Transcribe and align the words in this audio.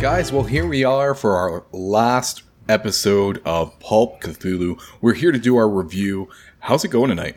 guys. 0.00 0.32
Well, 0.32 0.44
here 0.44 0.66
we 0.66 0.82
are 0.82 1.14
for 1.14 1.36
our 1.36 1.62
last 1.72 2.42
episode 2.70 3.42
of 3.44 3.78
Pulp 3.80 4.22
Cthulhu. 4.22 4.80
We're 5.02 5.12
here 5.12 5.30
to 5.30 5.38
do 5.38 5.58
our 5.58 5.68
review. 5.68 6.30
How's 6.60 6.86
it 6.86 6.88
going 6.88 7.10
tonight? 7.10 7.36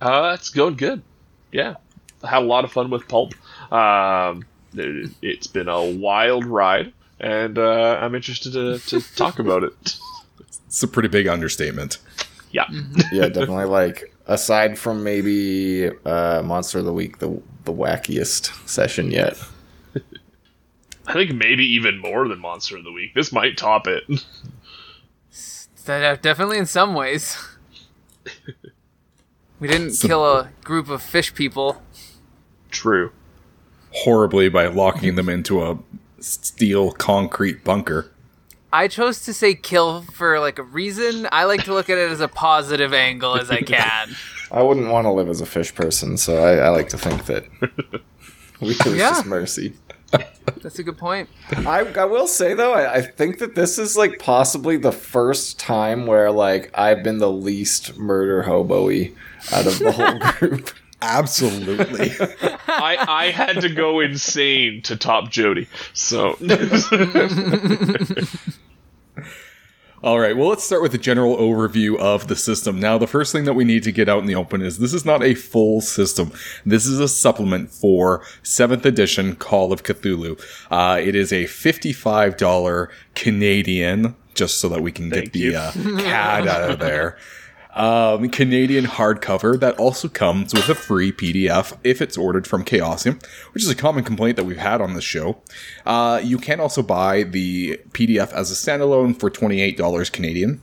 Uh, 0.00 0.34
it's 0.34 0.48
going 0.48 0.76
good. 0.76 1.02
Yeah, 1.52 1.74
I 2.24 2.30
had 2.30 2.42
a 2.44 2.46
lot 2.46 2.64
of 2.64 2.72
fun 2.72 2.88
with 2.88 3.06
Pulp. 3.08 3.34
Um, 3.70 4.46
it, 4.72 5.10
it's 5.20 5.48
been 5.48 5.68
a 5.68 5.84
wild 5.84 6.46
ride, 6.46 6.94
and 7.20 7.58
uh, 7.58 7.98
I'm 8.00 8.14
interested 8.14 8.54
to, 8.54 8.78
to 8.78 9.00
talk 9.16 9.38
about 9.38 9.62
it. 9.62 9.98
It's 10.66 10.82
a 10.82 10.88
pretty 10.88 11.10
big 11.10 11.26
understatement. 11.26 11.98
Yeah, 12.52 12.64
yeah, 13.12 13.28
definitely. 13.28 13.66
Like 13.66 14.14
aside 14.26 14.78
from 14.78 15.04
maybe 15.04 15.90
uh, 16.06 16.40
Monster 16.42 16.78
of 16.78 16.86
the 16.86 16.92
Week, 16.94 17.18
the 17.18 17.38
the 17.64 17.72
wackiest 17.74 18.66
session 18.66 19.10
yet. 19.10 19.38
I 21.08 21.14
think 21.14 21.32
maybe 21.34 21.64
even 21.64 21.98
more 21.98 22.28
than 22.28 22.38
Monster 22.38 22.76
of 22.76 22.84
the 22.84 22.92
Week. 22.92 23.14
This 23.14 23.32
might 23.32 23.56
top 23.56 23.86
it. 23.86 24.04
Definitely 25.86 26.58
in 26.58 26.66
some 26.66 26.92
ways. 26.92 27.36
We 29.58 29.68
didn't 29.68 29.96
kill 29.98 30.24
a 30.24 30.50
group 30.62 30.90
of 30.90 31.02
fish 31.02 31.34
people. 31.34 31.82
True. 32.70 33.10
Horribly 33.92 34.50
by 34.50 34.66
locking 34.66 35.14
them 35.14 35.30
into 35.30 35.62
a 35.64 35.78
steel 36.20 36.92
concrete 36.92 37.64
bunker. 37.64 38.10
I 38.70 38.86
chose 38.88 39.22
to 39.22 39.32
say 39.32 39.54
kill 39.54 40.02
for 40.02 40.38
like 40.40 40.58
a 40.58 40.62
reason. 40.62 41.26
I 41.32 41.44
like 41.44 41.64
to 41.64 41.72
look 41.72 41.88
at 41.88 41.96
it 41.96 42.10
as 42.10 42.20
a 42.20 42.28
positive 42.28 42.92
angle 42.92 43.34
as 43.36 43.50
I 43.50 43.62
can. 43.62 44.10
I 44.52 44.62
wouldn't 44.62 44.88
want 44.90 45.06
to 45.06 45.10
live 45.10 45.30
as 45.30 45.40
a 45.40 45.46
fish 45.46 45.74
person, 45.74 46.18
so 46.18 46.36
I, 46.36 46.66
I 46.66 46.68
like 46.68 46.90
to 46.90 46.98
think 46.98 47.24
that 47.26 47.46
we 48.60 48.70
it 48.72 48.84
was 48.84 48.94
Yeah. 48.96 49.08
just 49.10 49.24
mercy. 49.26 49.72
That's 50.10 50.78
a 50.78 50.82
good 50.82 50.98
point. 50.98 51.28
I, 51.50 51.80
I 51.80 52.04
will 52.04 52.26
say 52.26 52.54
though, 52.54 52.72
I, 52.72 52.94
I 52.96 53.00
think 53.02 53.38
that 53.38 53.54
this 53.54 53.78
is 53.78 53.96
like 53.96 54.18
possibly 54.18 54.76
the 54.76 54.92
first 54.92 55.58
time 55.58 56.06
where 56.06 56.30
like 56.30 56.70
I've 56.74 57.02
been 57.02 57.18
the 57.18 57.30
least 57.30 57.96
murder 57.96 58.42
hobo-y 58.42 59.12
out 59.52 59.66
of 59.66 59.78
the 59.78 59.92
whole 59.92 60.18
group. 60.48 60.70
Absolutely. 61.00 62.10
I 62.66 62.96
I 63.08 63.30
had 63.30 63.60
to 63.60 63.68
go 63.68 64.00
insane 64.00 64.82
to 64.82 64.96
top 64.96 65.30
Jody. 65.30 65.68
So 65.92 66.36
All 70.00 70.20
right, 70.20 70.36
well, 70.36 70.48
let's 70.48 70.62
start 70.62 70.80
with 70.80 70.94
a 70.94 70.98
general 70.98 71.36
overview 71.36 71.98
of 71.98 72.28
the 72.28 72.36
system. 72.36 72.78
Now, 72.78 72.98
the 72.98 73.08
first 73.08 73.32
thing 73.32 73.44
that 73.44 73.54
we 73.54 73.64
need 73.64 73.82
to 73.82 73.90
get 73.90 74.08
out 74.08 74.20
in 74.20 74.26
the 74.26 74.34
open 74.36 74.62
is 74.62 74.78
this 74.78 74.94
is 74.94 75.04
not 75.04 75.24
a 75.24 75.34
full 75.34 75.80
system. 75.80 76.30
This 76.64 76.86
is 76.86 77.00
a 77.00 77.08
supplement 77.08 77.72
for 77.72 78.20
7th 78.44 78.84
edition 78.84 79.34
Call 79.34 79.72
of 79.72 79.82
Cthulhu. 79.82 80.40
Uh, 80.70 81.00
it 81.00 81.16
is 81.16 81.32
a 81.32 81.44
$55 81.44 82.88
Canadian, 83.16 84.14
just 84.34 84.58
so 84.58 84.68
that 84.68 84.82
we 84.82 84.92
can 84.92 85.10
Thank 85.10 85.32
get 85.32 85.32
the 85.32 85.56
uh, 85.56 85.72
CAD 85.72 86.46
out 86.46 86.70
of 86.70 86.78
there. 86.78 87.18
Um, 87.78 88.28
Canadian 88.30 88.86
hardcover 88.86 89.58
that 89.60 89.78
also 89.78 90.08
comes 90.08 90.52
with 90.52 90.68
a 90.68 90.74
free 90.74 91.12
PDF 91.12 91.78
if 91.84 92.02
it's 92.02 92.18
ordered 92.18 92.44
from 92.44 92.64
Chaosium, 92.64 93.24
which 93.52 93.62
is 93.62 93.70
a 93.70 93.76
common 93.76 94.02
complaint 94.02 94.36
that 94.36 94.44
we've 94.44 94.58
had 94.58 94.80
on 94.80 94.94
this 94.94 95.04
show. 95.04 95.40
Uh, 95.86 96.20
you 96.22 96.38
can 96.38 96.58
also 96.58 96.82
buy 96.82 97.22
the 97.22 97.80
PDF 97.92 98.32
as 98.32 98.50
a 98.50 98.54
standalone 98.54 99.18
for 99.18 99.30
$28 99.30 100.12
Canadian. 100.12 100.60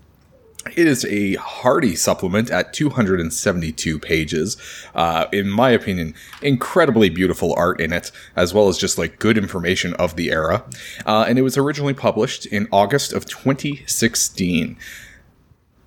It 0.75 0.87
is 0.87 1.05
a 1.05 1.35
hearty 1.35 1.95
supplement 1.95 2.49
at 2.49 2.73
272 2.73 3.99
pages. 3.99 4.57
Uh, 4.95 5.27
in 5.31 5.49
my 5.49 5.69
opinion, 5.69 6.15
incredibly 6.41 7.09
beautiful 7.09 7.53
art 7.55 7.79
in 7.79 7.93
it, 7.93 8.11
as 8.35 8.53
well 8.53 8.67
as 8.67 8.77
just 8.77 8.97
like 8.97 9.19
good 9.19 9.37
information 9.37 9.93
of 9.93 10.15
the 10.15 10.31
era. 10.31 10.65
Uh, 11.05 11.23
and 11.27 11.37
it 11.37 11.43
was 11.43 11.55
originally 11.55 11.93
published 11.93 12.45
in 12.47 12.67
August 12.71 13.13
of 13.13 13.25
2016. 13.25 14.75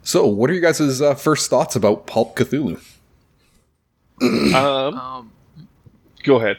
So, 0.09 0.27
what 0.27 0.49
are 0.49 0.55
you 0.55 0.63
guys' 0.63 1.03
uh, 1.03 1.15
first 1.15 1.51
thoughts 1.51 1.77
about 1.77 2.07
Pulp 2.07 2.35
Cthulhu? 2.35 2.81
um, 4.23 4.55
Um, 4.55 5.33
go 6.23 6.37
ahead. 6.37 6.57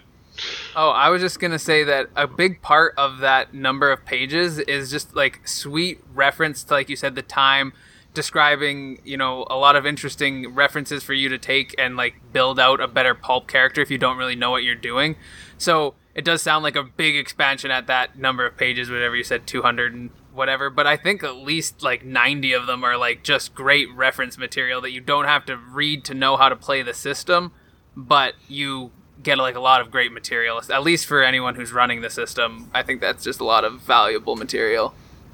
oh, 0.75 0.91
I 0.91 1.09
was 1.09 1.19
just 1.19 1.39
gonna 1.39 1.57
say 1.57 1.83
that 1.83 2.09
a 2.15 2.27
big 2.27 2.61
part 2.61 2.93
of 2.95 3.17
that 3.21 3.51
number 3.51 3.91
of 3.91 4.05
pages 4.05 4.59
is 4.59 4.91
just 4.91 5.15
like 5.15 5.47
sweet 5.47 5.99
reference 6.13 6.63
to, 6.65 6.75
like 6.75 6.89
you 6.89 6.95
said, 6.95 7.15
the 7.15 7.23
time 7.23 7.73
describing 8.13 9.01
you 9.03 9.17
know 9.17 9.47
a 9.49 9.57
lot 9.57 9.75
of 9.75 9.83
interesting 9.83 10.53
references 10.53 11.01
for 11.01 11.13
you 11.13 11.27
to 11.29 11.39
take 11.39 11.73
and 11.79 11.97
like 11.97 12.21
build 12.31 12.59
out 12.59 12.79
a 12.79 12.87
better 12.87 13.15
pulp 13.15 13.47
character 13.47 13.81
if 13.81 13.89
you 13.89 13.97
don't 13.97 14.17
really 14.17 14.35
know 14.35 14.51
what 14.51 14.63
you're 14.63 14.75
doing. 14.75 15.15
So 15.57 15.95
it 16.13 16.23
does 16.23 16.43
sound 16.43 16.63
like 16.63 16.75
a 16.75 16.83
big 16.83 17.15
expansion 17.15 17.71
at 17.71 17.87
that 17.87 18.15
number 18.15 18.45
of 18.45 18.57
pages, 18.57 18.91
whatever 18.91 19.15
you 19.15 19.23
said, 19.23 19.47
200 19.47 19.95
and 19.95 20.11
whatever. 20.33 20.69
But 20.69 20.87
I 20.87 20.97
think 20.97 21.23
at 21.23 21.37
least 21.37 21.81
like 21.81 22.05
90 22.05 22.53
of 22.53 22.67
them 22.67 22.83
are 22.83 22.97
like 22.97 23.23
just 23.23 23.53
great 23.55 23.91
reference 23.93 24.37
material 24.37 24.81
that 24.81 24.91
you 24.91 25.01
don't 25.01 25.25
have 25.25 25.45
to 25.45 25.57
read 25.57 26.03
to 26.05 26.13
know 26.13 26.37
how 26.37 26.49
to 26.49 26.55
play 26.55 26.81
the 26.81 26.93
system, 26.93 27.51
but 27.95 28.33
you 28.47 28.91
get 29.21 29.37
like 29.37 29.55
a 29.55 29.59
lot 29.59 29.81
of 29.81 29.91
great 29.91 30.11
material. 30.11 30.61
At 30.69 30.83
least 30.83 31.05
for 31.05 31.23
anyone 31.23 31.55
who's 31.55 31.71
running 31.71 32.01
the 32.01 32.09
system, 32.09 32.69
I 32.73 32.83
think 32.83 33.01
that's 33.01 33.23
just 33.23 33.39
a 33.39 33.45
lot 33.45 33.63
of 33.65 33.81
valuable 33.81 34.35
material. 34.35 34.93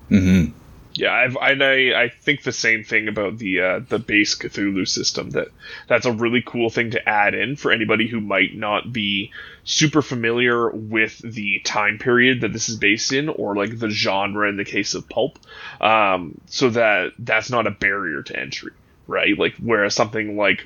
Mm-hmm. 0.09 0.57
Yeah, 0.97 1.11
I've, 1.13 1.35
I 1.35 1.51
I 1.93 2.09
think 2.21 2.43
the 2.43 2.53
same 2.53 2.85
thing 2.85 3.09
about 3.09 3.37
the 3.37 3.59
uh, 3.59 3.79
the 3.79 3.99
base 3.99 4.33
Cthulhu 4.35 4.87
system. 4.87 5.31
That 5.31 5.49
that's 5.87 6.05
a 6.05 6.11
really 6.11 6.41
cool 6.41 6.69
thing 6.69 6.91
to 6.91 7.09
add 7.09 7.33
in 7.33 7.57
for 7.57 7.71
anybody 7.73 8.07
who 8.07 8.21
might 8.21 8.55
not 8.55 8.93
be 8.93 9.31
super 9.65 10.01
familiar 10.01 10.69
with 10.69 11.17
the 11.19 11.59
time 11.65 11.97
period 11.97 12.41
that 12.41 12.53
this 12.53 12.69
is 12.69 12.77
based 12.77 13.11
in, 13.11 13.27
or 13.27 13.57
like 13.57 13.77
the 13.77 13.89
genre 13.89 14.47
in 14.47 14.55
the 14.55 14.63
case 14.63 14.93
of 14.93 15.09
pulp. 15.09 15.37
Um, 15.81 16.39
so 16.45 16.69
that 16.69 17.11
that's 17.19 17.49
not 17.49 17.67
a 17.67 17.71
barrier 17.71 18.23
to 18.23 18.39
entry, 18.39 18.71
right? 19.05 19.37
Like 19.37 19.55
whereas 19.61 19.95
something 19.95 20.37
like 20.37 20.65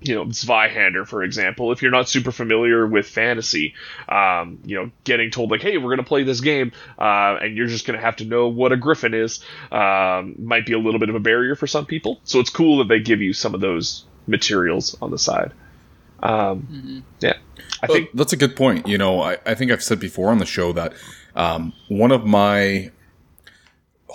you 0.00 0.14
know 0.14 0.26
Zweihander, 0.26 1.06
for 1.06 1.22
example, 1.22 1.72
if 1.72 1.82
you're 1.82 1.90
not 1.90 2.08
super 2.08 2.30
familiar 2.30 2.86
with 2.86 3.06
fantasy, 3.06 3.74
um, 4.08 4.58
you 4.64 4.76
know, 4.76 4.90
getting 5.04 5.30
told 5.30 5.50
like, 5.50 5.62
"Hey, 5.62 5.78
we're 5.78 5.90
gonna 5.90 6.02
play 6.02 6.22
this 6.22 6.40
game," 6.40 6.72
uh, 6.98 7.38
and 7.40 7.56
you're 7.56 7.66
just 7.66 7.86
gonna 7.86 8.00
have 8.00 8.16
to 8.16 8.24
know 8.24 8.48
what 8.48 8.72
a 8.72 8.76
griffin 8.76 9.14
is, 9.14 9.42
um, 9.72 10.34
might 10.38 10.66
be 10.66 10.72
a 10.72 10.78
little 10.78 11.00
bit 11.00 11.08
of 11.08 11.14
a 11.14 11.20
barrier 11.20 11.54
for 11.54 11.66
some 11.66 11.86
people. 11.86 12.20
So 12.24 12.40
it's 12.40 12.50
cool 12.50 12.78
that 12.78 12.88
they 12.88 13.00
give 13.00 13.22
you 13.22 13.32
some 13.32 13.54
of 13.54 13.60
those 13.60 14.04
materials 14.26 14.96
on 15.00 15.10
the 15.10 15.18
side. 15.18 15.52
Um, 16.22 17.04
Yeah, 17.20 17.34
I 17.82 17.86
think 17.86 18.10
that's 18.14 18.32
a 18.32 18.36
good 18.36 18.56
point. 18.56 18.86
You 18.86 18.98
know, 18.98 19.20
I, 19.22 19.38
I 19.46 19.54
think 19.54 19.70
I've 19.70 19.82
said 19.82 20.00
before 20.00 20.30
on 20.30 20.38
the 20.38 20.46
show 20.46 20.72
that 20.72 20.92
um, 21.34 21.72
one 21.88 22.12
of 22.12 22.24
my 22.24 22.90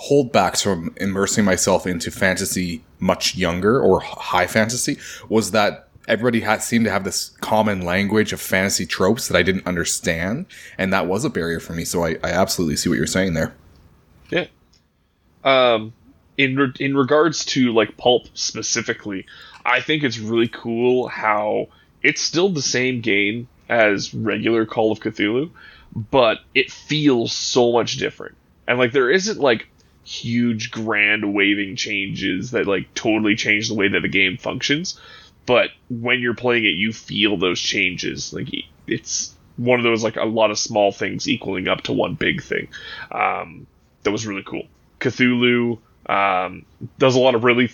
holdbacks 0.08 0.62
from 0.62 0.94
immersing 0.98 1.44
myself 1.44 1.86
into 1.86 2.10
fantasy 2.10 2.82
much 2.98 3.36
younger 3.36 3.80
or 3.80 4.00
high 4.00 4.46
fantasy 4.46 4.98
was 5.28 5.50
that 5.52 5.88
everybody 6.08 6.40
had 6.40 6.62
seemed 6.62 6.84
to 6.84 6.90
have 6.90 7.04
this 7.04 7.30
common 7.40 7.82
language 7.82 8.32
of 8.32 8.40
fantasy 8.40 8.86
tropes 8.86 9.28
that 9.28 9.36
I 9.36 9.42
didn't 9.42 9.66
understand, 9.66 10.46
and 10.78 10.92
that 10.92 11.06
was 11.06 11.24
a 11.24 11.30
barrier 11.30 11.60
for 11.60 11.72
me. 11.72 11.84
So 11.84 12.04
I, 12.04 12.16
I 12.22 12.30
absolutely 12.30 12.76
see 12.76 12.88
what 12.88 12.98
you're 12.98 13.06
saying 13.06 13.34
there. 13.34 13.54
Yeah. 14.30 14.46
Um, 15.44 15.92
in 16.36 16.56
re- 16.56 16.72
in 16.80 16.96
regards 16.96 17.44
to 17.46 17.72
like 17.72 17.96
pulp 17.96 18.28
specifically, 18.34 19.26
I 19.64 19.80
think 19.80 20.02
it's 20.02 20.18
really 20.18 20.48
cool 20.48 21.08
how 21.08 21.68
it's 22.02 22.20
still 22.20 22.48
the 22.48 22.62
same 22.62 23.00
game 23.00 23.48
as 23.68 24.12
regular 24.12 24.66
Call 24.66 24.92
of 24.92 25.00
Cthulhu, 25.00 25.50
but 25.94 26.38
it 26.54 26.70
feels 26.70 27.32
so 27.32 27.72
much 27.72 27.96
different. 27.96 28.36
And 28.66 28.78
like 28.78 28.92
there 28.92 29.10
isn't 29.10 29.40
like 29.40 29.68
huge 30.04 30.70
grand 30.70 31.34
waving 31.34 31.76
changes 31.76 32.50
that 32.52 32.66
like 32.66 32.92
totally 32.94 33.36
change 33.36 33.68
the 33.68 33.74
way 33.74 33.88
that 33.88 34.00
the 34.00 34.08
game 34.08 34.36
functions, 34.36 35.00
but 35.46 35.70
when 35.88 36.20
you're 36.20 36.34
playing 36.34 36.64
it 36.64 36.74
you 36.74 36.92
feel 36.92 37.36
those 37.36 37.60
changes. 37.60 38.32
Like 38.32 38.48
it's 38.86 39.34
one 39.56 39.78
of 39.78 39.84
those 39.84 40.02
like 40.02 40.16
a 40.16 40.24
lot 40.24 40.50
of 40.50 40.58
small 40.58 40.92
things 40.92 41.28
equaling 41.28 41.68
up 41.68 41.82
to 41.82 41.92
one 41.92 42.14
big 42.14 42.42
thing. 42.42 42.68
Um, 43.10 43.66
that 44.02 44.10
was 44.10 44.26
really 44.26 44.42
cool. 44.42 44.66
Cthulhu 45.00 45.78
um, 46.06 46.64
does 46.98 47.14
a 47.14 47.20
lot 47.20 47.34
of 47.34 47.44
really 47.44 47.70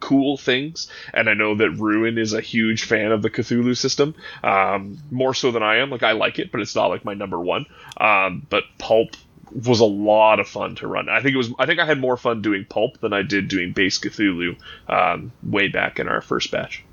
cool 0.00 0.36
things, 0.36 0.90
and 1.12 1.28
I 1.28 1.34
know 1.34 1.56
that 1.56 1.70
Ruin 1.70 2.18
is 2.18 2.32
a 2.32 2.40
huge 2.40 2.84
fan 2.84 3.12
of 3.12 3.22
the 3.22 3.30
Cthulhu 3.30 3.76
system, 3.76 4.14
um, 4.42 4.98
more 5.10 5.34
so 5.34 5.50
than 5.50 5.62
I 5.62 5.76
am. 5.76 5.90
Like 5.90 6.02
I 6.02 6.12
like 6.12 6.38
it, 6.38 6.52
but 6.52 6.60
it's 6.60 6.74
not 6.74 6.86
like 6.86 7.04
my 7.04 7.14
number 7.14 7.38
one. 7.38 7.66
Um, 7.96 8.46
but 8.48 8.64
Pulp 8.78 9.16
was 9.52 9.80
a 9.80 9.84
lot 9.84 10.40
of 10.40 10.48
fun 10.48 10.74
to 10.76 10.86
run. 10.86 11.08
I 11.08 11.20
think 11.20 11.34
it 11.34 11.38
was. 11.38 11.52
I 11.58 11.66
think 11.66 11.80
I 11.80 11.84
had 11.84 11.98
more 11.98 12.16
fun 12.16 12.42
doing 12.42 12.64
Pulp 12.68 13.00
than 13.00 13.12
I 13.12 13.22
did 13.22 13.48
doing 13.48 13.72
Base 13.72 13.98
Cthulhu 13.98 14.56
um, 14.88 15.32
way 15.42 15.68
back 15.68 15.98
in 15.98 16.08
our 16.08 16.20
first 16.20 16.50
batch. 16.50 16.84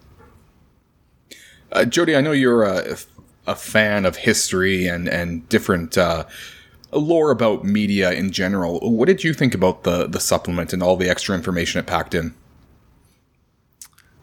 Uh, 1.72 1.86
Jody, 1.86 2.16
I 2.16 2.22
know 2.22 2.31
you're 2.31 2.63
a, 2.63 2.98
a 3.48 3.56
fan 3.56 4.06
of 4.06 4.18
history 4.18 4.88
and 4.88 5.07
and 5.07 5.48
different 5.50 5.98
uh, 5.98 6.25
lore 6.92 7.31
about 7.31 7.63
media 7.63 8.12
in 8.12 8.31
general. 8.31 8.80
What 8.80 9.08
did 9.08 9.24
you 9.24 9.34
think 9.34 9.54
about 9.54 9.84
the 9.84 10.08
the 10.08 10.19
supplement 10.19 10.74
and 10.74 10.81
all 10.81 10.98
the 10.98 11.10
extra 11.10 11.36
information 11.36 11.80
it 11.80 11.88
packed 11.88 12.13
in? 12.13 12.34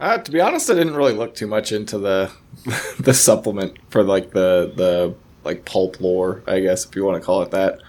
Uh, 0.01 0.19
to 0.19 0.33
be 0.33 0.41
honest, 0.41 0.69
I 0.69 0.75
didn't 0.75 0.97
really 0.97 1.13
look 1.13 1.35
too 1.35 1.47
much 1.47 1.71
into 1.71 1.99
the 1.99 2.33
the 2.99 3.15
supplement 3.15 3.79
for 3.91 4.03
like 4.03 4.33
the 4.33 4.73
the 4.75 5.15
like 5.45 5.65
pulp 5.65 6.01
lore, 6.01 6.43
I 6.47 6.61
guess 6.61 6.85
if 6.85 6.95
you 6.97 7.05
want 7.05 7.21
to 7.21 7.25
call 7.25 7.43
it 7.43 7.51
that. 7.51 7.81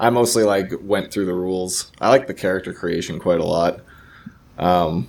I 0.00 0.08
mostly 0.08 0.44
like 0.44 0.72
went 0.80 1.12
through 1.12 1.26
the 1.26 1.34
rules. 1.34 1.92
I 2.00 2.08
like 2.08 2.26
the 2.26 2.34
character 2.34 2.72
creation 2.72 3.18
quite 3.18 3.38
a 3.38 3.44
lot. 3.44 3.80
Um, 4.58 5.08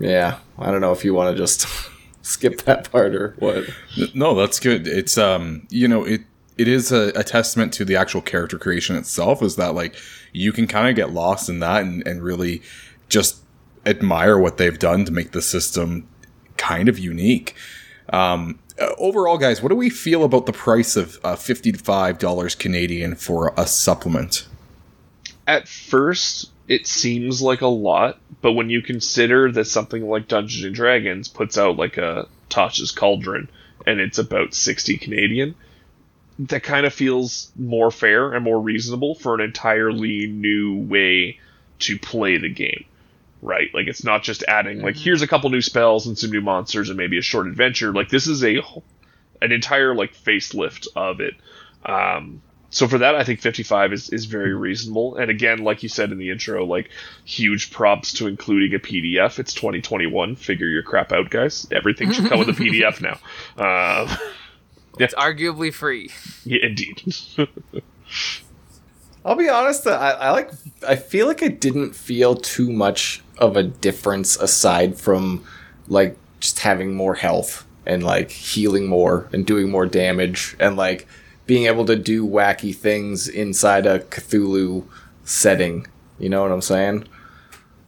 yeah, 0.00 0.38
I 0.58 0.70
don't 0.70 0.80
know 0.80 0.92
if 0.92 1.04
you 1.04 1.12
want 1.12 1.36
to 1.36 1.40
just 1.40 1.66
skip 2.22 2.62
that 2.62 2.90
part 2.90 3.14
or 3.14 3.34
what. 3.38 3.64
No, 4.14 4.34
that's 4.34 4.58
good. 4.58 4.88
It's 4.88 5.18
um, 5.18 5.66
you 5.68 5.86
know, 5.86 6.04
it 6.04 6.22
it 6.56 6.66
is 6.66 6.90
a, 6.90 7.12
a 7.14 7.22
testament 7.22 7.74
to 7.74 7.84
the 7.84 7.94
actual 7.94 8.22
character 8.22 8.58
creation 8.58 8.96
itself. 8.96 9.42
Is 9.42 9.56
that 9.56 9.74
like 9.74 9.94
you 10.32 10.50
can 10.50 10.66
kind 10.66 10.88
of 10.88 10.96
get 10.96 11.10
lost 11.10 11.50
in 11.50 11.58
that 11.58 11.82
and, 11.82 12.04
and 12.06 12.22
really 12.22 12.62
just 13.10 13.36
admire 13.84 14.38
what 14.38 14.56
they've 14.56 14.78
done 14.78 15.04
to 15.04 15.12
make 15.12 15.32
the 15.32 15.42
system 15.42 16.08
kind 16.56 16.88
of 16.88 16.98
unique. 16.98 17.54
Um, 18.14 18.58
uh, 18.82 18.94
overall, 18.98 19.38
guys, 19.38 19.62
what 19.62 19.68
do 19.68 19.76
we 19.76 19.90
feel 19.90 20.24
about 20.24 20.46
the 20.46 20.52
price 20.52 20.96
of 20.96 21.18
uh, 21.24 21.36
fifty-five 21.36 22.18
dollars 22.18 22.54
Canadian 22.54 23.14
for 23.14 23.54
a 23.56 23.66
supplement? 23.66 24.46
At 25.46 25.68
first, 25.68 26.50
it 26.68 26.86
seems 26.86 27.42
like 27.42 27.60
a 27.60 27.66
lot, 27.66 28.18
but 28.40 28.52
when 28.52 28.70
you 28.70 28.82
consider 28.82 29.50
that 29.52 29.66
something 29.66 30.08
like 30.08 30.28
Dungeons 30.28 30.64
and 30.64 30.74
Dragons 30.74 31.28
puts 31.28 31.58
out 31.58 31.76
like 31.76 31.96
a 31.96 32.28
Tasha's 32.48 32.92
Cauldron 32.92 33.48
and 33.86 33.98
it's 33.98 34.18
about 34.18 34.54
60 34.54 34.98
Canadian, 34.98 35.54
that 36.38 36.62
kind 36.62 36.86
of 36.86 36.94
feels 36.94 37.50
more 37.56 37.90
fair 37.90 38.32
and 38.32 38.44
more 38.44 38.60
reasonable 38.60 39.14
for 39.16 39.34
an 39.34 39.40
entirely 39.40 40.26
new 40.28 40.78
way 40.78 41.40
to 41.80 41.98
play 41.98 42.38
the 42.38 42.48
game. 42.48 42.84
Right? 43.44 43.68
Like 43.74 43.88
it's 43.88 44.04
not 44.04 44.22
just 44.22 44.44
adding 44.46 44.80
like 44.82 44.96
here's 44.96 45.20
a 45.20 45.26
couple 45.26 45.50
new 45.50 45.60
spells 45.60 46.06
and 46.06 46.16
some 46.16 46.30
new 46.30 46.40
monsters 46.40 46.88
and 46.88 46.96
maybe 46.96 47.18
a 47.18 47.22
short 47.22 47.48
adventure. 47.48 47.92
Like 47.92 48.08
this 48.08 48.26
is 48.28 48.42
a 48.44 48.58
an 49.42 49.50
entire 49.50 49.94
like 49.94 50.14
facelift 50.14 50.86
of 50.94 51.20
it. 51.20 51.34
Um, 51.84 52.40
so 52.70 52.86
for 52.88 52.98
that, 52.98 53.16
I 53.16 53.24
think 53.24 53.40
55 53.40 53.92
is, 53.92 54.08
is 54.10 54.24
very 54.26 54.54
reasonable. 54.54 55.16
And 55.16 55.30
again, 55.30 55.58
like 55.58 55.82
you 55.82 55.88
said 55.90 56.10
in 56.12 56.16
the 56.18 56.30
intro, 56.30 56.64
like 56.64 56.88
huge 57.24 57.70
props 57.70 58.14
to 58.14 58.28
including 58.28 58.74
a 58.74 58.78
PDF. 58.78 59.38
It's 59.40 59.52
2021. 59.52 60.36
Figure 60.36 60.68
your 60.68 60.82
crap 60.82 61.12
out, 61.12 61.28
guys. 61.28 61.66
Everything 61.70 62.12
should 62.12 62.28
come 62.28 62.38
with 62.38 62.48
a 62.48 62.52
PDF 62.52 63.00
now. 63.02 63.18
Uh, 63.62 64.16
It's 64.98 65.14
arguably 65.14 65.74
free. 65.74 66.10
yeah, 66.44 66.64
indeed. 66.64 67.02
I'll 69.24 69.36
be 69.36 69.48
honest. 69.48 69.86
I, 69.86 70.10
I 70.10 70.30
like. 70.30 70.50
I 70.86 70.96
feel 70.96 71.26
like 71.26 71.42
I 71.42 71.48
didn't 71.48 71.94
feel 71.94 72.34
too 72.34 72.72
much 72.72 73.22
of 73.38 73.56
a 73.56 73.62
difference 73.62 74.36
aside 74.36 74.98
from 74.98 75.44
like 75.88 76.16
just 76.40 76.60
having 76.60 76.94
more 76.94 77.14
health 77.14 77.64
and 77.86 78.02
like 78.02 78.30
healing 78.30 78.88
more 78.88 79.28
and 79.32 79.46
doing 79.46 79.70
more 79.70 79.86
damage 79.86 80.56
and 80.58 80.76
like 80.76 81.06
being 81.46 81.66
able 81.66 81.84
to 81.84 81.96
do 81.96 82.26
wacky 82.26 82.74
things 82.74 83.28
inside 83.28 83.86
a 83.86 84.00
Cthulhu 84.00 84.86
setting. 85.24 85.86
You 86.18 86.28
know 86.28 86.42
what 86.42 86.52
I'm 86.52 86.62
saying? 86.62 87.06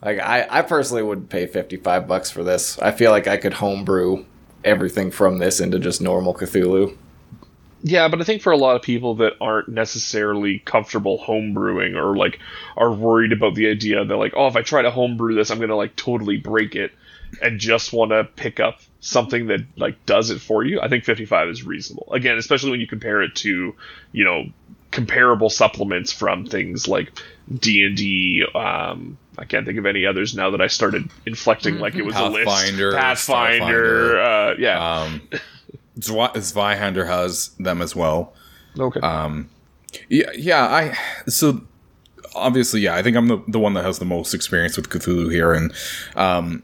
Like 0.05 0.21
I, 0.21 0.47
I 0.51 0.63
personally 0.63 1.03
would 1.03 1.31
pay 1.31 1.47
55 1.47 2.07
bucks 2.07 2.31
for 2.31 2.45
this. 2.45 2.79
I 2.79 2.91
feel 2.93 3.11
like 3.11 3.27
I 3.27 3.37
could 3.37 3.55
homebrew 3.55 4.25
everything 4.65 5.11
from 5.11 5.39
this 5.39 5.61
into 5.61 5.79
just 5.79 6.01
normal 6.01 6.35
Cthulhu. 6.35 6.97
Yeah, 7.87 8.09
but 8.09 8.19
I 8.19 8.25
think 8.25 8.41
for 8.41 8.51
a 8.51 8.57
lot 8.57 8.77
of 8.77 8.83
people 8.83 9.17
that 9.17 9.35
aren't 9.43 9.69
necessarily 9.69 10.59
comfortable 10.59 11.19
homebrewing 11.19 11.97
or 11.97 12.17
like 12.17 12.41
are 12.79 12.91
worried 12.91 13.33
about 13.33 13.55
the 13.55 13.69
idea 13.69 14.03
that 14.03 14.17
like, 14.17 14.33
oh, 14.35 14.47
if 14.47 14.57
I 14.57 14.63
try 14.63 14.81
to 14.81 14.91
homebrew 14.91 15.35
this, 15.35 15.51
I'm 15.51 15.61
gonna 15.61 15.77
like 15.77 15.95
totally 15.95 16.39
break 16.39 16.77
it, 16.77 16.93
and 17.43 17.61
just 17.61 17.93
want 17.93 18.11
to 18.11 18.25
pick 18.25 18.59
up 18.59 18.81
something 19.01 19.49
that 19.49 19.61
like 19.77 20.07
does 20.07 20.31
it 20.31 20.41
for 20.41 20.65
you, 20.65 20.81
I 20.81 20.89
think 20.89 21.05
55 21.05 21.49
is 21.51 21.63
reasonable. 21.63 22.09
Again, 22.11 22.39
especially 22.39 22.71
when 22.71 22.81
you 22.81 22.87
compare 22.87 23.21
it 23.21 23.35
to, 23.37 23.77
you 24.13 24.25
know, 24.25 24.45
comparable 24.91 25.51
supplements 25.51 26.11
from 26.11 26.47
things 26.47 26.89
like 26.89 27.13
D 27.53 27.85
and 27.85 27.97
D. 27.99 28.47
Um, 28.55 29.19
I 29.37 29.45
can't 29.45 29.67
think 29.67 29.79
of 29.79 29.85
any 29.85 30.07
others 30.07 30.35
now 30.35 30.51
that 30.51 30.63
I 30.63 30.69
started 30.69 31.11
inflecting 31.27 31.81
like 31.81 31.97
it 31.97 32.03
was 32.03 32.15
Pathfinder, 32.15 32.89
a 32.89 32.93
list. 32.93 32.99
Pathfinder, 32.99 34.15
Starfinder. 34.15 34.53
uh, 34.53 34.55
yeah. 34.59 35.01
Um, 35.03 35.29
Zweihander 35.99 37.07
has 37.07 37.51
them 37.59 37.81
as 37.81 37.95
well. 37.95 38.35
okay. 38.79 39.01
Um, 39.01 39.51
yeah, 40.09 40.31
yeah. 40.35 40.65
I 40.65 40.99
so 41.29 41.63
obviously, 42.35 42.81
yeah. 42.81 42.95
I 42.97 43.03
think 43.03 43.17
I'm 43.17 43.29
the 43.29 43.43
the 43.49 43.59
one 43.59 43.75
that 43.75 43.85
has 43.85 43.99
the 43.99 44.05
most 44.05 44.35
experience 44.35 44.77
with 44.77 44.89
Cthulhu 44.89 45.31
here, 45.31 45.53
and 45.53 45.73
um, 46.17 46.63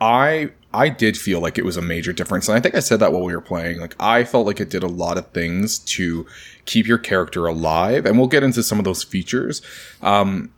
I 0.00 0.50
I 0.72 0.88
did 0.88 1.16
feel 1.16 1.40
like 1.40 1.58
it 1.58 1.64
was 1.64 1.76
a 1.76 1.82
major 1.82 2.12
difference, 2.12 2.48
and 2.48 2.56
I 2.56 2.60
think 2.60 2.74
I 2.74 2.80
said 2.80 3.00
that 3.00 3.12
while 3.12 3.24
we 3.24 3.34
were 3.34 3.40
playing. 3.40 3.80
Like 3.80 3.96
I 4.00 4.24
felt 4.24 4.46
like 4.46 4.60
it 4.60 4.70
did 4.70 4.82
a 4.82 4.88
lot 4.88 5.18
of 5.18 5.28
things 5.28 5.78
to 5.80 6.26
keep 6.64 6.86
your 6.86 6.98
character 6.98 7.46
alive, 7.46 8.06
and 8.06 8.18
we'll 8.18 8.28
get 8.28 8.42
into 8.42 8.62
some 8.62 8.78
of 8.78 8.84
those 8.84 9.02
features. 9.02 9.62
Um, 10.02 10.52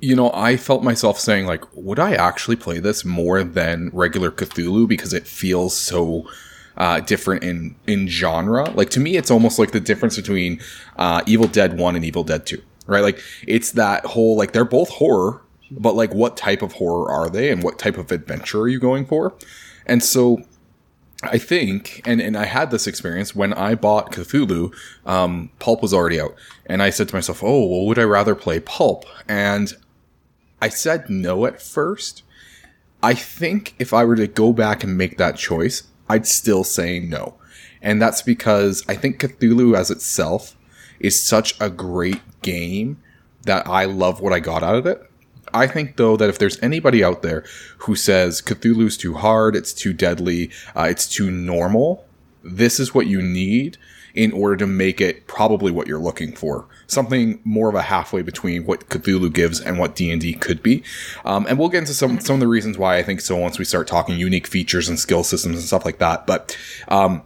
you 0.00 0.14
know, 0.14 0.30
I 0.34 0.56
felt 0.58 0.82
myself 0.82 1.18
saying 1.18 1.46
like, 1.46 1.64
would 1.74 1.98
I 1.98 2.12
actually 2.14 2.56
play 2.56 2.78
this 2.78 3.04
more 3.04 3.42
than 3.42 3.90
regular 3.92 4.30
Cthulhu 4.30 4.86
because 4.86 5.14
it 5.14 5.26
feels 5.26 5.74
so 5.74 6.28
uh, 6.76 7.00
different 7.00 7.44
in 7.44 7.74
in 7.86 8.08
genre. 8.08 8.70
Like 8.70 8.90
to 8.90 9.00
me, 9.00 9.16
it's 9.16 9.30
almost 9.30 9.58
like 9.58 9.72
the 9.72 9.80
difference 9.80 10.16
between 10.16 10.60
uh, 10.96 11.22
Evil 11.26 11.46
Dead 11.46 11.78
One 11.78 11.96
and 11.96 12.04
Evil 12.04 12.24
Dead 12.24 12.46
Two, 12.46 12.62
right? 12.86 13.02
Like 13.02 13.20
it's 13.46 13.72
that 13.72 14.04
whole 14.06 14.36
like 14.36 14.52
they're 14.52 14.64
both 14.64 14.88
horror, 14.88 15.42
but 15.70 15.94
like 15.94 16.14
what 16.14 16.36
type 16.36 16.62
of 16.62 16.72
horror 16.74 17.10
are 17.10 17.28
they, 17.30 17.50
and 17.50 17.62
what 17.62 17.78
type 17.78 17.96
of 17.96 18.10
adventure 18.12 18.60
are 18.62 18.68
you 18.68 18.80
going 18.80 19.06
for? 19.06 19.34
And 19.86 20.02
so. 20.02 20.44
I 21.22 21.38
think, 21.38 22.02
and, 22.04 22.20
and 22.20 22.36
I 22.36 22.44
had 22.44 22.70
this 22.70 22.86
experience 22.86 23.34
when 23.34 23.54
I 23.54 23.76
bought 23.76 24.12
Cthulhu, 24.12 24.74
um, 25.06 25.48
Pulp 25.58 25.80
was 25.80 25.94
already 25.94 26.20
out. 26.20 26.34
And 26.66 26.82
I 26.82 26.90
said 26.90 27.08
to 27.08 27.14
myself, 27.14 27.42
oh, 27.42 27.66
well, 27.66 27.86
would 27.86 27.98
I 27.98 28.02
rather 28.02 28.34
play 28.34 28.60
Pulp? 28.60 29.06
And 29.26 29.72
I 30.60 30.68
said 30.68 31.08
no 31.08 31.46
at 31.46 31.62
first. 31.62 32.24
I 33.02 33.14
think 33.14 33.74
if 33.78 33.94
I 33.94 34.04
were 34.04 34.16
to 34.16 34.26
go 34.26 34.52
back 34.52 34.84
and 34.84 34.98
make 34.98 35.16
that 35.16 35.36
choice, 35.36 35.84
I'd 36.08 36.26
still 36.26 36.64
say 36.64 37.00
no. 37.00 37.34
And 37.82 38.00
that's 38.00 38.22
because 38.22 38.82
I 38.88 38.94
think 38.94 39.20
Cthulhu 39.20 39.76
as 39.76 39.90
itself 39.90 40.56
is 41.00 41.20
such 41.20 41.60
a 41.60 41.68
great 41.68 42.22
game 42.42 43.02
that 43.42 43.66
I 43.66 43.84
love 43.84 44.20
what 44.20 44.32
I 44.32 44.40
got 44.40 44.62
out 44.62 44.76
of 44.76 44.86
it. 44.86 45.02
I 45.52 45.66
think 45.66 45.96
though 45.96 46.16
that 46.16 46.28
if 46.28 46.38
there's 46.38 46.60
anybody 46.62 47.04
out 47.04 47.22
there 47.22 47.44
who 47.78 47.94
says 47.94 48.42
Cthulhu's 48.42 48.96
too 48.96 49.14
hard, 49.14 49.54
it's 49.54 49.72
too 49.72 49.92
deadly, 49.92 50.50
uh, 50.74 50.88
it's 50.90 51.06
too 51.06 51.30
normal, 51.30 52.06
this 52.42 52.80
is 52.80 52.94
what 52.94 53.06
you 53.06 53.22
need 53.22 53.78
in 54.14 54.32
order 54.32 54.56
to 54.56 54.66
make 54.66 55.00
it 55.00 55.26
probably 55.26 55.72
what 55.72 55.88
you're 55.88 55.98
looking 55.98 56.32
for. 56.32 56.66
Something 56.86 57.40
more 57.44 57.68
of 57.68 57.74
a 57.74 57.82
halfway 57.82 58.22
between 58.22 58.64
what 58.64 58.88
Cthulhu 58.88 59.32
gives 59.32 59.60
and 59.60 59.78
what 59.78 59.96
D&D 59.96 60.34
could 60.34 60.62
be. 60.62 60.84
Um, 61.24 61.46
and 61.48 61.58
we'll 61.58 61.68
get 61.68 61.78
into 61.78 61.94
some, 61.94 62.20
some 62.20 62.34
of 62.34 62.40
the 62.40 62.46
reasons 62.46 62.78
why 62.78 62.96
I 62.96 63.02
think 63.02 63.20
so 63.20 63.36
once 63.36 63.58
we 63.58 63.64
start 63.64 63.88
talking 63.88 64.16
unique 64.16 64.46
features 64.46 64.88
and 64.88 64.98
skill 64.98 65.24
systems 65.24 65.56
and 65.56 65.64
stuff 65.64 65.84
like 65.84 65.98
that. 65.98 66.26
But, 66.26 66.56
um, 66.88 67.22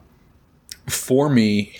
for 0.87 1.29
me, 1.29 1.77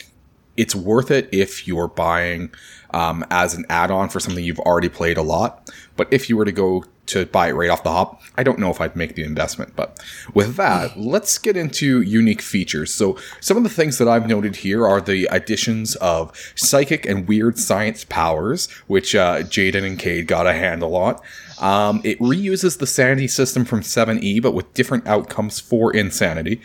it's 0.59 0.75
worth 0.75 1.11
it 1.11 1.29
if 1.33 1.67
you're 1.67 1.89
buying, 1.89 2.51
um, 2.91 3.25
as 3.31 3.55
an 3.55 3.65
add-on 3.69 4.09
for 4.09 4.21
something 4.21 4.45
you've 4.45 4.61
already 4.61 4.89
played 4.89 5.17
a 5.17 5.23
lot. 5.23 5.71
But 5.97 6.09
if 6.13 6.29
you 6.29 6.37
were 6.37 6.45
to 6.45 6.53
go 6.53 6.85
to 7.07 7.27
buy 7.27 7.49
it 7.49 7.53
right 7.53 7.71
off 7.71 7.83
the 7.83 7.91
hop, 7.91 8.21
I 8.37 8.43
don't 8.43 8.59
know 8.59 8.71
if 8.71 8.81
I'd 8.81 8.95
make 8.95 9.15
the 9.15 9.25
investment. 9.25 9.75
But 9.75 9.99
with 10.35 10.57
that, 10.57 10.97
let's 10.99 11.39
get 11.39 11.57
into 11.57 12.01
unique 12.03 12.43
features. 12.43 12.93
So 12.93 13.19
some 13.41 13.57
of 13.57 13.63
the 13.63 13.69
things 13.69 13.99
that 13.99 14.09
I've 14.09 14.27
noted 14.27 14.57
here 14.57 14.87
are 14.87 15.01
the 15.01 15.27
additions 15.31 15.97
of 15.97 16.33
psychic 16.55 17.07
and 17.07 17.27
weird 17.27 17.59
science 17.59 18.05
powers, 18.05 18.71
which 18.87 19.15
uh, 19.15 19.39
Jaden 19.39 19.85
and 19.85 19.99
Cade 19.99 20.27
got 20.27 20.47
a 20.47 20.53
handle 20.53 20.97
on. 20.97 21.19
Um, 21.61 22.01
it 22.05 22.19
reuses 22.21 22.79
the 22.79 22.87
sanity 22.87 23.27
system 23.27 23.65
from 23.65 23.81
7e, 23.81 24.41
but 24.41 24.55
with 24.55 24.73
different 24.75 25.07
outcomes 25.09 25.59
for 25.59 25.95
insanity. 25.95 26.61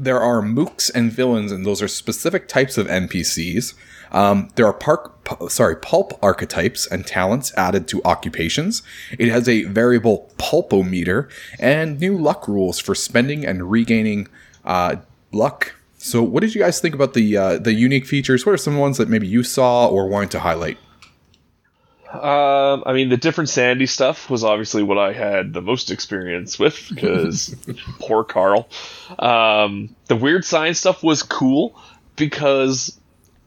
There 0.00 0.18
are 0.18 0.40
mooks 0.40 0.90
and 0.94 1.12
villains, 1.12 1.52
and 1.52 1.66
those 1.66 1.82
are 1.82 1.88
specific 1.88 2.48
types 2.48 2.78
of 2.78 2.86
NPCs. 2.86 3.74
Um, 4.12 4.48
there 4.54 4.64
are 4.64 4.72
park, 4.72 5.24
pu- 5.24 5.50
sorry, 5.50 5.76
pulp 5.76 6.18
archetypes 6.22 6.86
and 6.86 7.06
talents 7.06 7.52
added 7.54 7.86
to 7.88 8.02
occupations. 8.06 8.82
It 9.18 9.28
has 9.28 9.46
a 9.46 9.64
variable 9.64 10.32
pulpometer 10.38 11.30
and 11.58 12.00
new 12.00 12.16
luck 12.16 12.48
rules 12.48 12.78
for 12.78 12.94
spending 12.94 13.44
and 13.44 13.70
regaining 13.70 14.28
uh, 14.64 14.96
luck. 15.32 15.74
So, 15.98 16.22
what 16.22 16.40
did 16.40 16.54
you 16.54 16.62
guys 16.62 16.80
think 16.80 16.94
about 16.94 17.12
the 17.12 17.36
uh, 17.36 17.58
the 17.58 17.74
unique 17.74 18.06
features? 18.06 18.46
What 18.46 18.52
are 18.52 18.56
some 18.56 18.78
ones 18.78 18.96
that 18.96 19.10
maybe 19.10 19.28
you 19.28 19.42
saw 19.42 19.86
or 19.86 20.08
wanted 20.08 20.30
to 20.30 20.40
highlight? 20.40 20.78
Um, 22.12 22.82
I 22.86 22.92
mean, 22.92 23.08
the 23.08 23.16
different 23.16 23.50
sanity 23.50 23.86
stuff 23.86 24.28
was 24.28 24.42
obviously 24.42 24.82
what 24.82 24.98
I 24.98 25.12
had 25.12 25.52
the 25.52 25.62
most 25.62 25.92
experience 25.92 26.58
with 26.58 26.88
because 26.92 27.54
poor 28.00 28.24
Carl. 28.24 28.68
Um, 29.18 29.94
the 30.06 30.16
weird 30.16 30.44
science 30.44 30.80
stuff 30.80 31.04
was 31.04 31.22
cool 31.22 31.80
because 32.16 32.98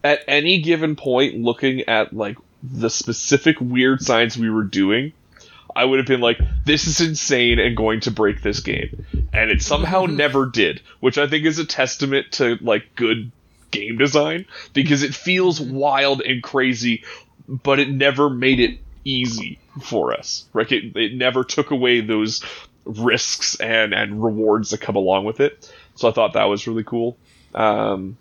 at 0.02 0.20
any 0.30 0.62
given 0.62 0.96
point, 0.96 1.36
looking 1.36 1.82
at 1.90 2.14
like 2.14 2.38
the 2.64 2.90
specific 2.90 3.58
weird 3.60 4.02
science 4.02 4.38
we 4.38 4.50
were 4.50 4.64
doing, 4.64 5.12
I 5.76 5.84
would 5.84 6.00
have 6.00 6.08
been 6.08 6.22
like, 6.22 6.40
"This 6.66 6.88
is 6.88 7.02
insane 7.02 7.60
and 7.60 7.76
going 7.76 8.00
to 8.02 8.12
break 8.12 8.42
this 8.42 8.62
game," 8.62 9.06
and 9.34 9.52
it 9.52 9.62
somehow 9.62 10.06
never 10.10 10.46
did, 10.46 10.82
which 11.02 11.18
I 11.18 11.28
think 11.28 11.46
is 11.46 11.60
a 11.60 11.66
testament 11.66 12.32
to 12.34 12.58
like 12.62 12.96
good 12.96 13.30
game 13.72 13.98
design 13.98 14.46
because 14.74 15.04
it 15.04 15.14
feels 15.14 15.60
wild 15.60 16.22
and 16.22 16.42
crazy 16.42 17.04
but 17.48 17.80
it 17.80 17.90
never 17.90 18.30
made 18.30 18.60
it 18.60 18.80
easy 19.06 19.60
for 19.82 20.14
us. 20.14 20.46
Right? 20.54 20.72
It, 20.72 20.96
it 20.96 21.14
never 21.16 21.44
took 21.44 21.72
away 21.72 22.02
those 22.02 22.44
risks 22.86 23.56
and 23.60 23.94
and 23.94 24.24
rewards 24.24 24.70
that 24.72 24.82
come 24.82 24.96
along 24.96 25.26
with 25.26 25.40
it. 25.40 25.72
So 25.96 26.08
I 26.10 26.12
thought 26.12 26.34
that 26.34 26.46
was 26.46 26.68
really 26.68 26.84
cool. 26.84 27.18
Um, 27.56 28.18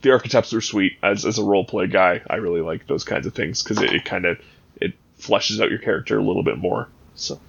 the 0.00 0.10
archetypes 0.12 0.52
are 0.54 0.60
sweet 0.60 0.96
as 1.02 1.24
as 1.24 1.38
a 1.38 1.42
role 1.44 1.64
play 1.64 1.86
guy. 1.86 2.20
I 2.28 2.36
really 2.36 2.60
like 2.60 2.86
those 2.86 3.04
kinds 3.04 3.26
of 3.26 3.34
things 3.34 3.62
because 3.62 3.80
it, 3.82 3.92
it 3.92 4.04
kind 4.04 4.24
of 4.26 4.38
it 4.80 4.92
fleshes 5.18 5.60
out 5.60 5.70
your 5.70 5.78
character 5.78 6.18
a 6.18 6.22
little 6.22 6.42
bit 6.42 6.58
more. 6.58 6.88
So 7.14 7.40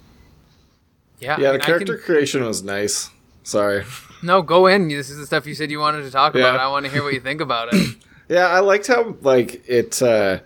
Yeah, 1.19 1.37
Yeah, 1.39 1.49
I 1.49 1.51
the 1.51 1.53
mean, 1.53 1.61
I 1.61 1.65
character 1.65 1.95
can- 1.97 2.05
creation 2.05 2.43
was 2.45 2.63
nice. 2.63 3.09
Sorry. 3.43 3.83
no, 4.23 4.41
go 4.41 4.67
in. 4.67 4.87
This 4.87 5.09
is 5.09 5.17
the 5.17 5.25
stuff 5.25 5.45
you 5.45 5.55
said 5.55 5.71
you 5.71 5.79
wanted 5.79 6.03
to 6.03 6.11
talk 6.11 6.33
Yeah. 6.35 6.41
about. 6.41 6.59
I 6.59 6.67
want 6.69 6.85
to 6.85 6.91
hear 6.91 7.03
what 7.03 7.13
you 7.13 7.19
think 7.21 7.41
about 7.41 7.73
it. 7.73 7.95
Yeah, 8.29 8.47
I 8.47 8.59
liked 8.59 8.87
how 8.87 9.15
like 9.21 9.63
it. 9.69 10.01
uh 10.01 10.39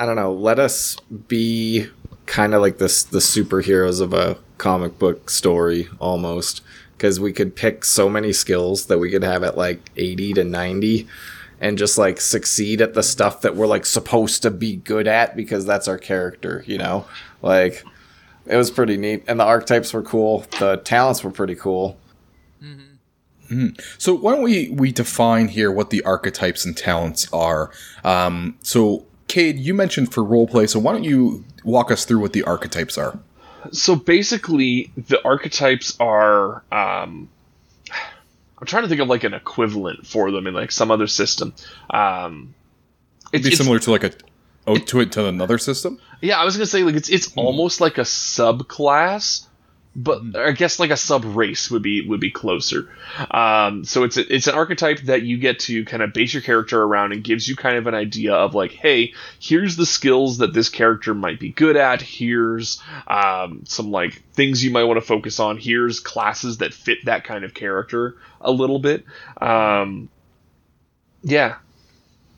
I 0.00 0.06
don't 0.06 0.16
know. 0.16 0.32
Let 0.32 0.58
us 0.58 0.96
be 1.28 1.86
kind 2.24 2.54
of 2.54 2.62
like 2.62 2.78
this 2.78 3.02
the 3.02 3.18
superheroes 3.18 4.00
of 4.00 4.14
a 4.14 4.38
comic 4.56 4.98
book 4.98 5.28
story 5.28 5.88
almost. 6.00 6.62
Because 6.96 7.20
we 7.20 7.34
could 7.34 7.54
pick 7.54 7.84
so 7.84 8.08
many 8.08 8.32
skills 8.32 8.86
that 8.86 8.98
we 8.98 9.10
could 9.10 9.22
have 9.22 9.42
at 9.42 9.58
like 9.58 9.90
80 9.98 10.34
to 10.34 10.44
90 10.44 11.06
and 11.60 11.76
just 11.76 11.98
like 11.98 12.18
succeed 12.20 12.80
at 12.80 12.94
the 12.94 13.02
stuff 13.02 13.42
that 13.42 13.56
we're 13.56 13.66
like 13.66 13.84
supposed 13.84 14.42
to 14.42 14.50
be 14.50 14.76
good 14.76 15.06
at 15.06 15.36
because 15.36 15.64
that's 15.66 15.86
our 15.86 15.98
character 15.98 16.64
you 16.66 16.78
know? 16.78 17.04
Like 17.42 17.84
it 18.46 18.56
was 18.56 18.70
pretty 18.70 18.96
neat. 18.96 19.24
And 19.28 19.38
the 19.38 19.44
archetypes 19.44 19.92
were 19.92 20.02
cool. 20.02 20.46
The 20.58 20.78
talents 20.78 21.22
were 21.22 21.30
pretty 21.30 21.56
cool. 21.56 21.98
So 23.98 24.14
why 24.14 24.32
don't 24.32 24.44
we 24.44 24.70
we 24.70 24.92
define 24.92 25.48
here 25.48 25.70
what 25.72 25.90
the 25.90 26.02
archetypes 26.04 26.64
and 26.64 26.76
talents 26.76 27.28
are? 27.32 27.70
Um, 28.04 28.56
so, 28.62 29.06
Cade, 29.30 29.58
you 29.60 29.74
mentioned 29.74 30.12
for 30.12 30.22
roleplay, 30.24 30.68
so 30.68 30.80
why 30.80 30.92
don't 30.92 31.04
you 31.04 31.44
walk 31.62 31.90
us 31.92 32.04
through 32.04 32.18
what 32.18 32.32
the 32.32 32.42
archetypes 32.42 32.98
are? 32.98 33.18
so 33.72 33.94
basically 33.94 34.90
the 34.96 35.22
archetypes 35.22 35.94
are 36.00 36.64
um 36.72 37.28
i'm 38.58 38.64
trying 38.66 38.82
to 38.84 38.88
think 38.88 39.02
of 39.02 39.06
like 39.08 39.22
an 39.22 39.34
equivalent 39.34 40.06
for 40.06 40.30
them 40.30 40.46
in 40.46 40.54
like 40.54 40.72
some 40.72 40.90
other 40.90 41.06
system 41.06 41.52
um 41.90 42.54
It'd 43.34 43.44
be 43.44 43.54
similar 43.54 43.78
to 43.80 43.90
like 43.90 44.02
a 44.02 44.12
oh 44.66 44.76
to 44.78 45.00
it 45.00 45.12
to 45.12 45.26
another 45.26 45.58
system. 45.58 45.98
yeah 46.22 46.40
i 46.40 46.44
was 46.46 46.56
gonna 46.56 46.64
say 46.64 46.82
like 46.84 46.94
it's 46.94 47.10
it's 47.10 47.36
almost 47.36 47.82
like 47.82 47.98
a 47.98 48.00
subclass 48.00 49.44
but 49.94 50.22
I 50.36 50.52
guess 50.52 50.78
like 50.78 50.90
a 50.90 50.96
sub 50.96 51.24
race 51.24 51.70
would 51.70 51.82
be 51.82 52.06
would 52.06 52.20
be 52.20 52.30
closer. 52.30 52.88
Um, 53.30 53.84
so 53.84 54.04
it's 54.04 54.16
a, 54.16 54.34
it's 54.34 54.46
an 54.46 54.54
archetype 54.54 55.00
that 55.00 55.22
you 55.22 55.36
get 55.36 55.58
to 55.60 55.84
kind 55.84 56.02
of 56.02 56.12
base 56.12 56.32
your 56.32 56.42
character 56.42 56.80
around 56.80 57.12
and 57.12 57.24
gives 57.24 57.48
you 57.48 57.56
kind 57.56 57.76
of 57.76 57.88
an 57.88 57.94
idea 57.94 58.34
of 58.34 58.54
like, 58.54 58.70
hey, 58.70 59.14
here's 59.40 59.76
the 59.76 59.86
skills 59.86 60.38
that 60.38 60.54
this 60.54 60.68
character 60.68 61.12
might 61.12 61.40
be 61.40 61.50
good 61.50 61.76
at. 61.76 62.02
Here's 62.02 62.80
um, 63.08 63.64
some 63.66 63.90
like 63.90 64.22
things 64.32 64.62
you 64.62 64.70
might 64.70 64.84
want 64.84 64.98
to 64.98 65.06
focus 65.06 65.40
on. 65.40 65.58
Here's 65.58 65.98
classes 65.98 66.58
that 66.58 66.72
fit 66.72 67.04
that 67.06 67.24
kind 67.24 67.44
of 67.44 67.52
character 67.52 68.16
a 68.40 68.52
little 68.52 68.78
bit. 68.78 69.04
Um, 69.40 70.08
yeah, 71.22 71.56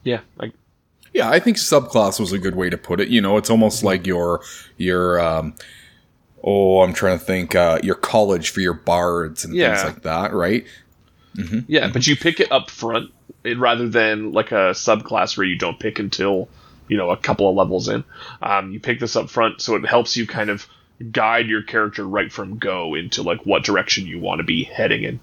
yeah, 0.04 0.20
like 0.38 0.52
Yeah, 1.12 1.28
I 1.28 1.38
think 1.38 1.58
subclass 1.58 2.18
was 2.18 2.32
a 2.32 2.38
good 2.38 2.56
way 2.56 2.70
to 2.70 2.78
put 2.78 2.98
it. 2.98 3.08
You 3.08 3.20
know, 3.20 3.36
it's 3.36 3.50
almost 3.50 3.84
like 3.84 4.06
your 4.06 4.40
your 4.78 5.20
um 5.20 5.54
oh, 6.42 6.80
I'm 6.82 6.92
trying 6.92 7.18
to 7.18 7.24
think 7.24 7.54
uh 7.54 7.78
your 7.82 7.94
college 7.94 8.50
for 8.50 8.60
your 8.60 8.74
bards 8.74 9.44
and 9.44 9.54
Yeah. 9.54 9.74
things 9.76 9.94
like 9.94 10.02
that, 10.02 10.32
right? 10.32 10.66
Yeah, 11.66 11.88
but 11.92 12.06
you 12.06 12.14
pick 12.16 12.40
it 12.40 12.52
up 12.52 12.68
front 12.68 13.10
rather 13.56 13.88
than 13.88 14.32
like 14.32 14.52
a 14.52 14.72
subclass 14.74 15.36
where 15.36 15.46
you 15.46 15.56
don't 15.56 15.80
pick 15.80 15.98
until 15.98 16.48
you 16.88 16.96
know 16.98 17.10
a 17.10 17.16
couple 17.16 17.48
of 17.48 17.56
levels 17.56 17.88
in. 17.88 18.04
Um, 18.42 18.72
you 18.72 18.80
pick 18.80 19.00
this 19.00 19.16
up 19.16 19.30
front, 19.30 19.60
so 19.62 19.76
it 19.76 19.86
helps 19.86 20.16
you 20.16 20.26
kind 20.26 20.50
of 20.50 20.66
guide 21.10 21.46
your 21.48 21.62
character 21.62 22.06
right 22.06 22.30
from 22.30 22.58
go 22.58 22.94
into 22.94 23.22
like 23.22 23.46
what 23.46 23.64
direction 23.64 24.06
you 24.06 24.20
want 24.20 24.40
to 24.40 24.44
be 24.44 24.64
heading 24.64 25.04
in. 25.04 25.20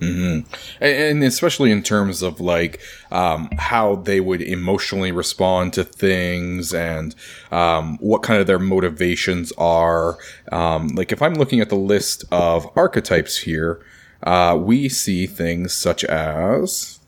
And, 0.00 0.44
and 0.80 1.22
especially 1.24 1.70
in 1.70 1.82
terms 1.82 2.22
of 2.22 2.40
like 2.40 2.80
um, 3.10 3.48
how 3.58 3.96
they 3.96 4.20
would 4.20 4.42
emotionally 4.42 5.12
respond 5.12 5.72
to 5.74 5.84
things 5.84 6.72
and 6.74 7.14
um, 7.50 7.98
what 7.98 8.22
kind 8.22 8.40
of 8.40 8.46
their 8.46 8.58
motivations 8.58 9.52
are. 9.58 10.18
Um, 10.50 10.88
like 10.88 11.12
if 11.12 11.22
I'm 11.22 11.34
looking 11.34 11.60
at 11.60 11.68
the 11.68 11.76
list 11.76 12.24
of 12.32 12.66
archetypes 12.76 13.38
here, 13.38 13.84
uh, 14.22 14.58
we 14.60 14.88
see 14.88 15.26
things 15.26 15.72
such 15.72 16.04
as 16.04 16.98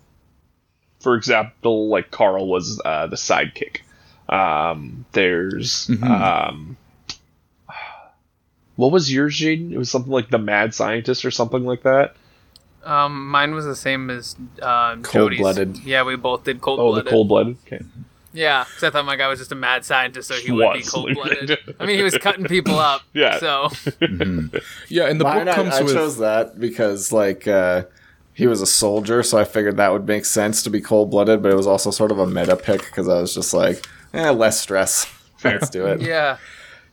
For 1.01 1.15
example, 1.15 1.89
like 1.89 2.11
Carl 2.11 2.49
was 2.49 2.81
uh, 2.85 3.07
the 3.07 3.17
sidekick. 3.17 3.79
Um, 4.29 5.05
there's 5.13 5.91
um, 6.03 6.77
what 8.77 8.91
was 8.91 9.13
yours, 9.13 9.39
Jaden? 9.39 9.73
It 9.73 9.79
was 9.79 9.91
something 9.91 10.11
like 10.13 10.31
the 10.31 10.39
mad 10.39 10.75
scientist 10.75 11.25
or 11.25 11.31
something 11.31 11.65
like 11.65 11.83
that. 11.83 12.17
Um, 12.85 13.29
mine 13.31 13.55
was 13.55 13.65
the 13.65 13.77
same 13.77 14.11
as 14.11 14.37
um, 14.63 15.03
Jody's. 15.03 15.39
Cold-blooded. 15.41 15.79
Yeah, 15.85 16.03
we 16.05 16.17
both 16.17 16.45
did 16.45 16.61
cold 16.61 16.79
Oh, 16.81 16.89
blooded. 16.89 17.07
the 17.07 17.11
cold 17.11 17.29
blooded. 17.29 17.57
Okay. 17.67 17.81
Yeah, 18.33 18.65
because 18.65 18.83
I 18.83 18.91
thought 18.91 19.05
my 19.07 19.15
guy 19.17 19.29
was 19.29 19.39
just 19.39 19.53
a 19.53 19.55
mad 19.55 19.85
scientist, 19.85 20.27
so 20.29 20.35
he, 20.35 20.47
He 20.47 20.53
would 20.53 20.73
be 20.73 20.79
was. 20.81 20.91
cold 20.93 21.15
blooded. 21.15 21.57
I 21.79 21.87
mean, 21.87 21.97
he 21.97 22.03
was 22.03 22.19
cutting 22.19 22.47
people 22.47 22.79
up. 22.79 23.03
Yeah. 23.15 23.39
So 23.39 23.69
yeah, 24.89 25.07
and 25.07 25.21
the 25.21 25.25
Mine, 25.25 25.45
book 25.47 25.49
I, 25.49 25.55
comes 25.55 25.75
I 25.75 25.83
with 25.83 25.93
chose 25.95 26.19
that 26.19 26.59
because 26.59 27.13
like 27.13 27.47
uh, 27.47 27.85
he 28.33 28.47
was 28.47 28.61
a 28.61 28.67
soldier, 28.67 29.23
so 29.23 29.39
I 29.39 29.45
figured 29.45 29.77
that 29.77 29.93
would 29.93 30.07
make 30.07 30.25
sense 30.25 30.63
to 30.65 30.71
be 30.71 30.81
cold 30.81 31.11
blooded. 31.11 31.43
But 31.43 31.53
it 31.53 31.57
was 31.57 31.67
also 31.67 31.91
sort 31.91 32.11
of 32.11 32.19
a 32.19 32.27
meta 32.27 32.57
pick 32.57 32.81
because 32.83 33.09
I 33.09 33.21
was 33.21 33.33
just 33.35 33.55
like, 33.55 33.87
eh, 34.13 34.31
less 34.31 34.61
stress. 34.61 35.07
Let's 35.45 35.71
do 35.71 35.87
it. 35.87 36.01
yeah, 36.01 36.39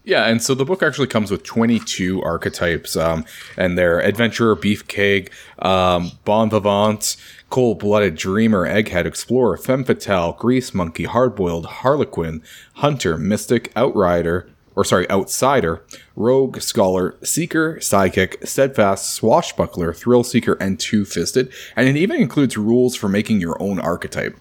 Yeah, 0.03 0.25
and 0.25 0.41
so 0.41 0.55
the 0.55 0.65
book 0.65 0.81
actually 0.81 1.08
comes 1.08 1.29
with 1.29 1.43
22 1.43 2.24
archetypes, 2.24 2.98
um, 2.98 3.24
and 3.55 3.77
they're 3.77 4.03
adventurer, 4.03 4.55
beefcake, 4.55 5.29
um, 5.60 6.13
bon 6.25 6.50
vivant, 6.50 7.17
cold-blooded 7.51 8.15
dreamer, 8.15 8.65
egghead, 8.67 9.05
explorer, 9.05 9.58
femme 9.58 9.84
fatale, 9.84 10.34
grease 10.34 10.74
monkey, 10.74 11.05
hardboiled, 11.05 11.65
harlequin, 11.65 12.41
hunter, 12.75 13.15
mystic, 13.15 13.72
outrider, 13.75 14.50
or 14.75 14.84
sorry, 14.84 15.08
outsider, 15.12 15.84
rogue, 16.15 16.62
scholar, 16.62 17.15
seeker, 17.24 17.79
psychic, 17.79 18.39
steadfast, 18.48 19.13
swashbuckler, 19.13 19.93
thrill 19.93 20.24
seeker, 20.24 20.53
and 20.60 20.79
two-fisted, 20.79 21.51
and 21.75 21.88
it 21.88 21.96
even 21.96 22.20
includes 22.20 22.58
rules 22.58 22.96
for 22.96 23.08
making 23.08 23.39
your 23.39 23.62
own 23.62 23.79
archetype. 23.79 24.36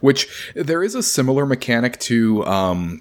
Which 0.00 0.52
there 0.54 0.82
is 0.82 0.94
a 0.94 1.02
similar 1.02 1.46
mechanic 1.46 1.98
to 2.00 2.44
um, 2.44 3.00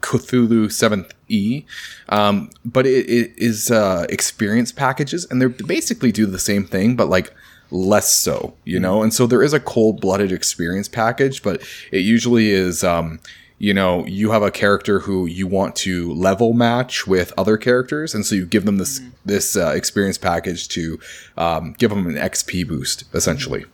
Cthulhu 0.00 0.66
7th 0.66 1.10
E, 1.28 1.64
um, 2.08 2.50
but 2.64 2.86
it, 2.86 3.08
it 3.08 3.32
is 3.36 3.70
uh, 3.70 4.06
experience 4.08 4.72
packages, 4.72 5.26
and 5.30 5.40
they 5.40 5.46
basically 5.46 6.12
do 6.12 6.26
the 6.26 6.38
same 6.38 6.66
thing, 6.66 6.96
but 6.96 7.08
like 7.08 7.32
less 7.70 8.12
so, 8.12 8.54
you 8.64 8.80
know? 8.80 9.02
And 9.02 9.14
so 9.14 9.26
there 9.26 9.42
is 9.42 9.52
a 9.52 9.60
cold 9.60 10.00
blooded 10.00 10.32
experience 10.32 10.88
package, 10.88 11.42
but 11.42 11.62
it 11.92 12.00
usually 12.00 12.50
is. 12.50 12.84
Um, 12.84 13.20
you 13.62 13.74
know, 13.74 14.06
you 14.06 14.30
have 14.30 14.42
a 14.42 14.50
character 14.50 15.00
who 15.00 15.26
you 15.26 15.46
want 15.46 15.76
to 15.76 16.14
level 16.14 16.54
match 16.54 17.06
with 17.06 17.30
other 17.36 17.58
characters, 17.58 18.14
and 18.14 18.24
so 18.24 18.34
you 18.34 18.46
give 18.46 18.64
them 18.64 18.78
this 18.78 19.02
this 19.26 19.54
uh, 19.54 19.72
experience 19.76 20.16
package 20.16 20.66
to 20.68 20.98
um, 21.36 21.74
give 21.74 21.90
them 21.90 22.06
an 22.06 22.14
XP 22.14 22.66
boost, 22.66 23.04
essentially. 23.12 23.66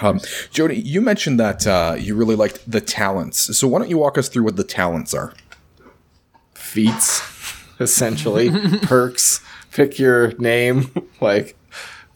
Um, 0.00 0.20
Jody, 0.50 0.76
you 0.76 1.00
mentioned 1.00 1.38
that 1.40 1.66
uh, 1.66 1.96
you 1.98 2.14
really 2.14 2.36
liked 2.36 2.68
the 2.70 2.80
talents. 2.80 3.56
So 3.56 3.68
why 3.68 3.78
don't 3.78 3.90
you 3.90 3.98
walk 3.98 4.18
us 4.18 4.28
through 4.28 4.44
what 4.44 4.56
the 4.56 4.64
talents 4.64 5.14
are? 5.14 5.32
Feats, 6.54 7.22
essentially 7.80 8.50
perks. 8.82 9.40
Pick 9.72 9.98
your 9.98 10.32
name. 10.38 10.90
like 11.20 11.56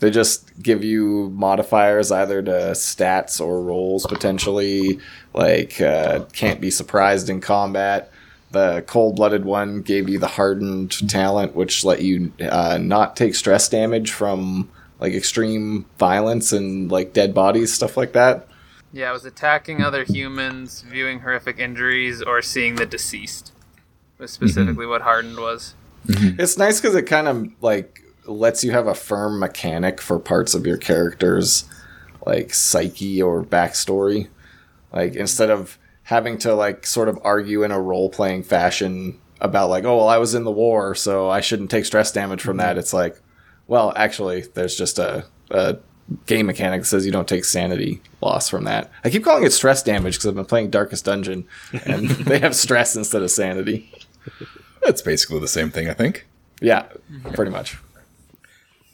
they 0.00 0.10
just 0.10 0.62
give 0.62 0.84
you 0.84 1.30
modifiers 1.30 2.12
either 2.12 2.42
to 2.42 2.50
stats 2.72 3.40
or 3.40 3.62
rolls 3.62 4.06
potentially. 4.06 4.98
Like 5.34 5.80
uh, 5.80 6.24
can't 6.32 6.60
be 6.60 6.70
surprised 6.70 7.28
in 7.28 7.40
combat. 7.40 8.12
The 8.50 8.82
cold 8.86 9.16
blooded 9.16 9.44
one 9.44 9.82
gave 9.82 10.08
you 10.08 10.18
the 10.18 10.26
hardened 10.26 11.08
talent, 11.10 11.54
which 11.54 11.84
let 11.84 12.00
you 12.00 12.32
uh, 12.40 12.78
not 12.80 13.14
take 13.14 13.34
stress 13.34 13.68
damage 13.68 14.10
from 14.10 14.70
like 15.00 15.12
extreme 15.12 15.86
violence 15.98 16.52
and 16.52 16.90
like 16.90 17.12
dead 17.12 17.34
bodies, 17.34 17.72
stuff 17.72 17.96
like 17.96 18.12
that. 18.12 18.48
yeah, 18.92 19.10
it 19.10 19.12
was 19.12 19.24
attacking 19.24 19.82
other 19.82 20.04
humans, 20.04 20.82
viewing 20.82 21.20
horrific 21.20 21.58
injuries, 21.58 22.22
or 22.22 22.42
seeing 22.42 22.76
the 22.76 22.86
deceased. 22.86 23.52
Was 24.18 24.32
mm-hmm. 24.32 24.46
specifically 24.46 24.86
what 24.86 25.02
hardened 25.02 25.38
was. 25.38 25.74
Mm-hmm. 26.06 26.40
It's 26.40 26.58
nice 26.58 26.80
because 26.80 26.96
it 26.96 27.02
kind 27.02 27.28
of 27.28 27.48
like 27.60 28.02
lets 28.26 28.64
you 28.64 28.72
have 28.72 28.86
a 28.86 28.94
firm 28.94 29.38
mechanic 29.38 30.00
for 30.00 30.18
parts 30.18 30.54
of 30.54 30.66
your 30.66 30.76
character's 30.76 31.64
like 32.26 32.52
psyche 32.52 33.22
or 33.22 33.42
backstory. 33.44 34.28
Like 34.92 35.14
instead 35.14 35.50
of 35.50 35.78
having 36.04 36.38
to 36.38 36.54
like 36.54 36.86
sort 36.86 37.08
of 37.08 37.18
argue 37.22 37.62
in 37.62 37.70
a 37.70 37.80
role 37.80 38.10
playing 38.10 38.42
fashion 38.42 39.20
about 39.40 39.70
like, 39.70 39.84
oh 39.84 39.96
well, 39.96 40.08
I 40.08 40.18
was 40.18 40.34
in 40.34 40.44
the 40.44 40.50
war, 40.50 40.94
so 40.94 41.28
I 41.28 41.40
shouldn't 41.40 41.70
take 41.70 41.84
stress 41.84 42.10
damage 42.10 42.40
from 42.40 42.56
mm-hmm. 42.56 42.66
that. 42.66 42.78
It's 42.78 42.92
like, 42.92 43.20
well, 43.68 43.92
actually, 43.94 44.42
there's 44.54 44.76
just 44.76 44.98
a, 44.98 45.24
a 45.50 45.78
game 46.26 46.46
mechanic 46.46 46.80
that 46.80 46.86
says 46.86 47.06
you 47.06 47.12
don't 47.12 47.28
take 47.28 47.44
sanity 47.44 48.00
loss 48.20 48.48
from 48.48 48.64
that. 48.64 48.90
I 49.04 49.10
keep 49.10 49.22
calling 49.22 49.44
it 49.44 49.52
stress 49.52 49.82
damage 49.82 50.14
because 50.14 50.26
I've 50.26 50.34
been 50.34 50.46
playing 50.46 50.70
Darkest 50.70 51.04
Dungeon, 51.04 51.46
and 51.84 52.08
they 52.10 52.38
have 52.40 52.56
stress 52.56 52.96
instead 52.96 53.22
of 53.22 53.30
sanity. 53.30 53.92
That's 54.82 55.02
basically 55.02 55.40
the 55.40 55.48
same 55.48 55.70
thing, 55.70 55.88
I 55.88 55.94
think. 55.94 56.26
Yeah, 56.60 56.86
pretty 57.34 57.50
much. 57.50 57.78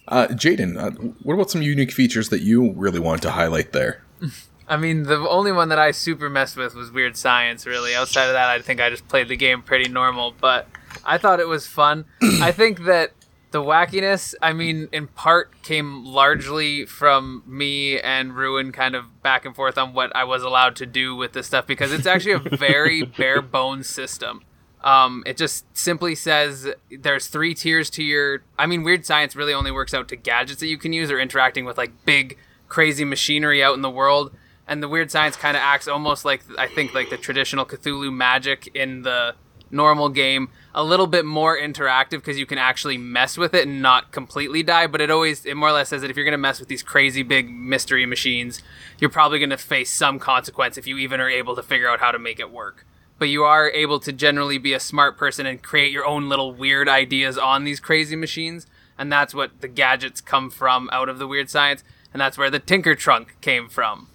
Uh, 0.09 0.27
Jaden, 0.29 0.77
uh, 0.77 0.91
what 1.23 1.35
about 1.35 1.51
some 1.51 1.63
unique 1.63 1.93
features 1.93 2.29
that 2.29 2.43
you 2.43 2.73
really 2.73 3.01
wanted 3.01 3.23
to 3.23 3.31
highlight 3.31 3.73
there? 3.73 4.03
I 4.69 4.77
mean, 4.77 5.03
the 5.05 5.17
only 5.29 5.53
one 5.53 5.69
that 5.69 5.79
I 5.79 5.91
super 5.91 6.31
messed 6.31 6.57
with 6.57 6.75
was 6.75 6.91
Weird 6.91 7.17
Science, 7.17 7.67
really. 7.67 7.95
Outside 7.95 8.27
of 8.27 8.33
that, 8.33 8.49
I 8.49 8.61
think 8.61 8.81
I 8.81 8.89
just 8.89 9.07
played 9.09 9.29
the 9.29 9.37
game 9.37 9.63
pretty 9.63 9.91
normal, 9.91 10.35
but 10.41 10.67
I 11.05 11.19
thought 11.19 11.39
it 11.39 11.49
was 11.49 11.67
fun. 11.67 12.07
I 12.23 12.51
think 12.51 12.85
that 12.85 13.13
the 13.55 13.63
wackiness, 13.63 14.35
I 14.43 14.53
mean, 14.53 14.89
in 14.91 15.07
part 15.07 15.63
came 15.63 16.05
largely 16.05 16.87
from 16.87 17.45
me 17.47 18.01
and 18.01 18.35
Ruin 18.35 18.73
kind 18.73 18.97
of 18.97 19.23
back 19.23 19.45
and 19.45 19.55
forth 19.55 19.79
on 19.79 19.95
what 19.95 20.15
I 20.17 20.25
was 20.25 20.43
allowed 20.43 20.75
to 20.77 20.87
do 20.87 21.15
with 21.15 21.35
this 21.35 21.47
stuff 21.47 21.65
because 21.65 21.93
it's 21.93 22.05
actually 22.05 22.33
a 22.33 22.39
very 22.57 23.05
bare 23.05 23.41
bones 23.41 23.89
system. 23.89 24.43
Um, 24.83 25.23
it 25.25 25.37
just 25.37 25.67
simply 25.73 26.17
says 26.17 26.67
there's 26.91 27.29
three 27.29 27.55
tiers 27.55 27.91
to 27.91 28.03
your. 28.03 28.43
I 28.59 28.67
mean, 28.67 28.83
weird 28.83 29.07
science 29.07 29.37
really 29.37 29.55
only 29.55 29.71
works 29.71 29.95
out 29.95 30.09
to 30.09 30.17
gadgets 30.17 30.59
that 30.59 30.67
you 30.67 30.77
can 30.77 30.93
use 30.93 31.09
or 31.09 31.21
interacting 31.21 31.65
with 31.65 31.79
like 31.79 32.05
big, 32.05 32.37
crazy 32.67 33.05
machinery 33.05 33.63
out 33.63 33.77
in 33.77 33.83
the 33.83 33.91
world. 33.91 34.35
And 34.67 34.83
the 34.83 34.89
weird 34.89 35.13
science 35.13 35.37
kind 35.37 35.57
of 35.57 35.63
acts 35.63 35.87
almost 35.87 36.25
like 36.25 36.43
I 36.59 36.67
think 36.67 36.93
like 36.93 37.09
the 37.09 37.19
traditional 37.19 37.65
Cthulhu 37.65 38.13
magic 38.13 38.69
in 38.75 39.03
the 39.03 39.37
normal 39.75 40.09
game, 40.09 40.49
a 40.75 40.83
little 40.83 41.07
bit 41.07 41.25
more 41.25 41.59
interactive 41.59 42.19
because 42.19 42.39
you 42.39 42.47
can 42.47 42.59
actually 42.59 42.97
mess 42.97 43.37
with 43.37 43.53
it 43.53 43.67
and 43.67 43.83
not 43.83 44.13
completely 44.13 44.63
die. 44.63 44.87
But 44.87 45.01
it 45.01 45.11
always 45.11 45.45
it 45.45 45.57
more 45.57 45.69
or 45.71 45.73
less 45.73 45.91
says 45.91 46.01
that 46.03 46.11
if 46.11 46.17
you're 46.17 46.25
gonna 46.25 46.39
mess 46.39 46.61
with 46.61 46.69
these 46.69 46.83
crazy 46.83 47.23
big 47.23 47.51
mystery 47.51 48.07
machines, 48.07 48.63
you're 48.99 49.11
probably 49.11 49.39
gonna 49.39 49.59
face 49.59 49.93
some 49.93 50.19
consequence 50.19 50.79
if 50.79 50.87
you 50.87 50.97
even 50.99 51.21
are 51.21 51.29
able 51.29 51.55
to 51.57 51.63
figure 51.63 51.89
out 51.89 52.01
how 52.01 52.13
to 52.13 52.19
make 52.19 52.41
it 52.41 52.51
work 52.51 52.87
but 53.19 53.29
you 53.29 53.45
are 53.45 53.71
able 53.71 53.99
to 54.01 54.13
generally 54.13 54.59
be 54.59 54.73
a 54.73 54.81
smart 54.81 55.17
person 55.17 55.47
and 55.47 55.63
create 55.63 55.93
your 55.93 56.05
own 56.05 56.29
little 56.29 56.53
weird 56.53 56.89
ideas 56.89 57.39
on 57.39 57.65
these 57.65 57.81
crazy 57.81 58.17
machines. 58.17 58.67
And 58.99 59.11
that's 59.11 59.35
what 59.35 59.61
the 59.61 59.69
gadgets 59.69 60.21
come 60.21 60.51
from 60.51 60.89
out 60.93 61.09
of 61.09 61.19
the 61.19 61.27
weird 61.27 61.51
science. 61.51 61.83
And 62.13 62.21
that's 62.21 62.39
where 62.39 62.51
the 62.51 62.59
Tinker 62.59 62.95
Trunk 62.95 63.37
came 63.41 63.69
from. 63.69 64.09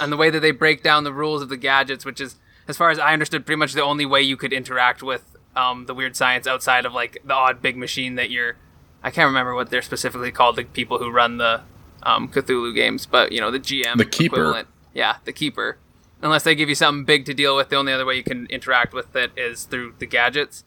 And 0.00 0.12
the 0.12 0.16
way 0.16 0.30
that 0.30 0.40
they 0.40 0.50
break 0.50 0.82
down 0.82 1.04
the 1.04 1.12
rules 1.12 1.42
of 1.42 1.48
the 1.48 1.56
gadgets, 1.56 2.04
which 2.04 2.20
is, 2.20 2.36
as 2.68 2.76
far 2.76 2.90
as 2.90 2.98
I 2.98 3.12
understood, 3.12 3.46
pretty 3.46 3.58
much 3.58 3.72
the 3.72 3.82
only 3.82 4.06
way 4.06 4.22
you 4.22 4.36
could 4.36 4.52
interact 4.52 5.02
with 5.02 5.36
um, 5.56 5.86
the 5.86 5.94
weird 5.94 6.14
science 6.14 6.46
outside 6.46 6.86
of 6.86 6.92
like 6.92 7.22
the 7.24 7.34
odd 7.34 7.60
big 7.60 7.76
machine 7.76 8.14
that 8.16 8.30
you're. 8.30 8.56
I 9.02 9.10
can't 9.10 9.26
remember 9.26 9.54
what 9.54 9.70
they're 9.70 9.82
specifically 9.82 10.32
called, 10.32 10.56
the 10.56 10.64
people 10.64 10.98
who 10.98 11.10
run 11.10 11.38
the 11.38 11.62
um, 12.02 12.28
Cthulhu 12.28 12.74
games, 12.74 13.06
but 13.06 13.32
you 13.32 13.40
know, 13.40 13.50
the 13.50 13.60
GM. 13.60 13.96
The 13.96 14.04
Keeper. 14.04 14.36
Equivalent. 14.36 14.68
Yeah, 14.92 15.16
the 15.24 15.32
Keeper 15.32 15.78
unless 16.22 16.42
they 16.42 16.54
give 16.54 16.68
you 16.68 16.74
something 16.74 17.04
big 17.04 17.24
to 17.26 17.34
deal 17.34 17.56
with, 17.56 17.68
the 17.68 17.76
only 17.76 17.92
other 17.92 18.04
way 18.04 18.16
you 18.16 18.22
can 18.22 18.46
interact 18.46 18.92
with 18.92 19.14
it 19.14 19.30
is 19.36 19.64
through 19.64 19.94
the 19.98 20.06
gadgets. 20.06 20.64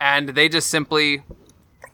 And 0.00 0.30
they 0.30 0.48
just 0.48 0.68
simply 0.68 1.22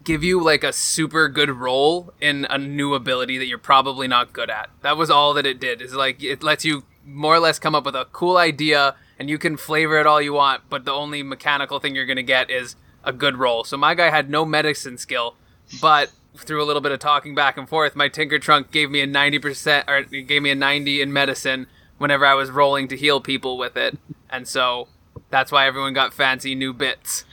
give 0.04 0.24
you 0.24 0.42
like 0.42 0.64
a 0.64 0.72
super 0.72 1.28
good 1.28 1.50
roll 1.50 2.12
in 2.20 2.46
a 2.48 2.58
new 2.58 2.94
ability 2.94 3.38
that 3.38 3.46
you're 3.46 3.58
probably 3.58 4.08
not 4.08 4.32
good 4.32 4.50
at. 4.50 4.70
That 4.82 4.96
was 4.96 5.10
all 5.10 5.34
that 5.34 5.46
it 5.46 5.60
did. 5.60 5.82
Is 5.82 5.94
like 5.94 6.22
it 6.22 6.42
lets 6.42 6.64
you 6.64 6.84
more 7.10 7.34
or 7.34 7.40
less 7.40 7.58
come 7.58 7.74
up 7.74 7.84
with 7.84 7.94
a 7.96 8.06
cool 8.12 8.36
idea 8.36 8.94
and 9.18 9.28
you 9.28 9.38
can 9.38 9.56
flavor 9.56 9.98
it 9.98 10.06
all 10.06 10.20
you 10.20 10.32
want, 10.32 10.62
but 10.70 10.84
the 10.84 10.92
only 10.92 11.22
mechanical 11.22 11.78
thing 11.78 11.94
you're 11.94 12.06
going 12.06 12.16
to 12.16 12.22
get 12.22 12.50
is 12.50 12.76
a 13.04 13.12
good 13.12 13.36
roll. 13.36 13.64
So 13.64 13.76
my 13.76 13.94
guy 13.94 14.10
had 14.10 14.30
no 14.30 14.44
medicine 14.44 14.96
skill, 14.96 15.36
but 15.80 16.10
through 16.36 16.62
a 16.62 16.64
little 16.64 16.80
bit 16.80 16.92
of 16.92 17.00
talking 17.00 17.34
back 17.34 17.56
and 17.56 17.68
forth, 17.68 17.96
my 17.96 18.08
Tinker 18.08 18.38
Trunk 18.38 18.70
gave 18.70 18.90
me 18.90 19.00
a 19.00 19.06
90% 19.06 19.88
or 19.88 20.02
gave 20.02 20.42
me 20.42 20.50
a 20.50 20.54
90 20.54 21.02
in 21.02 21.12
medicine 21.12 21.66
whenever 21.98 22.24
I 22.24 22.34
was 22.34 22.50
rolling 22.50 22.88
to 22.88 22.96
heal 22.96 23.20
people 23.20 23.58
with 23.58 23.76
it. 23.76 23.98
And 24.30 24.48
so 24.48 24.88
that's 25.28 25.52
why 25.52 25.66
everyone 25.66 25.92
got 25.92 26.14
fancy 26.14 26.54
new 26.54 26.72
bits. 26.72 27.24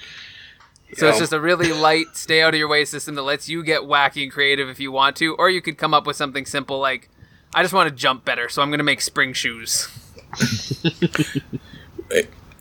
So 0.93 1.09
it's 1.09 1.19
just 1.19 1.33
a 1.33 1.39
really 1.39 1.73
light, 1.73 2.15
stay 2.15 2.41
out 2.41 2.53
of 2.53 2.59
your 2.59 2.69
way 2.69 2.85
system 2.85 3.15
that 3.15 3.23
lets 3.23 3.49
you 3.49 3.61
get 3.63 3.81
wacky 3.81 4.23
and 4.23 4.31
creative 4.31 4.69
if 4.69 4.79
you 4.79 4.91
want 4.91 5.17
to, 5.17 5.35
or 5.35 5.49
you 5.49 5.61
could 5.61 5.77
come 5.77 5.93
up 5.93 6.07
with 6.07 6.15
something 6.15 6.45
simple 6.45 6.79
like, 6.79 7.09
I 7.53 7.61
just 7.63 7.73
want 7.73 7.89
to 7.89 7.95
jump 7.95 8.25
better, 8.25 8.49
so 8.49 8.61
I'm 8.61 8.69
going 8.69 8.79
to 8.79 8.83
make 8.83 9.01
spring 9.01 9.33
shoes. 9.33 9.87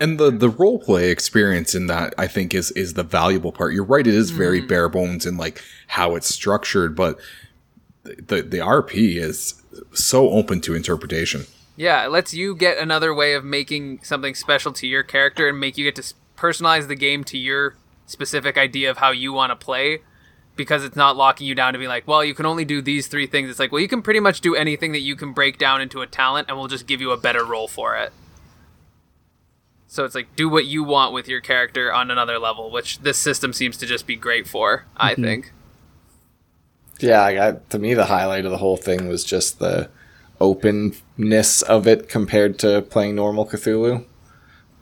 and 0.01 0.19
the 0.19 0.31
the 0.31 0.49
role 0.49 0.79
play 0.79 1.11
experience 1.11 1.75
in 1.75 1.87
that 1.87 2.15
I 2.19 2.27
think 2.27 2.55
is 2.55 2.71
is 2.73 2.95
the 2.95 3.03
valuable 3.03 3.53
part. 3.53 3.73
You're 3.73 3.85
right; 3.85 4.07
it 4.07 4.15
is 4.15 4.31
very 4.31 4.63
Mm. 4.63 4.69
bare 4.69 4.89
bones 4.89 5.27
in 5.27 5.37
like 5.37 5.63
how 5.89 6.15
it's 6.15 6.33
structured, 6.33 6.95
but 6.95 7.19
the 8.05 8.43
the 8.43 8.59
RP 8.59 9.17
is 9.17 9.63
so 9.93 10.31
open 10.31 10.61
to 10.63 10.75
interpretation. 10.75 11.47
Yeah, 11.77 12.05
it 12.05 12.11
lets 12.11 12.33
you 12.33 12.57
get 12.57 12.79
another 12.79 13.15
way 13.15 13.35
of 13.35 13.45
making 13.45 14.01
something 14.03 14.35
special 14.35 14.73
to 14.73 14.87
your 14.87 15.03
character 15.03 15.49
and 15.49 15.61
make 15.61 15.77
you 15.77 15.85
get 15.85 15.97
to 16.03 16.15
personalize 16.37 16.89
the 16.89 16.95
game 16.95 17.23
to 17.25 17.37
your 17.37 17.77
specific 18.07 18.57
idea 18.57 18.91
of 18.91 18.99
how 18.99 19.11
you 19.11 19.33
want 19.33 19.51
to 19.51 19.57
play 19.57 20.01
because 20.57 20.85
it's 20.85 20.97
not 20.97 21.17
locking 21.17 21.47
you 21.47 21.55
down 21.55 21.75
to 21.75 21.79
be 21.79 21.87
like, 21.87 22.09
well, 22.09 22.25
you 22.25 22.35
can 22.35 22.47
only 22.47 22.65
do 22.65 22.81
these 22.81 23.07
three 23.07 23.27
things. 23.27 23.51
It's 23.51 23.59
like, 23.59 23.71
well, 23.71 23.81
you 23.81 23.89
can 23.89 24.03
pretty 24.03 24.21
much 24.21 24.41
do 24.41 24.55
anything 24.55 24.93
that 24.93 25.01
you 25.01 25.15
can 25.15 25.33
break 25.33 25.59
down 25.59 25.81
into 25.81 26.01
a 26.01 26.07
talent 26.07 26.49
and 26.49 26.57
we'll 26.57 26.69
just 26.69 26.87
give 26.87 27.01
you 27.01 27.11
a 27.11 27.17
better 27.17 27.45
role 27.45 27.69
for 27.69 27.97
it. 27.97 28.13
So 29.87 30.05
it's 30.05 30.15
like 30.15 30.35
do 30.35 30.49
what 30.49 30.67
you 30.67 30.83
want 30.83 31.13
with 31.13 31.29
your 31.29 31.41
character 31.41 31.93
on 31.93 32.11
another 32.11 32.39
level, 32.39 32.71
which 32.71 33.01
this 33.01 33.19
system 33.19 33.53
seems 33.53 33.77
to 33.79 33.87
just 33.87 34.07
be 34.07 34.17
great 34.17 34.49
for, 34.49 34.85
I 34.97 35.13
mm-hmm. 35.13 35.23
think. 35.23 35.53
Yeah, 36.99 37.23
I 37.23 37.35
got, 37.35 37.71
to 37.71 37.79
me, 37.79 37.95
the 37.95 38.07
highlight 38.07 38.47
of 38.47 38.51
the 38.51 38.57
whole 38.57 38.79
thing 38.79 39.07
was 39.07 39.23
just 39.23 39.59
the 39.59 39.91
openness 40.41 41.63
of 41.63 41.87
it 41.87 42.09
compared 42.09 42.59
to 42.61 42.83
playing 42.83 43.15
normal 43.15 43.47
Cthulhu. 43.47 44.05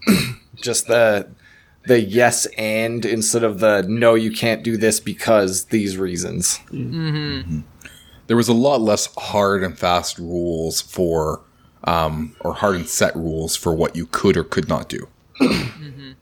just 0.56 0.86
the 0.86 1.28
the 1.86 2.00
yes 2.00 2.46
and 2.58 3.04
instead 3.04 3.44
of 3.44 3.60
the 3.60 3.82
no, 3.88 4.14
you 4.14 4.30
can't 4.32 4.62
do 4.62 4.76
this 4.76 5.00
because 5.00 5.66
these 5.66 5.96
reasons. 5.96 6.58
Mm-hmm. 6.70 7.08
Mm-hmm. 7.08 7.60
There 8.26 8.36
was 8.36 8.48
a 8.48 8.54
lot 8.54 8.80
less 8.80 9.08
hard 9.18 9.62
and 9.62 9.78
fast 9.78 10.18
rules 10.18 10.80
for, 10.80 11.42
um, 11.84 12.34
or 12.40 12.54
hard 12.54 12.76
and 12.76 12.88
set 12.88 13.14
rules 13.14 13.54
for 13.54 13.74
what 13.74 13.94
you 13.94 14.06
could 14.06 14.36
or 14.36 14.44
could 14.44 14.68
not 14.68 14.88
do. 14.88 15.08
Mm-hmm. 15.40 16.12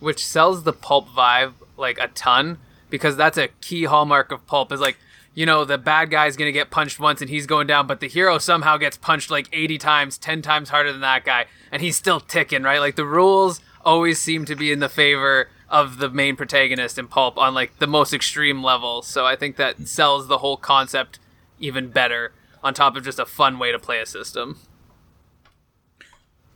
which 0.00 0.24
sells 0.26 0.62
the 0.62 0.72
pulp 0.72 1.08
vibe 1.10 1.52
like 1.76 1.98
a 2.00 2.08
ton 2.08 2.56
because 2.88 3.16
that's 3.16 3.36
a 3.36 3.48
key 3.60 3.84
hallmark 3.84 4.32
of 4.32 4.46
pulp 4.46 4.72
is 4.72 4.80
like 4.80 4.96
you 5.34 5.44
know 5.44 5.66
the 5.66 5.76
bad 5.76 6.10
guy's 6.10 6.38
gonna 6.38 6.52
get 6.52 6.70
punched 6.70 6.98
once 6.98 7.20
and 7.20 7.28
he's 7.28 7.46
going 7.46 7.66
down 7.66 7.86
but 7.86 8.00
the 8.00 8.08
hero 8.08 8.38
somehow 8.38 8.78
gets 8.78 8.96
punched 8.96 9.30
like 9.30 9.46
80 9.52 9.76
times 9.76 10.16
10 10.16 10.40
times 10.40 10.70
harder 10.70 10.90
than 10.90 11.02
that 11.02 11.24
guy 11.24 11.44
and 11.70 11.82
he's 11.82 11.96
still 11.96 12.18
ticking 12.18 12.62
right 12.62 12.78
like 12.80 12.96
the 12.96 13.04
rules 13.04 13.60
always 13.84 14.20
seem 14.20 14.44
to 14.44 14.54
be 14.54 14.72
in 14.72 14.78
the 14.80 14.88
favor 14.88 15.48
of 15.68 15.98
the 15.98 16.10
main 16.10 16.36
protagonist 16.36 16.98
in 16.98 17.08
pulp 17.08 17.38
on 17.38 17.54
like 17.54 17.78
the 17.78 17.86
most 17.86 18.12
extreme 18.12 18.62
level 18.62 19.02
so 19.02 19.24
i 19.24 19.34
think 19.36 19.56
that 19.56 19.88
sells 19.88 20.28
the 20.28 20.38
whole 20.38 20.56
concept 20.56 21.18
even 21.58 21.88
better 21.88 22.32
on 22.62 22.74
top 22.74 22.96
of 22.96 23.04
just 23.04 23.18
a 23.18 23.26
fun 23.26 23.58
way 23.58 23.72
to 23.72 23.78
play 23.78 24.00
a 24.00 24.06
system 24.06 24.58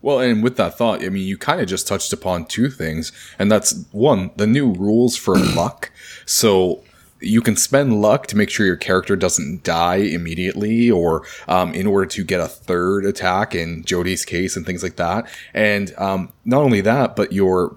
Well, 0.02 0.20
and 0.20 0.40
with 0.44 0.56
that 0.56 0.78
thought, 0.78 1.02
I 1.02 1.08
mean, 1.08 1.26
you 1.26 1.36
kind 1.36 1.60
of 1.60 1.66
just 1.66 1.88
touched 1.88 2.12
upon 2.12 2.44
two 2.46 2.70
things, 2.70 3.10
and 3.40 3.50
that's 3.50 3.86
one, 3.90 4.30
the 4.36 4.46
new 4.46 4.72
rules 4.72 5.16
for 5.16 5.36
luck. 5.56 5.90
So 6.26 6.84
you 7.26 7.40
can 7.40 7.56
spend 7.56 8.00
luck 8.00 8.26
to 8.28 8.36
make 8.36 8.50
sure 8.50 8.66
your 8.66 8.76
character 8.76 9.16
doesn't 9.16 9.64
die 9.64 9.96
immediately, 9.96 10.90
or 10.90 11.22
um, 11.48 11.74
in 11.74 11.86
order 11.86 12.06
to 12.06 12.24
get 12.24 12.40
a 12.40 12.48
third 12.48 13.04
attack 13.04 13.54
in 13.54 13.84
Jody's 13.84 14.24
case 14.24 14.56
and 14.56 14.64
things 14.64 14.82
like 14.82 14.96
that. 14.96 15.28
And 15.54 15.92
um, 15.98 16.32
not 16.44 16.62
only 16.62 16.80
that, 16.82 17.16
but 17.16 17.32
your 17.32 17.76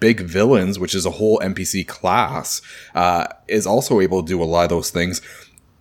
big 0.00 0.20
villains, 0.20 0.78
which 0.78 0.94
is 0.94 1.04
a 1.04 1.10
whole 1.10 1.38
NPC 1.40 1.86
class, 1.86 2.62
uh, 2.94 3.26
is 3.48 3.66
also 3.66 4.00
able 4.00 4.22
to 4.22 4.28
do 4.28 4.42
a 4.42 4.44
lot 4.44 4.64
of 4.64 4.70
those 4.70 4.90
things 4.90 5.20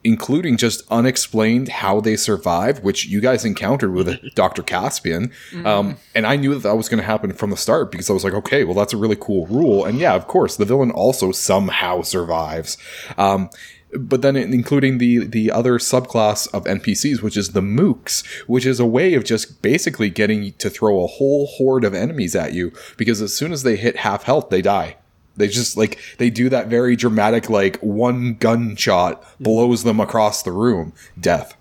including 0.03 0.57
just 0.57 0.83
unexplained 0.91 1.69
how 1.69 2.01
they 2.01 2.15
survive, 2.15 2.83
which 2.83 3.05
you 3.05 3.21
guys 3.21 3.45
encountered 3.45 3.93
with 3.93 4.19
Dr. 4.35 4.61
Caspian. 4.61 5.31
Um, 5.65 5.97
and 6.13 6.27
I 6.27 6.35
knew 6.35 6.53
that 6.53 6.63
that 6.63 6.75
was 6.75 6.89
going 6.89 6.99
to 6.99 7.05
happen 7.05 7.33
from 7.33 7.49
the 7.49 7.57
start 7.57 7.91
because 7.91 8.09
I 8.09 8.13
was 8.13 8.23
like, 8.23 8.33
okay, 8.33 8.63
well, 8.63 8.73
that's 8.73 8.93
a 8.93 8.97
really 8.97 9.15
cool 9.15 9.47
rule. 9.47 9.85
And 9.85 9.99
yeah, 9.99 10.13
of 10.15 10.27
course, 10.27 10.57
the 10.57 10.65
villain 10.65 10.91
also 10.91 11.31
somehow 11.31 12.01
survives. 12.01 12.77
Um, 13.17 13.49
but 13.95 14.21
then 14.23 14.35
including 14.35 14.97
the 14.97 15.25
the 15.25 15.51
other 15.51 15.77
subclass 15.77 16.51
of 16.53 16.63
NPCs, 16.65 17.21
which 17.21 17.37
is 17.37 17.51
the 17.51 17.61
mooks, 17.61 18.25
which 18.47 18.65
is 18.65 18.79
a 18.79 18.85
way 18.85 19.13
of 19.13 19.23
just 19.23 19.61
basically 19.61 20.09
getting 20.09 20.53
to 20.53 20.69
throw 20.69 21.03
a 21.03 21.07
whole 21.07 21.45
horde 21.45 21.83
of 21.83 21.93
enemies 21.93 22.35
at 22.35 22.53
you 22.53 22.71
because 22.97 23.21
as 23.21 23.35
soon 23.35 23.51
as 23.51 23.63
they 23.63 23.75
hit 23.75 23.97
half 23.97 24.23
health, 24.23 24.49
they 24.49 24.61
die. 24.61 24.97
They 25.35 25.47
just 25.47 25.75
like 25.77 25.99
they 26.19 26.29
do 26.29 26.49
that 26.49 26.67
very 26.67 26.95
dramatic 26.95 27.49
like 27.49 27.77
one 27.79 28.35
gunshot 28.35 29.23
blows 29.39 29.83
them 29.83 29.99
across 29.99 30.43
the 30.43 30.51
room, 30.51 30.93
death. 31.19 31.55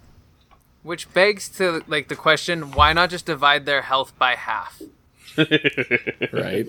which 0.82 1.12
begs 1.14 1.48
to 1.48 1.82
like 1.86 2.08
the 2.08 2.16
question 2.16 2.72
why 2.72 2.92
not 2.92 3.08
just 3.10 3.24
divide 3.26 3.64
their 3.66 3.82
health 3.82 4.12
by 4.18 4.34
half 4.34 4.82
Right? 6.32 6.66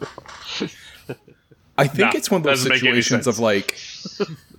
I 1.77 1.87
think 1.87 1.99
Nah, 1.99 2.11
it's 2.15 2.29
one 2.31 2.41
of 2.41 2.43
those 2.45 2.63
doesn't 2.63 2.69
make 2.69 2.83
any 2.83 3.01
situations 3.01 3.27
of 3.27 3.39
like 3.39 3.77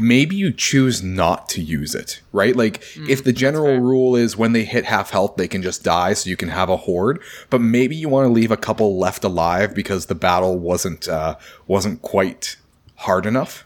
maybe 0.00 0.36
you 0.36 0.52
choose 0.52 1.02
not 1.02 1.48
to 1.50 1.60
use 1.62 1.94
it, 1.94 2.20
right? 2.32 2.56
Like 2.56 2.82
if 3.08 3.22
the 3.24 3.32
general 3.32 3.78
rule 3.78 4.16
is 4.16 4.36
when 4.36 4.52
they 4.52 4.64
hit 4.64 4.84
half 4.84 5.10
health, 5.10 5.36
they 5.36 5.48
can 5.48 5.62
just 5.62 5.82
die, 5.84 6.12
so 6.14 6.30
you 6.30 6.36
can 6.36 6.48
have 6.48 6.68
a 6.68 6.76
horde. 6.76 7.20
But 7.50 7.60
maybe 7.60 7.96
you 7.96 8.08
want 8.08 8.26
to 8.26 8.32
leave 8.32 8.50
a 8.50 8.56
couple 8.56 8.98
left 8.98 9.24
alive 9.24 9.74
because 9.74 10.06
the 10.06 10.14
battle 10.14 10.58
wasn't 10.58 11.08
uh, 11.08 11.36
wasn't 11.66 12.02
quite 12.02 12.56
hard 12.96 13.26
enough. 13.26 13.64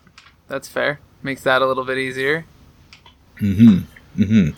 That's 0.49 0.69
fair. 0.69 1.01
Makes 1.23 1.43
that 1.43 1.63
a 1.63 1.67
little 1.67 1.85
bit 1.85 1.99
easier. 1.99 2.45
Hmm. 3.39 3.79
Hmm. 4.17 4.51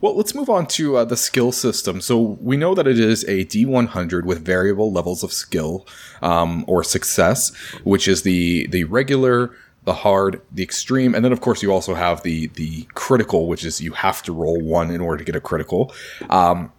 Well, 0.00 0.16
let's 0.16 0.36
move 0.36 0.48
on 0.48 0.66
to 0.68 0.98
uh, 0.98 1.04
the 1.04 1.16
skill 1.16 1.50
system. 1.50 2.00
So 2.00 2.38
we 2.40 2.56
know 2.56 2.76
that 2.76 2.86
it 2.86 2.98
is 2.98 3.24
a 3.24 3.44
D100 3.44 4.24
with 4.24 4.44
variable 4.44 4.92
levels 4.92 5.24
of 5.24 5.32
skill 5.32 5.86
um, 6.22 6.64
or 6.68 6.84
success, 6.84 7.54
which 7.82 8.06
is 8.06 8.22
the 8.22 8.68
the 8.68 8.84
regular, 8.84 9.56
the 9.84 9.94
hard, 9.94 10.42
the 10.52 10.62
extreme, 10.62 11.14
and 11.14 11.24
then 11.24 11.32
of 11.32 11.40
course 11.40 11.62
you 11.62 11.72
also 11.72 11.94
have 11.94 12.22
the 12.22 12.48
the 12.48 12.86
critical, 12.94 13.48
which 13.48 13.64
is 13.64 13.80
you 13.80 13.92
have 13.92 14.22
to 14.22 14.32
roll 14.32 14.60
one 14.60 14.90
in 14.90 15.00
order 15.00 15.18
to 15.18 15.24
get 15.24 15.36
a 15.36 15.40
critical, 15.40 15.92
um, 16.28 16.72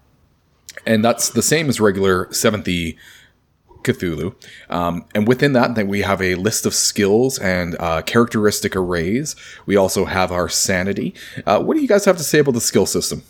and 0.85 1.03
that's 1.03 1.29
the 1.29 1.41
same 1.41 1.67
as 1.69 1.79
regular 1.79 2.31
seventh 2.31 2.67
E 2.67 2.97
Cthulhu. 3.83 4.35
Um, 4.69 5.05
and 5.15 5.27
within 5.27 5.53
that, 5.53 5.75
then 5.75 5.87
we 5.87 6.01
have 6.01 6.21
a 6.21 6.35
list 6.35 6.65
of 6.65 6.73
skills 6.73 7.39
and 7.39 7.75
uh, 7.79 8.01
characteristic 8.03 8.75
arrays. 8.75 9.35
We 9.65 9.75
also 9.75 10.05
have 10.05 10.31
our 10.31 10.49
sanity. 10.49 11.15
Uh, 11.45 11.61
what 11.63 11.75
do 11.75 11.81
you 11.81 11.87
guys 11.87 12.05
have 12.05 12.17
to 12.17 12.23
say 12.23 12.39
about 12.39 12.53
the 12.53 12.61
skill 12.61 12.85
system? 12.85 13.23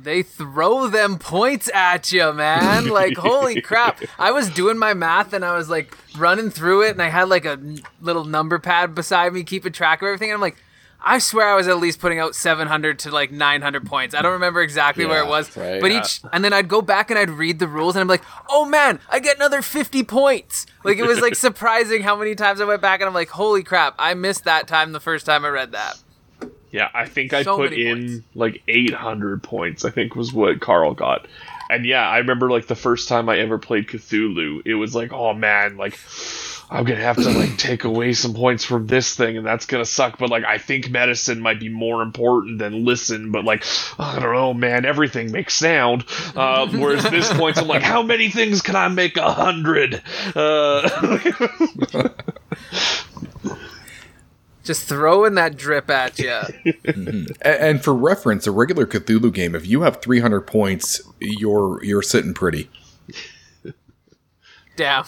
They 0.00 0.22
throw 0.22 0.86
them 0.86 1.18
points 1.18 1.68
at 1.74 2.12
you, 2.12 2.32
man. 2.32 2.88
Like, 2.88 3.16
holy 3.16 3.60
crap. 3.60 4.00
I 4.18 4.30
was 4.30 4.48
doing 4.50 4.78
my 4.78 4.94
math 4.94 5.32
and 5.32 5.44
I 5.44 5.56
was 5.56 5.68
like 5.68 5.96
running 6.16 6.50
through 6.50 6.82
it 6.82 6.90
and 6.90 7.02
I 7.02 7.08
had 7.08 7.28
like 7.28 7.44
a 7.44 7.58
little 8.00 8.24
number 8.24 8.58
pad 8.58 8.94
beside 8.94 9.32
me 9.32 9.42
keeping 9.42 9.72
track 9.72 10.00
of 10.02 10.06
everything. 10.06 10.30
And 10.30 10.34
I'm 10.36 10.40
like, 10.40 10.56
I 11.00 11.18
swear 11.18 11.48
I 11.48 11.54
was 11.54 11.68
at 11.68 11.78
least 11.78 12.00
putting 12.00 12.18
out 12.18 12.34
700 12.34 12.98
to 13.00 13.10
like 13.10 13.30
900 13.30 13.86
points. 13.86 14.14
I 14.14 14.22
don't 14.22 14.32
remember 14.32 14.62
exactly 14.62 15.04
where 15.06 15.22
it 15.22 15.28
was. 15.28 15.56
right. 15.56 15.80
But 15.80 15.90
Yeah. 15.90 16.00
each, 16.00 16.20
and 16.32 16.44
then 16.44 16.52
I'd 16.52 16.68
go 16.68 16.82
back 16.82 17.10
and 17.10 17.18
I'd 17.18 17.30
read 17.30 17.58
the 17.60 17.68
rules 17.68 17.94
and 17.94 18.00
I'm 18.00 18.08
like, 18.08 18.22
oh 18.48 18.64
man, 18.66 18.98
I 19.08 19.20
get 19.20 19.36
another 19.36 19.62
50 19.62 20.02
points. 20.04 20.66
Like, 20.84 20.98
it 20.98 21.06
was 21.06 21.20
like 21.20 21.34
surprising 21.36 22.02
how 22.02 22.16
many 22.16 22.34
times 22.34 22.60
I 22.60 22.64
went 22.64 22.82
back 22.82 23.00
and 23.00 23.06
I'm 23.08 23.14
like, 23.14 23.30
holy 23.30 23.62
crap, 23.62 23.94
I 23.98 24.14
missed 24.14 24.44
that 24.44 24.66
time 24.66 24.92
the 24.92 25.00
first 25.00 25.24
time 25.26 25.44
I 25.44 25.48
read 25.48 25.72
that. 25.72 25.98
Yeah, 26.70 26.88
I 26.94 27.06
think 27.06 27.32
I 27.32 27.44
put 27.44 27.72
in 27.72 28.08
points. 28.08 28.26
like 28.34 28.62
800 28.68 29.42
points. 29.42 29.84
I 29.84 29.90
think 29.90 30.14
was 30.14 30.32
what 30.32 30.60
Carl 30.60 30.94
got. 30.94 31.26
And 31.70 31.84
yeah, 31.84 32.08
I 32.08 32.18
remember 32.18 32.50
like 32.50 32.66
the 32.66 32.74
first 32.74 33.08
time 33.08 33.28
I 33.28 33.38
ever 33.38 33.58
played 33.58 33.88
Cthulhu, 33.88 34.62
it 34.64 34.74
was 34.74 34.94
like, 34.94 35.12
oh 35.12 35.34
man, 35.34 35.76
like 35.76 35.98
I'm 36.70 36.84
gonna 36.84 37.00
have 37.00 37.16
to 37.16 37.30
like 37.30 37.56
take 37.56 37.84
away 37.84 38.12
some 38.12 38.34
points 38.34 38.64
from 38.64 38.86
this 38.86 39.14
thing, 39.16 39.38
and 39.38 39.46
that's 39.46 39.64
gonna 39.64 39.86
suck. 39.86 40.18
But 40.18 40.28
like, 40.28 40.44
I 40.44 40.58
think 40.58 40.90
medicine 40.90 41.40
might 41.40 41.60
be 41.60 41.70
more 41.70 42.02
important 42.02 42.58
than 42.58 42.84
listen. 42.84 43.32
But 43.32 43.44
like, 43.44 43.64
I 43.98 44.18
don't 44.18 44.34
know, 44.34 44.52
man. 44.52 44.84
Everything 44.84 45.32
makes 45.32 45.54
sound. 45.54 46.04
Uh, 46.36 46.66
whereas 46.72 47.04
this 47.04 47.32
point, 47.32 47.56
I'm 47.56 47.68
like, 47.68 47.82
how 47.82 48.02
many 48.02 48.30
things 48.30 48.60
can 48.60 48.76
I 48.76 48.88
make 48.88 49.16
a 49.16 49.32
hundred? 49.32 50.02
Uh, 50.34 50.88
Just 54.68 54.86
throwing 54.86 55.34
that 55.36 55.56
drip 55.56 55.88
at 55.88 56.18
you. 56.18 56.26
Mm-hmm. 56.28 57.32
A- 57.40 57.62
And 57.62 57.82
for 57.82 57.94
reference, 57.94 58.46
a 58.46 58.50
regular 58.52 58.84
Cthulhu 58.86 59.32
game, 59.32 59.54
if 59.54 59.66
you 59.66 59.80
have 59.80 60.02
300 60.02 60.42
points, 60.42 61.00
you're 61.20 61.82
you're 61.82 62.02
sitting 62.02 62.34
pretty. 62.34 62.68
Damn. 64.76 65.04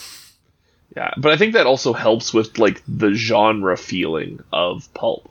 Yeah, 0.96 1.11
but 1.18 1.31
I 1.31 1.37
think 1.37 1.53
that 1.53 1.66
also 1.66 1.92
helps 1.92 2.33
with 2.35 2.59
like 2.59 2.83
the 2.88 3.12
genre 3.12 3.77
feeling 3.77 4.42
of 4.53 4.92
pulp. 4.94 5.30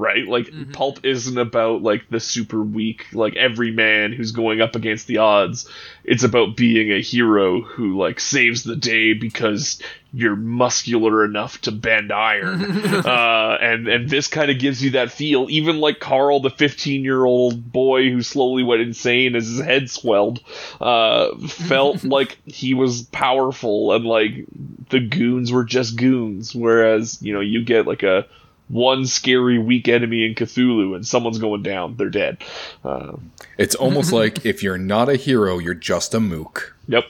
Right? 0.00 0.26
Like 0.26 0.50
pulp 0.72 1.04
isn't 1.04 1.36
about 1.36 1.82
like 1.82 2.08
the 2.08 2.20
super 2.20 2.62
weak 2.62 3.04
like 3.12 3.36
every 3.36 3.70
man 3.70 4.14
who's 4.14 4.32
going 4.32 4.62
up 4.62 4.74
against 4.74 5.06
the 5.06 5.18
odds. 5.18 5.68
It's 6.04 6.24
about 6.24 6.56
being 6.56 6.90
a 6.90 7.02
hero 7.02 7.60
who 7.60 7.98
like 7.98 8.18
saves 8.18 8.62
the 8.62 8.76
day 8.76 9.12
because 9.12 9.78
you're 10.12 10.36
muscular 10.36 11.22
enough 11.22 11.60
to 11.60 11.70
bend 11.70 12.12
iron. 12.12 12.62
uh 13.06 13.58
and 13.60 13.88
and 13.88 14.08
this 14.08 14.26
kind 14.26 14.50
of 14.50 14.58
gives 14.58 14.82
you 14.82 14.92
that 14.92 15.12
feel 15.12 15.46
even 15.50 15.80
like 15.80 16.00
Carl 16.00 16.40
the 16.40 16.48
15-year-old 16.50 17.70
boy 17.70 18.10
who 18.10 18.22
slowly 18.22 18.62
went 18.62 18.80
insane 18.80 19.36
as 19.36 19.46
his 19.46 19.60
head 19.60 19.90
swelled 19.90 20.40
uh 20.80 21.36
felt 21.46 22.04
like 22.16 22.38
he 22.46 22.72
was 22.72 23.02
powerful 23.02 23.92
and 23.92 24.06
like 24.06 24.46
the 24.88 25.00
goons 25.00 25.52
were 25.52 25.64
just 25.64 25.96
goons 25.96 26.54
whereas 26.54 27.20
you 27.20 27.34
know 27.34 27.40
you 27.40 27.62
get 27.62 27.86
like 27.86 28.02
a 28.02 28.26
one 28.70 29.04
scary 29.04 29.58
weak 29.58 29.88
enemy 29.88 30.24
in 30.24 30.34
Cthulhu 30.34 30.94
and 30.94 31.06
someone's 31.06 31.38
going 31.38 31.62
down 31.62 31.96
they're 31.96 32.08
dead 32.08 32.38
uh, 32.84 33.12
It's 33.58 33.74
almost 33.74 34.12
like 34.12 34.46
if 34.46 34.62
you're 34.62 34.78
not 34.78 35.08
a 35.08 35.16
hero, 35.16 35.58
you're 35.58 35.74
just 35.74 36.14
a 36.14 36.20
mook. 36.20 36.76
yep 36.88 37.04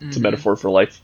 it's 0.00 0.16
a 0.16 0.20
metaphor 0.20 0.56
for 0.56 0.70
life 0.70 1.00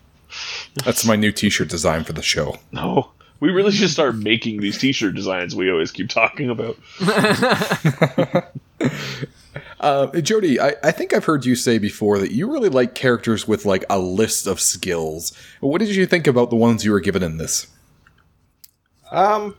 That's 0.84 1.04
my 1.04 1.16
new 1.16 1.30
T-shirt 1.32 1.68
design 1.68 2.04
for 2.04 2.12
the 2.14 2.22
show. 2.22 2.56
no 2.72 3.10
we 3.40 3.50
really 3.50 3.72
should 3.72 3.90
start 3.90 4.14
making 4.16 4.60
these 4.60 4.78
t-shirt 4.78 5.14
designs 5.14 5.54
we 5.54 5.70
always 5.70 5.90
keep 5.92 6.08
talking 6.08 6.48
about 6.50 6.76
Uh, 9.80 10.06
Jody, 10.20 10.58
I, 10.58 10.74
I 10.82 10.90
think 10.92 11.12
I've 11.12 11.26
heard 11.26 11.44
you 11.44 11.54
say 11.54 11.76
before 11.78 12.18
that 12.18 12.32
you 12.32 12.50
really 12.50 12.70
like 12.70 12.94
characters 12.94 13.46
with 13.46 13.66
like 13.66 13.84
a 13.90 13.98
list 13.98 14.46
of 14.46 14.58
skills. 14.58 15.32
What 15.60 15.78
did 15.78 15.94
you 15.94 16.06
think 16.06 16.26
about 16.26 16.48
the 16.48 16.56
ones 16.56 16.84
you 16.86 16.90
were 16.90 17.00
given 17.00 17.22
in 17.22 17.36
this? 17.36 17.66
Um, 19.10 19.54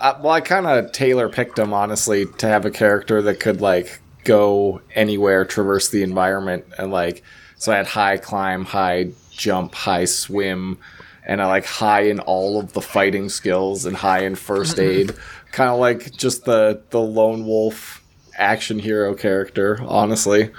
uh, 0.00 0.18
well, 0.22 0.32
I 0.32 0.40
kind 0.40 0.66
of 0.66 0.92
tailor 0.92 1.28
picked 1.28 1.58
him 1.58 1.72
honestly 1.72 2.26
to 2.26 2.46
have 2.46 2.64
a 2.64 2.70
character 2.70 3.22
that 3.22 3.40
could 3.40 3.60
like 3.60 4.00
go 4.24 4.80
anywhere, 4.94 5.44
traverse 5.44 5.88
the 5.88 6.02
environment, 6.02 6.64
and 6.78 6.90
like 6.90 7.22
so 7.56 7.72
I 7.72 7.76
had 7.76 7.86
high 7.86 8.16
climb, 8.18 8.64
high 8.64 9.10
jump, 9.30 9.74
high 9.74 10.04
swim, 10.04 10.78
and 11.26 11.42
I 11.42 11.46
like 11.46 11.66
high 11.66 12.02
in 12.02 12.20
all 12.20 12.60
of 12.60 12.72
the 12.72 12.80
fighting 12.80 13.28
skills 13.28 13.84
and 13.84 13.96
high 13.96 14.24
in 14.24 14.34
first 14.36 14.78
aid. 14.78 15.14
kind 15.52 15.70
of 15.70 15.78
like 15.78 16.12
just 16.12 16.44
the 16.44 16.82
the 16.90 17.00
lone 17.00 17.44
wolf 17.44 18.04
action 18.36 18.78
hero 18.78 19.14
character. 19.14 19.78
Honestly, 19.82 20.50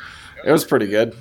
it 0.45 0.52
was 0.52 0.65
pretty 0.65 0.88
good. 0.88 1.15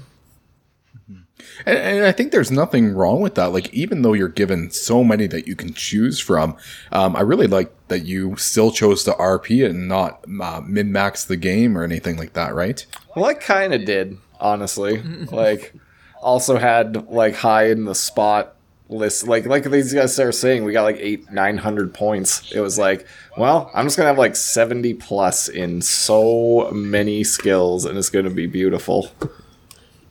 And, 1.69 1.79
and 1.79 2.05
I 2.07 2.13
think 2.13 2.33
there's 2.33 2.51
nothing 2.51 2.95
wrong 2.95 3.21
with 3.21 3.35
that. 3.35 3.53
Like, 3.53 3.73
even 3.75 4.03
though 4.03 4.15
you're 4.15 4.29
given 4.29 4.71
so 4.71 5.05
many 5.05 5.27
that 5.27 5.47
you 5.47 5.55
can 5.55 5.75
choose 5.75 6.19
from, 6.19 6.57
um, 6.93 7.15
I 7.15 7.21
really 7.21 7.47
like 7.47 7.73
that 7.89 8.07
you 8.07 8.37
still 8.37 8.71
chose 8.71 9.05
to 9.05 9.13
RP 9.13 9.69
and 9.69 9.87
not 9.87 10.25
uh, 10.41 10.63
min 10.65 10.93
max 10.93 11.25
the 11.25 11.37
game 11.37 11.77
or 11.77 11.85
anything 11.85 12.17
like 12.17 12.33
that, 12.33 12.55
right? 12.55 12.85
Well, 13.15 13.27
I 13.27 13.35
kind 13.35 13.75
of 13.75 13.85
did, 13.85 14.17
honestly. 14.41 15.03
like, 15.31 15.75
also 16.23 16.57
had 16.59 17.09
like 17.09 17.35
high 17.35 17.67
in 17.67 17.85
the 17.85 17.95
spot 17.95 18.55
list. 18.89 19.27
Like, 19.29 19.45
like 19.47 19.65
these 19.65 19.93
guys 19.93 20.19
are 20.19 20.33
saying, 20.33 20.65
we 20.65 20.73
got 20.73 20.85
like 20.85 20.99
eight, 20.99 21.31
nine 21.31 21.59
hundred 21.59 21.93
points. 21.93 22.51
It 22.51 22.61
was 22.61 22.79
like, 22.79 23.07
well, 23.37 23.71
I'm 23.75 23.87
just 23.87 23.97
gonna 23.97 24.09
have 24.09 24.19
like 24.19 24.37
seventy 24.37 24.95
plus 24.95 25.49
in 25.49 25.83
so 25.83 26.71
many 26.73 27.25
skills, 27.25 27.85
and 27.85 27.99
it's 27.99 28.11
gonna 28.11 28.31
be 28.31 28.47
beautiful. 28.47 29.11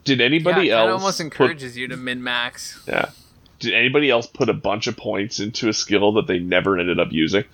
Did 0.08 0.20
anybody 0.20 0.68
it 0.68 0.72
else 0.72 0.86
That 0.88 0.92
almost 0.92 1.18
put- 1.18 1.24
encourages 1.24 1.76
you 1.76 1.88
to 1.88 1.96
min 1.96 2.22
max. 2.22 2.82
yeah 2.88 3.10
did 3.60 3.74
anybody 3.74 4.08
else 4.10 4.26
put 4.26 4.48
a 4.48 4.54
bunch 4.54 4.86
of 4.86 4.96
points 4.96 5.40
into 5.40 5.68
a 5.68 5.72
skill 5.72 6.12
that 6.12 6.26
they 6.26 6.38
never 6.38 6.78
ended 6.78 6.98
up 7.00 7.08
using 7.12 7.44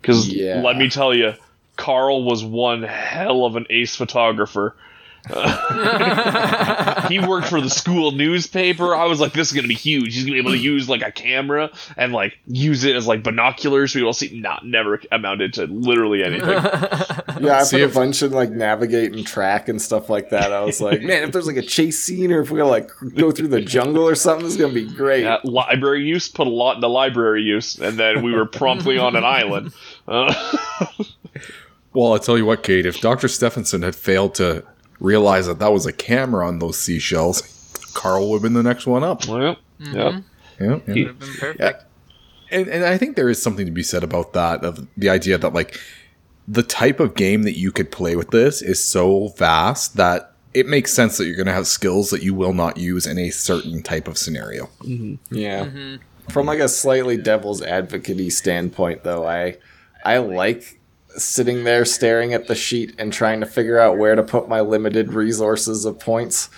because 0.00 0.28
Yeah. 0.28 0.60
let 0.62 0.76
me 0.76 0.88
tell 0.90 1.14
you 1.14 1.34
carl 1.76 2.24
was 2.24 2.44
one 2.44 2.82
hell 2.82 3.44
of 3.44 3.56
an 3.56 3.66
ace 3.70 3.96
photographer 3.96 4.76
he 7.08 7.18
worked 7.18 7.48
for 7.48 7.60
the 7.60 7.70
school 7.70 8.12
newspaper. 8.12 8.94
I 8.94 9.04
was 9.06 9.20
like, 9.20 9.32
this 9.32 9.48
is 9.48 9.54
gonna 9.54 9.68
be 9.68 9.74
huge. 9.74 10.14
He's 10.14 10.24
gonna 10.24 10.34
be 10.34 10.38
able 10.38 10.50
to 10.52 10.58
use 10.58 10.88
like 10.88 11.02
a 11.02 11.10
camera 11.10 11.70
and 11.96 12.12
like 12.12 12.38
use 12.46 12.84
it 12.84 12.94
as 12.96 13.06
like 13.06 13.22
binoculars. 13.22 13.94
We 13.94 14.02
will 14.02 14.12
see. 14.12 14.38
Not 14.38 14.66
never 14.66 15.00
amounted 15.12 15.54
to 15.54 15.64
literally 15.66 16.22
anything. 16.24 16.48
Yeah, 17.40 17.58
I 17.58 17.62
See 17.64 17.76
put 17.78 17.82
a 17.82 17.84
if- 17.86 17.94
bunch 17.94 18.22
in 18.22 18.30
like 18.32 18.50
navigate 18.50 19.12
and 19.12 19.26
track 19.26 19.68
and 19.68 19.82
stuff 19.82 20.08
like 20.08 20.30
that. 20.30 20.52
I 20.52 20.60
was 20.60 20.80
like, 20.80 21.02
man, 21.02 21.24
if 21.24 21.32
there's 21.32 21.46
like 21.48 21.56
a 21.56 21.62
chase 21.62 21.98
scene 21.98 22.30
or 22.32 22.40
if 22.40 22.50
we 22.50 22.58
gotta 22.58 22.70
like 22.70 22.90
go 23.16 23.32
through 23.32 23.48
the 23.48 23.60
jungle 23.60 24.06
or 24.08 24.14
something, 24.14 24.44
this 24.44 24.54
is 24.54 24.60
gonna 24.60 24.72
be 24.72 24.86
great. 24.86 25.24
Yeah, 25.24 25.38
library 25.42 26.04
use 26.04 26.28
put 26.28 26.46
a 26.46 26.50
lot 26.50 26.76
into 26.76 26.86
library 26.88 27.42
use, 27.42 27.76
and 27.78 27.98
then 27.98 28.22
we 28.22 28.32
were 28.32 28.46
promptly 28.46 28.98
on 28.98 29.16
an 29.16 29.24
island. 29.24 29.72
Uh, 30.06 30.32
Well, 31.92 32.12
I'll 32.12 32.18
tell 32.18 32.36
you 32.36 32.44
what, 32.44 32.64
Kate, 32.64 32.86
if 32.86 33.00
Dr. 33.00 33.28
Stephenson 33.28 33.82
had 33.82 33.94
failed 33.94 34.34
to 34.36 34.64
realize 35.00 35.46
that 35.46 35.58
that 35.58 35.72
was 35.72 35.86
a 35.86 35.92
camera 35.92 36.46
on 36.46 36.58
those 36.58 36.78
seashells, 36.78 37.42
Carl 37.94 38.30
would 38.30 38.36
have 38.36 38.42
been 38.42 38.54
the 38.54 38.62
next 38.62 38.86
one 38.86 39.04
up. 39.04 39.26
well, 39.26 39.56
mm-hmm. 39.80 39.96
yeah. 39.96 40.20
Yeah, 40.60 40.66
yeah. 40.66 40.94
Would 40.94 41.06
have 41.06 41.18
been 41.18 41.34
perfect. 41.38 41.84
and, 42.50 42.68
and 42.68 42.84
I 42.84 42.96
think 42.96 43.16
there 43.16 43.28
is 43.28 43.42
something 43.42 43.66
to 43.66 43.72
be 43.72 43.82
said 43.82 44.04
about 44.04 44.32
that 44.34 44.64
of 44.64 44.86
the 44.96 45.08
idea 45.08 45.38
that 45.38 45.52
like 45.52 45.78
the 46.46 46.62
type 46.62 47.00
of 47.00 47.14
game 47.14 47.42
that 47.42 47.58
you 47.58 47.72
could 47.72 47.90
play 47.90 48.16
with 48.16 48.30
this 48.30 48.62
is 48.62 48.82
so 48.82 49.28
vast 49.28 49.96
that 49.96 50.32
it 50.52 50.66
makes 50.66 50.92
sense 50.92 51.16
that 51.16 51.26
you're 51.26 51.36
going 51.36 51.46
to 51.46 51.52
have 51.52 51.66
skills 51.66 52.10
that 52.10 52.22
you 52.22 52.34
will 52.34 52.52
not 52.52 52.76
use 52.76 53.06
in 53.06 53.18
a 53.18 53.30
certain 53.30 53.82
type 53.82 54.06
of 54.06 54.16
scenario. 54.16 54.66
Mm-hmm. 54.82 55.34
Yeah. 55.34 55.64
Mm-hmm. 55.64 55.96
from 56.30 56.46
like 56.46 56.60
a 56.60 56.68
slightly 56.68 57.16
devil's 57.16 57.62
advocate 57.62 58.32
standpoint 58.32 59.02
though, 59.02 59.26
I 59.26 59.56
I 60.04 60.18
like 60.18 60.80
sitting 61.16 61.64
there 61.64 61.84
staring 61.84 62.34
at 62.34 62.46
the 62.48 62.54
sheet 62.54 62.94
and 62.98 63.12
trying 63.12 63.40
to 63.40 63.46
figure 63.46 63.78
out 63.78 63.98
where 63.98 64.14
to 64.14 64.22
put 64.22 64.48
my 64.48 64.60
limited 64.60 65.12
resources 65.12 65.84
of 65.84 65.98
points. 65.98 66.48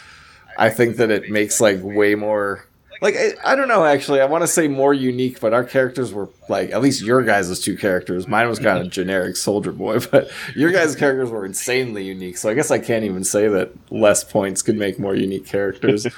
I 0.59 0.71
think 0.71 0.97
that 0.97 1.11
it 1.11 1.31
makes 1.31 1.61
like 1.61 1.81
way 1.83 2.15
more 2.15 2.65
like 3.03 3.15
I, 3.15 3.35
I 3.45 3.55
don't 3.57 3.69
know 3.69 3.85
actually 3.85 4.23
i 4.23 4.25
want 4.25 4.41
to 4.43 4.49
say 4.49 4.69
more 4.69 4.95
unique 4.95 5.39
but 5.39 5.53
our 5.53 5.65
characters 5.65 6.15
were 6.15 6.31
like 6.49 6.71
at 6.71 6.81
least 6.81 7.03
your 7.03 7.23
guys' 7.23 7.61
two 7.61 7.77
characters 7.77 8.27
mine 8.27 8.49
was 8.49 8.59
kind 8.59 8.79
of 8.79 8.89
generic 9.01 9.37
soldier 9.37 9.71
boy 9.71 9.99
but 10.01 10.31
your 10.55 10.73
guys' 10.73 10.97
characters 10.97 11.29
were 11.29 11.45
insanely 11.45 12.05
unique 12.05 12.39
so 12.39 12.49
i 12.49 12.55
guess 12.55 12.71
i 12.71 12.79
can't 12.79 13.05
even 13.05 13.23
say 13.23 13.49
that 13.49 13.71
less 13.93 14.25
points 14.25 14.63
could 14.63 14.79
make 14.79 14.99
more 14.99 15.15
unique 15.15 15.45
characters 15.45 16.07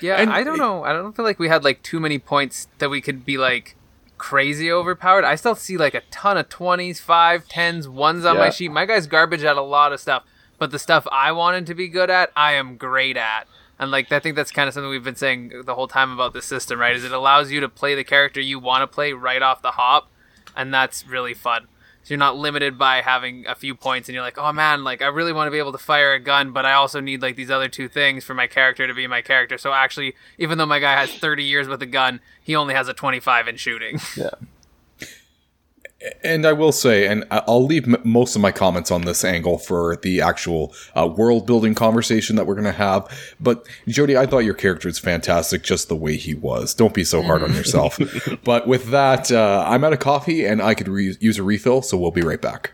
Yeah, 0.00 0.16
And 0.16 0.30
I 0.30 0.44
don't 0.44 0.56
it- 0.56 0.58
know. 0.58 0.84
I 0.84 0.92
don't 0.92 1.14
feel 1.16 1.24
like 1.24 1.38
we 1.38 1.48
had 1.48 1.64
like 1.64 1.82
too 1.82 1.98
many 1.98 2.18
points 2.18 2.68
that 2.78 2.90
we 2.90 3.00
could 3.00 3.24
be 3.24 3.38
like 3.38 3.74
crazy 4.24 4.72
overpowered. 4.72 5.22
I 5.22 5.34
still 5.34 5.54
see 5.54 5.76
like 5.76 5.92
a 5.92 6.00
ton 6.10 6.38
of 6.38 6.48
20s, 6.48 6.98
5, 6.98 7.46
10s, 7.46 7.86
1s 7.86 8.30
on 8.30 8.38
my 8.38 8.48
sheet. 8.48 8.72
My 8.72 8.86
guy's 8.86 9.06
garbage 9.06 9.44
at 9.44 9.58
a 9.58 9.62
lot 9.62 9.92
of 9.92 10.00
stuff, 10.00 10.24
but 10.58 10.70
the 10.70 10.78
stuff 10.78 11.06
I 11.12 11.30
wanted 11.32 11.66
to 11.66 11.74
be 11.74 11.88
good 11.88 12.08
at, 12.08 12.32
I 12.34 12.54
am 12.54 12.78
great 12.78 13.18
at. 13.18 13.46
And 13.78 13.90
like 13.90 14.10
I 14.10 14.20
think 14.20 14.34
that's 14.34 14.50
kind 14.50 14.66
of 14.66 14.72
something 14.72 14.88
we've 14.88 15.04
been 15.04 15.14
saying 15.14 15.64
the 15.66 15.74
whole 15.74 15.88
time 15.88 16.10
about 16.10 16.32
this 16.32 16.46
system, 16.46 16.80
right? 16.80 16.96
Is 16.96 17.04
it 17.04 17.12
allows 17.12 17.52
you 17.52 17.60
to 17.60 17.68
play 17.68 17.94
the 17.94 18.02
character 18.02 18.40
you 18.40 18.58
want 18.58 18.80
to 18.80 18.86
play 18.86 19.12
right 19.12 19.42
off 19.42 19.60
the 19.60 19.72
hop, 19.72 20.08
and 20.56 20.72
that's 20.72 21.06
really 21.06 21.34
fun. 21.34 21.66
So 22.04 22.12
you're 22.12 22.18
not 22.18 22.36
limited 22.36 22.78
by 22.78 23.00
having 23.00 23.46
a 23.46 23.54
few 23.54 23.74
points, 23.74 24.08
and 24.08 24.14
you're 24.14 24.22
like, 24.22 24.38
oh 24.38 24.52
man, 24.52 24.84
like 24.84 25.00
I 25.02 25.06
really 25.06 25.32
want 25.32 25.46
to 25.46 25.50
be 25.50 25.58
able 25.58 25.72
to 25.72 25.78
fire 25.78 26.12
a 26.12 26.20
gun, 26.20 26.52
but 26.52 26.66
I 26.66 26.74
also 26.74 27.00
need 27.00 27.22
like 27.22 27.34
these 27.34 27.50
other 27.50 27.68
two 27.68 27.88
things 27.88 28.24
for 28.24 28.34
my 28.34 28.46
character 28.46 28.86
to 28.86 28.92
be 28.92 29.06
my 29.06 29.22
character. 29.22 29.56
So 29.56 29.72
actually, 29.72 30.14
even 30.38 30.58
though 30.58 30.66
my 30.66 30.80
guy 30.80 30.92
has 30.92 31.12
30 31.14 31.42
years 31.42 31.66
with 31.66 31.82
a 31.82 31.86
gun, 31.86 32.20
he 32.42 32.54
only 32.54 32.74
has 32.74 32.88
a 32.88 32.94
25 32.94 33.48
in 33.48 33.56
shooting. 33.56 33.98
And 36.22 36.44
I 36.46 36.52
will 36.52 36.72
say, 36.72 37.06
and 37.06 37.24
I'll 37.30 37.64
leave 37.64 37.86
m- 37.88 38.00
most 38.04 38.36
of 38.36 38.42
my 38.42 38.52
comments 38.52 38.90
on 38.90 39.02
this 39.02 39.24
angle 39.24 39.58
for 39.58 39.96
the 39.96 40.20
actual 40.20 40.74
uh, 40.94 41.06
world 41.06 41.46
building 41.46 41.74
conversation 41.74 42.36
that 42.36 42.46
we're 42.46 42.54
going 42.54 42.64
to 42.64 42.72
have. 42.72 43.06
But 43.40 43.66
Jody, 43.88 44.16
I 44.16 44.26
thought 44.26 44.40
your 44.40 44.54
character 44.54 44.88
is 44.88 44.98
fantastic 44.98 45.62
just 45.62 45.88
the 45.88 45.96
way 45.96 46.16
he 46.16 46.34
was. 46.34 46.74
Don't 46.74 46.92
be 46.94 47.04
so 47.04 47.22
hard 47.22 47.42
on 47.42 47.52
yourself. 47.54 47.98
but 48.44 48.66
with 48.66 48.90
that, 48.90 49.32
uh, 49.32 49.64
I'm 49.66 49.84
out 49.84 49.92
of 49.92 49.98
coffee 50.00 50.44
and 50.44 50.60
I 50.60 50.74
could 50.74 50.88
re- 50.88 51.16
use 51.20 51.38
a 51.38 51.42
refill, 51.42 51.80
so 51.82 51.96
we'll 51.96 52.10
be 52.10 52.22
right 52.22 52.40
back. 52.40 52.72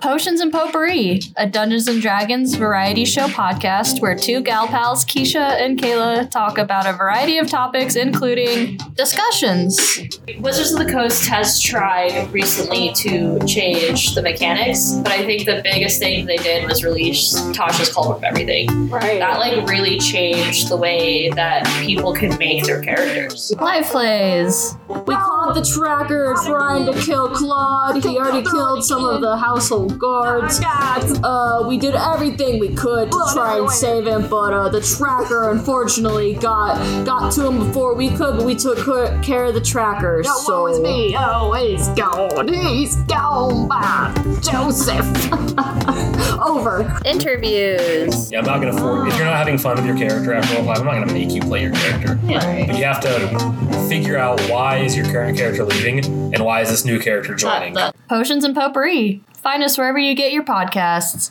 Potions 0.00 0.40
and 0.40 0.52
Potpourri, 0.52 1.20
a 1.36 1.46
Dungeons 1.46 1.88
and 1.88 2.02
Dragons 2.02 2.54
variety 2.54 3.06
show 3.06 3.28
podcast 3.28 4.02
where 4.02 4.14
two 4.14 4.42
gal 4.42 4.66
pals, 4.66 5.06
Keisha 5.06 5.58
and 5.58 5.80
Kayla, 5.80 6.30
talk 6.30 6.58
about 6.58 6.86
a 6.86 6.92
variety 6.92 7.38
of 7.38 7.48
topics, 7.48 7.96
including 7.96 8.78
discussions. 8.94 9.98
Wizards 10.38 10.72
of 10.72 10.86
the 10.86 10.92
Coast 10.92 11.26
has 11.28 11.60
tried 11.62 12.30
recently 12.30 12.92
to 12.94 13.38
change 13.46 14.14
the 14.14 14.20
mechanics, 14.20 14.92
but 15.02 15.12
I 15.12 15.24
think 15.24 15.46
the 15.46 15.62
biggest 15.64 15.98
thing 15.98 16.26
they 16.26 16.36
did 16.36 16.68
was 16.68 16.84
release 16.84 17.34
Tasha's 17.52 17.90
Cauldron 17.90 18.18
of 18.18 18.24
Everything. 18.24 18.90
Right. 18.90 19.18
That 19.18 19.38
like 19.38 19.66
really 19.66 19.98
changed 19.98 20.68
the 20.68 20.76
way 20.76 21.30
that 21.30 21.64
people 21.84 22.12
can 22.12 22.36
make 22.38 22.64
their 22.64 22.82
characters. 22.82 23.50
Live 23.58 23.86
plays. 23.86 24.76
We 24.88 25.14
caught 25.14 25.54
the 25.54 25.64
tracker 25.64 26.34
trying 26.44 26.84
to 26.86 27.00
kill 27.00 27.30
Claude. 27.30 28.04
He 28.04 28.18
already 28.18 28.42
killed 28.48 28.84
some 28.84 29.04
of 29.04 29.22
the 29.22 29.36
household 29.36 29.85
guards. 29.88 30.60
Uh, 30.62 31.64
we 31.66 31.78
did 31.78 31.94
everything 31.94 32.58
we 32.58 32.74
could 32.74 33.10
to 33.10 33.30
try 33.32 33.58
and 33.58 33.70
save 33.70 34.06
him, 34.06 34.28
but 34.28 34.52
uh, 34.52 34.68
the 34.68 34.80
tracker 34.80 35.50
unfortunately 35.50 36.34
got 36.34 36.76
got 37.04 37.32
to 37.32 37.46
him 37.46 37.58
before 37.58 37.94
we 37.94 38.08
could. 38.10 38.36
But 38.36 38.46
we 38.46 38.54
took 38.54 38.78
care 39.22 39.44
of 39.46 39.54
the 39.54 39.60
tracker. 39.60 40.22
so 40.24 40.62
Woe 40.62 40.66
is 40.68 40.80
me. 40.80 41.14
Oh, 41.18 41.52
he's 41.52 41.88
gone. 41.88 42.48
He's 42.48 42.96
gone 43.04 43.68
by 43.68 44.12
Joseph. 44.42 45.06
over. 46.40 46.98
Interviews. 47.04 48.30
Yeah, 48.30 48.38
I'm 48.40 48.44
not 48.44 48.60
gonna 48.60 48.78
force. 48.78 49.12
If 49.12 49.16
you're 49.16 49.26
not 49.26 49.36
having 49.36 49.58
fun 49.58 49.76
with 49.76 49.86
your 49.86 49.96
character 49.96 50.32
after 50.34 50.56
roleplay, 50.56 50.78
I'm 50.78 50.84
not 50.84 50.94
gonna 50.94 51.12
make 51.12 51.30
you 51.32 51.40
play 51.40 51.62
your 51.62 51.72
character. 51.72 52.18
But 52.24 52.78
you 52.78 52.84
have 52.84 53.00
to 53.00 53.86
figure 53.88 54.16
out 54.16 54.40
why 54.50 54.78
is 54.78 54.96
your 54.96 55.06
current 55.06 55.36
character 55.36 55.64
leaving 55.64 56.04
and 56.34 56.44
why 56.44 56.60
is 56.60 56.70
this 56.70 56.84
new 56.84 56.98
character 56.98 57.34
joining. 57.34 57.76
Potions 58.08 58.44
and 58.44 58.54
Potpourri. 58.54 59.22
Find 59.34 59.62
us 59.76 59.78
wherever 59.78 59.98
you 59.98 60.14
get 60.14 60.32
your 60.32 60.42
podcasts. 60.42 61.30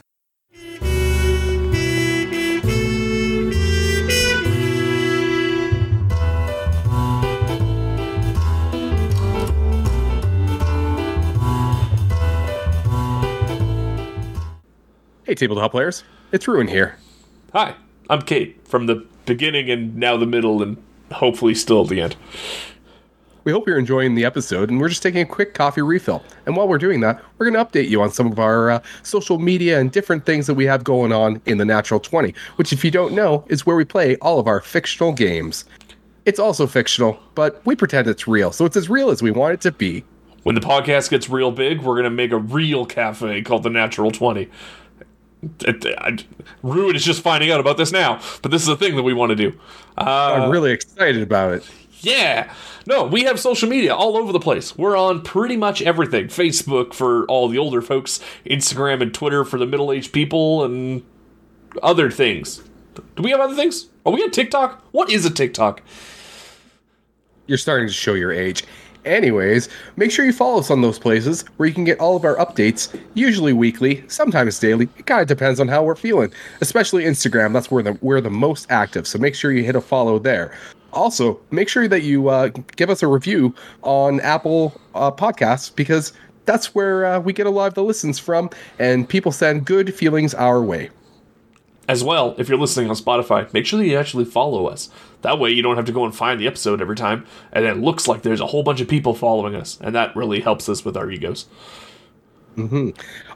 Hey, 15.24 15.34
tabletop 15.34 15.72
players. 15.72 16.04
It's 16.32 16.48
Ruin 16.48 16.68
here. 16.68 16.98
Hi, 17.52 17.76
I'm 18.10 18.22
Kate 18.22 18.60
from 18.68 18.86
the 18.86 19.08
beginning 19.26 19.72
and 19.72 19.96
now 19.96 20.18
the 20.18 20.28
middle 20.28 20.62
and 20.62 20.78
hopefully 21.12 21.56
still 21.56 21.82
at 21.82 21.90
the 21.90 22.00
end. 22.00 22.16
We 23.46 23.52
hope 23.52 23.68
you're 23.68 23.78
enjoying 23.78 24.16
the 24.16 24.26
episode, 24.26 24.72
and 24.72 24.82
we're 24.82 24.90
just 24.90 25.04
taking 25.04 25.22
a 25.22 25.26
quick 25.26 25.54
coffee 25.54 25.84
refill. 25.84 26.24
And 26.48 26.56
while 26.58 26.68
we're 26.68 26.80
doing 26.80 27.00
that, 27.02 27.24
we're 27.38 27.50
going 27.50 27.54
to 27.54 27.64
update 27.64 27.88
you 27.90 28.02
on 28.02 28.10
some 28.12 28.32
of 28.32 28.40
our 28.40 28.72
uh, 28.72 28.82
social 29.04 29.38
media 29.38 29.80
and 29.80 29.92
different 29.92 30.26
things 30.26 30.48
that 30.48 30.56
we 30.56 30.66
have 30.66 30.84
going 30.84 31.14
on 31.14 31.40
in 31.46 31.60
the 31.60 31.66
Natural 31.66 32.00
20, 32.00 32.34
which, 32.56 32.74
if 32.74 32.84
you 32.84 32.90
don't 32.90 33.14
know, 33.14 33.46
is 33.48 33.64
where 33.64 33.76
we 33.76 33.86
play 33.86 34.16
all 34.18 34.40
of 34.40 34.48
our 34.48 34.62
fictional 34.62 35.14
games. 35.14 35.64
It's 36.26 36.40
also 36.40 36.66
fictional, 36.66 37.20
but 37.36 37.64
we 37.68 37.76
pretend 37.76 38.08
it's 38.08 38.28
real, 38.28 38.52
so 38.52 38.66
it's 38.66 38.76
as 38.76 38.90
real 38.90 39.12
as 39.12 39.22
we 39.22 39.30
want 39.30 39.54
it 39.54 39.62
to 39.62 39.72
be. 39.72 40.04
When 40.42 40.56
the 40.56 40.62
podcast 40.62 41.12
gets 41.12 41.30
real 41.30 41.52
big, 41.52 41.82
we're 41.84 41.96
gonna 41.96 42.10
make 42.10 42.32
a 42.32 42.38
real 42.38 42.84
cafe 42.88 43.44
called 43.44 43.62
the 43.62 43.70
Natural 43.70 44.10
Twenty. 44.10 44.50
It- 45.62 45.86
I- 46.00 46.18
Ruin 46.64 46.96
is 46.96 47.04
just 47.06 47.22
finding 47.22 47.52
out 47.52 47.60
about 47.60 47.78
this 47.78 47.92
now, 47.92 48.20
but 48.42 48.50
this 48.50 48.64
is 48.64 48.68
a 48.68 48.76
thing 48.76 48.96
that 48.96 49.04
we 49.04 49.14
want 49.14 49.30
to 49.32 49.36
do. 49.36 49.54
Uh, 49.98 50.02
I'm 50.42 50.50
really 50.50 50.72
excited 50.72 51.22
about 51.22 51.54
it. 51.54 51.70
Yeah. 52.06 52.54
No, 52.86 53.04
we 53.04 53.24
have 53.24 53.40
social 53.40 53.68
media 53.68 53.96
all 53.96 54.16
over 54.16 54.32
the 54.32 54.40
place. 54.40 54.78
We're 54.78 54.96
on 54.96 55.24
pretty 55.24 55.58
much 55.58 55.82
everything. 55.82 56.28
Facebook 56.28 56.94
for 56.94 57.26
all 57.26 57.48
the 57.48 57.58
older 57.58 57.82
folks, 57.82 58.20
Instagram 58.46 59.02
and 59.02 59.12
Twitter 59.12 59.44
for 59.44 59.58
the 59.58 59.66
middle-aged 59.66 60.14
people 60.14 60.64
and 60.64 61.04
other 61.82 62.12
things. 62.12 62.62
Do 63.16 63.24
we 63.24 63.32
have 63.32 63.40
other 63.40 63.56
things? 63.56 63.88
Are 64.06 64.14
we 64.14 64.22
on 64.22 64.30
TikTok? 64.30 64.84
What 64.92 65.10
is 65.10 65.26
a 65.26 65.32
TikTok? 65.32 65.82
You're 67.48 67.58
starting 67.58 67.88
to 67.88 67.94
show 67.94 68.14
your 68.14 68.32
age. 68.32 68.64
Anyways, 69.04 69.70
make 69.98 70.12
sure 70.12 70.26
you 70.26 70.34
follow 70.34 70.60
us 70.60 70.72
on 70.72 70.82
those 70.82 70.98
places 71.00 71.44
where 71.58 71.68
you 71.68 71.74
can 71.74 71.84
get 71.84 72.00
all 72.00 72.16
of 72.16 72.24
our 72.24 72.36
updates, 72.38 73.00
usually 73.16 73.54
weekly, 73.54 74.04
sometimes 74.08 74.60
daily. 74.60 74.90
It 74.98 75.06
kind 75.08 75.22
of 75.22 75.28
depends 75.28 75.60
on 75.60 75.68
how 75.68 75.84
we're 75.84 75.96
feeling. 75.96 76.32
Especially 76.62 77.04
Instagram, 77.04 77.54
that's 77.54 77.70
where 77.70 77.84
the, 77.84 77.98
we're 78.02 78.22
the 78.22 78.32
most 78.32 78.68
active, 78.70 79.08
so 79.08 79.20
make 79.20 79.36
sure 79.36 79.52
you 79.52 79.64
hit 79.64 79.76
a 79.76 79.82
follow 79.82 80.18
there. 80.20 80.56
Also, 80.96 81.40
make 81.52 81.68
sure 81.68 81.88
that 81.88 82.04
you 82.04 82.30
uh, 82.30 82.50
give 82.78 82.90
us 82.90 83.04
a 83.04 83.08
review 83.08 83.54
on 83.84 84.22
Apple 84.22 84.80
uh, 84.96 85.12
Podcasts 85.12 85.76
because 85.76 86.14
that's 86.46 86.74
where 86.74 87.06
uh, 87.06 87.20
we 87.20 87.34
get 87.34 87.46
a 87.46 87.50
lot 87.50 87.68
of 87.68 87.74
the 87.74 87.84
listens 87.84 88.18
from, 88.18 88.50
and 88.80 89.08
people 89.08 89.32
send 89.32 89.66
good 89.66 89.94
feelings 89.94 90.34
our 90.34 90.62
way. 90.62 90.90
As 91.88 92.04
well, 92.04 92.34
if 92.40 92.50
you're 92.50 92.58
listening 92.58 92.90
on 92.90 92.96
Spotify, 92.96 93.52
make 93.54 93.66
sure 93.66 93.78
that 93.78 93.86
you 93.86 93.98
actually 93.98 94.26
follow 94.26 94.68
us. 94.68 94.90
That 95.22 95.38
way 95.38 95.52
you 95.52 95.62
don't 95.62 95.76
have 95.76 95.86
to 95.86 95.92
go 95.92 96.06
and 96.06 96.16
find 96.16 96.40
the 96.40 96.48
episode 96.48 96.82
every 96.82 96.96
time, 96.96 97.26
and 97.52 97.66
it 97.66 97.78
looks 97.78 98.08
like 98.08 98.22
there's 98.22 98.42
a 98.42 98.48
whole 98.48 98.64
bunch 98.64 98.82
of 98.82 98.88
people 98.88 99.14
following 99.14 99.54
us, 99.54 99.78
and 99.82 99.94
that 99.94 100.16
really 100.16 100.40
helps 100.40 100.70
us 100.70 100.86
with 100.86 100.96
our 100.98 101.12
egos. 101.12 101.46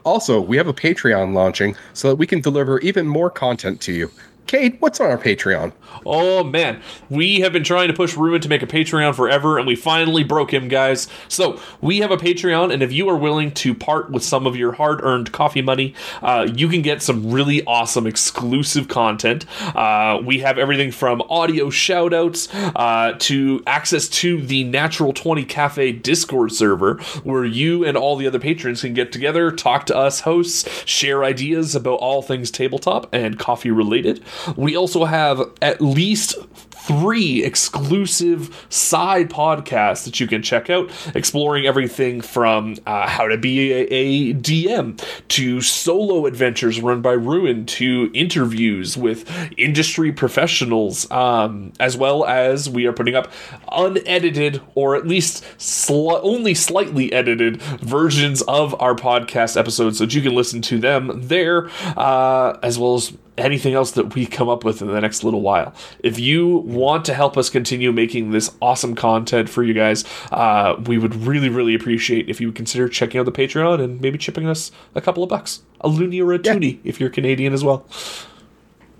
Also, 0.04 0.40
we 0.40 0.56
have 0.56 0.66
a 0.66 0.72
Patreon 0.72 1.34
launching 1.34 1.76
so 1.92 2.08
that 2.08 2.16
we 2.16 2.26
can 2.26 2.40
deliver 2.40 2.80
even 2.80 3.06
more 3.06 3.28
content 3.28 3.80
to 3.82 3.92
you. 3.92 4.10
Kate, 4.50 4.80
what's 4.80 4.98
on 4.98 5.08
our 5.08 5.16
Patreon? 5.16 5.72
Oh 6.04 6.42
man, 6.42 6.82
we 7.08 7.38
have 7.38 7.52
been 7.52 7.62
trying 7.62 7.86
to 7.86 7.94
push 7.94 8.16
Ruin 8.16 8.40
to 8.40 8.48
make 8.48 8.64
a 8.64 8.66
Patreon 8.66 9.14
forever, 9.14 9.58
and 9.58 9.64
we 9.64 9.76
finally 9.76 10.24
broke 10.24 10.52
him, 10.52 10.66
guys. 10.66 11.06
So 11.28 11.60
we 11.80 11.98
have 11.98 12.10
a 12.10 12.16
Patreon, 12.16 12.72
and 12.72 12.82
if 12.82 12.92
you 12.92 13.08
are 13.08 13.16
willing 13.16 13.52
to 13.52 13.76
part 13.76 14.10
with 14.10 14.24
some 14.24 14.48
of 14.48 14.56
your 14.56 14.72
hard-earned 14.72 15.30
coffee 15.30 15.62
money, 15.62 15.94
uh, 16.20 16.48
you 16.52 16.68
can 16.68 16.82
get 16.82 17.00
some 17.00 17.30
really 17.30 17.62
awesome 17.64 18.08
exclusive 18.08 18.88
content. 18.88 19.46
Uh, 19.60 20.20
we 20.20 20.40
have 20.40 20.58
everything 20.58 20.90
from 20.90 21.22
audio 21.30 21.66
shoutouts 21.66 22.48
uh, 22.74 23.14
to 23.20 23.62
access 23.68 24.08
to 24.08 24.42
the 24.42 24.64
Natural 24.64 25.12
Twenty 25.12 25.44
Cafe 25.44 25.92
Discord 25.92 26.50
server, 26.50 26.94
where 27.22 27.44
you 27.44 27.84
and 27.84 27.96
all 27.96 28.16
the 28.16 28.26
other 28.26 28.40
patrons 28.40 28.80
can 28.80 28.94
get 28.94 29.12
together, 29.12 29.52
talk 29.52 29.86
to 29.86 29.96
us 29.96 30.22
hosts, 30.22 30.68
share 30.86 31.22
ideas 31.22 31.76
about 31.76 32.00
all 32.00 32.20
things 32.20 32.50
tabletop 32.50 33.08
and 33.14 33.38
coffee 33.38 33.70
related. 33.70 34.20
We 34.56 34.76
also 34.76 35.04
have 35.04 35.42
at 35.62 35.80
least 35.80 36.36
three 36.82 37.44
exclusive 37.44 38.66
side 38.68 39.30
podcasts 39.30 40.04
that 40.04 40.20
you 40.20 40.26
can 40.26 40.42
check 40.42 40.70
out, 40.70 40.90
exploring 41.14 41.66
everything 41.66 42.20
from 42.20 42.76
uh, 42.86 43.06
how 43.08 43.26
to 43.26 43.36
be 43.36 43.72
a, 43.72 43.86
a 43.90 44.34
DM 44.34 45.02
to 45.28 45.60
solo 45.60 46.26
adventures 46.26 46.80
run 46.80 47.02
by 47.02 47.12
Ruin 47.12 47.66
to 47.66 48.10
interviews 48.14 48.96
with 48.96 49.30
industry 49.56 50.12
professionals, 50.12 51.10
um, 51.10 51.72
as 51.78 51.96
well 51.96 52.24
as 52.24 52.68
we 52.68 52.86
are 52.86 52.92
putting 52.92 53.14
up 53.14 53.30
unedited 53.70 54.60
or 54.74 54.96
at 54.96 55.06
least 55.06 55.44
sli- 55.58 56.20
only 56.22 56.54
slightly 56.54 57.12
edited 57.12 57.60
versions 57.62 58.42
of 58.42 58.80
our 58.80 58.94
podcast 58.94 59.56
episodes 59.56 59.98
so 59.98 60.04
that 60.04 60.14
you 60.14 60.22
can 60.22 60.34
listen 60.34 60.62
to 60.62 60.78
them 60.78 61.10
there, 61.14 61.68
uh, 61.96 62.58
as 62.62 62.78
well 62.78 62.94
as 62.94 63.12
anything 63.38 63.74
else 63.74 63.92
that 63.92 64.14
we 64.14 64.26
come 64.26 64.48
up 64.48 64.64
with 64.64 64.82
in 64.82 64.88
the 64.88 65.00
next 65.00 65.24
little 65.24 65.40
while. 65.40 65.74
If 66.00 66.18
you 66.18 66.58
want 66.70 67.04
to 67.06 67.14
help 67.14 67.36
us 67.36 67.50
continue 67.50 67.92
making 67.92 68.30
this 68.30 68.54
awesome 68.60 68.94
content 68.94 69.48
for 69.48 69.62
you 69.62 69.74
guys, 69.74 70.04
uh, 70.32 70.76
we 70.86 70.98
would 70.98 71.14
really, 71.14 71.48
really 71.48 71.74
appreciate 71.74 72.28
if 72.28 72.40
you 72.40 72.48
would 72.48 72.56
consider 72.56 72.88
checking 72.88 73.20
out 73.20 73.26
the 73.26 73.32
Patreon 73.32 73.82
and 73.82 74.00
maybe 74.00 74.18
chipping 74.18 74.46
us 74.46 74.70
a 74.94 75.00
couple 75.00 75.22
of 75.22 75.28
bucks. 75.28 75.62
A 75.80 75.88
loony 75.88 76.20
or 76.20 76.32
a 76.32 76.38
toonie 76.38 76.80
if 76.84 77.00
you're 77.00 77.10
Canadian 77.10 77.52
as 77.52 77.64
well. 77.64 77.86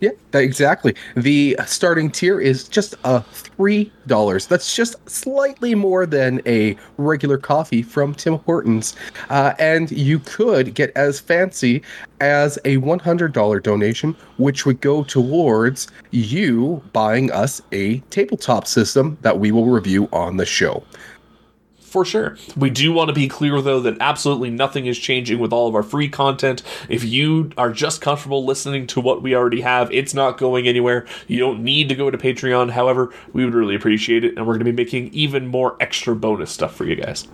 Yeah, 0.01 0.13
exactly. 0.33 0.95
The 1.15 1.59
starting 1.67 2.11
tier 2.11 2.41
is 2.41 2.67
just 2.69 2.95
a 3.05 3.21
three 3.21 3.93
dollars. 4.07 4.47
That's 4.47 4.75
just 4.75 4.97
slightly 5.09 5.75
more 5.75 6.07
than 6.07 6.41
a 6.47 6.75
regular 6.97 7.37
coffee 7.37 7.83
from 7.83 8.15
Tim 8.15 8.39
Hortons, 8.39 8.97
uh, 9.29 9.53
and 9.59 9.91
you 9.91 10.19
could 10.21 10.75
get 10.75 10.91
as 10.97 11.21
fancy 11.21 11.83
as 12.21 12.59
a 12.65 12.79
one 12.79 12.99
hundred 12.99 13.35
dollar 13.35 13.61
donation, 13.61 14.17
which 14.39 14.65
would 14.65 14.81
go 14.81 15.05
towards 15.05 15.89
you 16.13 16.83
buying 16.95 17.31
us 17.31 17.61
a 17.73 17.99
tabletop 18.09 18.67
system 18.67 19.19
that 19.21 19.39
we 19.39 19.53
will 19.53 19.67
review 19.67 20.09
on 20.15 20.39
the 20.39 20.47
show. 20.47 20.83
For 21.91 22.05
sure. 22.05 22.37
We 22.57 22.71
do 22.71 22.93
want 22.93 23.09
to 23.09 23.13
be 23.13 23.27
clear, 23.27 23.61
though, 23.61 23.81
that 23.81 23.97
absolutely 23.99 24.49
nothing 24.49 24.87
is 24.87 24.97
changing 24.97 25.41
with 25.41 25.53
all 25.53 25.67
of 25.67 25.75
our 25.75 25.83
free 25.83 26.09
content. 26.09 26.63
If 26.89 27.03
you 27.03 27.51
are 27.59 27.73
just 27.73 28.01
comfortable 28.01 28.45
listening 28.45 28.87
to 28.89 29.01
what 29.01 29.23
we 29.23 29.35
already 29.35 29.63
have, 29.63 29.93
it's 29.93 30.15
not 30.15 30.39
going 30.39 30.69
anywhere. 30.69 31.05
You 31.27 31.41
don't 31.41 31.65
need 31.65 31.89
to 31.89 31.97
go 31.97 32.09
to 32.09 32.17
Patreon. 32.17 32.71
However, 32.71 33.13
we 33.33 33.45
would 33.45 33.55
really 33.55 33.75
appreciate 33.75 34.25
it, 34.25 34.37
and 34.37 34.47
we're 34.47 34.53
going 34.53 34.67
to 34.67 34.73
be 34.73 34.85
making 34.85 35.13
even 35.13 35.49
more 35.49 35.77
extra 35.81 36.15
bonus 36.15 36.53
stuff 36.53 36.77
for 36.77 36.85
you 36.85 36.95
guys. 36.95 37.27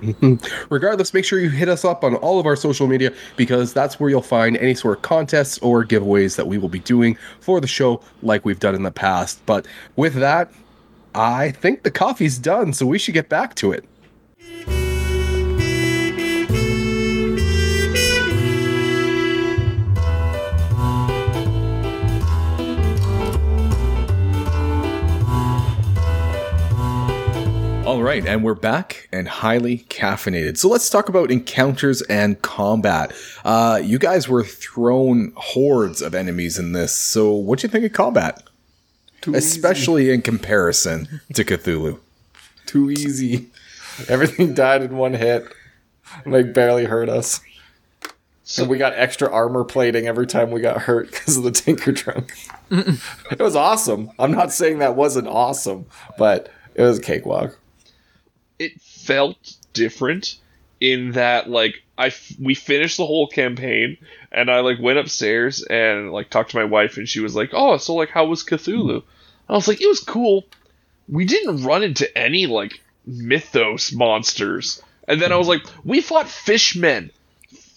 Regardless, 0.70 1.14
make 1.14 1.24
sure 1.24 1.38
you 1.38 1.48
hit 1.48 1.68
us 1.68 1.84
up 1.84 2.02
on 2.02 2.16
all 2.16 2.40
of 2.40 2.46
our 2.46 2.56
social 2.56 2.88
media 2.88 3.12
because 3.36 3.72
that's 3.72 4.00
where 4.00 4.10
you'll 4.10 4.22
find 4.22 4.56
any 4.56 4.74
sort 4.74 4.96
of 4.96 5.02
contests 5.02 5.56
or 5.58 5.84
giveaways 5.84 6.34
that 6.34 6.48
we 6.48 6.58
will 6.58 6.68
be 6.68 6.80
doing 6.80 7.16
for 7.38 7.60
the 7.60 7.68
show, 7.68 8.02
like 8.22 8.44
we've 8.44 8.58
done 8.58 8.74
in 8.74 8.82
the 8.82 8.90
past. 8.90 9.40
But 9.46 9.66
with 9.94 10.14
that, 10.14 10.52
I 11.14 11.50
think 11.50 11.82
the 11.82 11.90
coffee's 11.90 12.38
done, 12.38 12.72
so 12.72 12.86
we 12.86 12.98
should 12.98 13.14
get 13.14 13.28
back 13.28 13.54
to 13.56 13.72
it. 13.72 13.84
All 27.88 28.02
right, 28.02 28.24
and 28.26 28.44
we're 28.44 28.54
back 28.54 29.08
and 29.12 29.26
highly 29.26 29.78
caffeinated. 29.88 30.58
So 30.58 30.68
let's 30.68 30.90
talk 30.90 31.08
about 31.08 31.30
encounters 31.30 32.02
and 32.02 32.40
combat. 32.42 33.12
Uh, 33.46 33.80
you 33.82 33.98
guys 33.98 34.28
were 34.28 34.44
thrown 34.44 35.32
hordes 35.36 36.02
of 36.02 36.14
enemies 36.14 36.58
in 36.58 36.72
this. 36.72 36.94
So 36.94 37.32
what 37.32 37.60
do 37.60 37.66
you 37.66 37.70
think 37.70 37.86
of 37.86 37.94
combat? 37.94 38.47
Especially 39.26 40.10
in 40.10 40.22
comparison 40.22 41.20
to 41.34 41.44
Cthulhu. 41.44 41.98
Too 42.66 42.90
easy. 42.90 43.48
Everything 44.08 44.54
died 44.54 44.82
in 44.82 44.96
one 44.96 45.14
hit. 45.14 45.44
Like 46.24 46.54
barely 46.54 46.84
hurt 46.84 47.08
us. 47.08 47.40
So 48.44 48.64
we 48.64 48.78
got 48.78 48.94
extra 48.94 49.30
armor 49.30 49.62
plating 49.64 50.06
every 50.06 50.26
time 50.26 50.50
we 50.50 50.62
got 50.62 50.82
hurt 50.82 51.10
because 51.10 51.36
of 51.36 51.42
the 51.42 51.50
Tinker 51.50 51.92
Trunk. 51.92 52.32
it 52.70 53.38
was 53.38 53.54
awesome. 53.54 54.10
I'm 54.18 54.32
not 54.32 54.52
saying 54.52 54.78
that 54.78 54.96
wasn't 54.96 55.28
awesome, 55.28 55.84
but 56.16 56.50
it 56.74 56.82
was 56.82 56.98
a 56.98 57.02
cakewalk. 57.02 57.58
it 58.58 58.80
felt 58.80 59.56
different 59.74 60.36
in 60.80 61.12
that 61.12 61.50
like 61.50 61.82
I 61.96 62.08
f- 62.08 62.32
we 62.40 62.54
finished 62.54 62.96
the 62.96 63.06
whole 63.06 63.26
campaign 63.26 63.96
and 64.30 64.50
I 64.50 64.60
like 64.60 64.78
went 64.80 64.98
upstairs 64.98 65.62
and 65.62 66.12
like 66.12 66.30
talked 66.30 66.50
to 66.52 66.56
my 66.56 66.64
wife 66.64 66.96
and 66.96 67.08
she 67.08 67.20
was 67.20 67.34
like, 67.34 67.50
"Oh, 67.52 67.76
so 67.78 67.94
like 67.94 68.10
how 68.10 68.26
was 68.26 68.44
Cthulhu?" 68.44 68.94
And 68.94 69.02
I 69.48 69.54
was 69.54 69.68
like, 69.68 69.80
"It 69.80 69.88
was 69.88 70.00
cool. 70.00 70.46
We 71.08 71.24
didn't 71.24 71.64
run 71.64 71.82
into 71.82 72.16
any 72.16 72.46
like 72.46 72.80
mythos 73.06 73.92
monsters." 73.92 74.82
And 75.08 75.20
then 75.20 75.32
I 75.32 75.36
was 75.36 75.48
like, 75.48 75.62
"We 75.84 76.00
fought 76.00 76.28
fishmen 76.28 77.10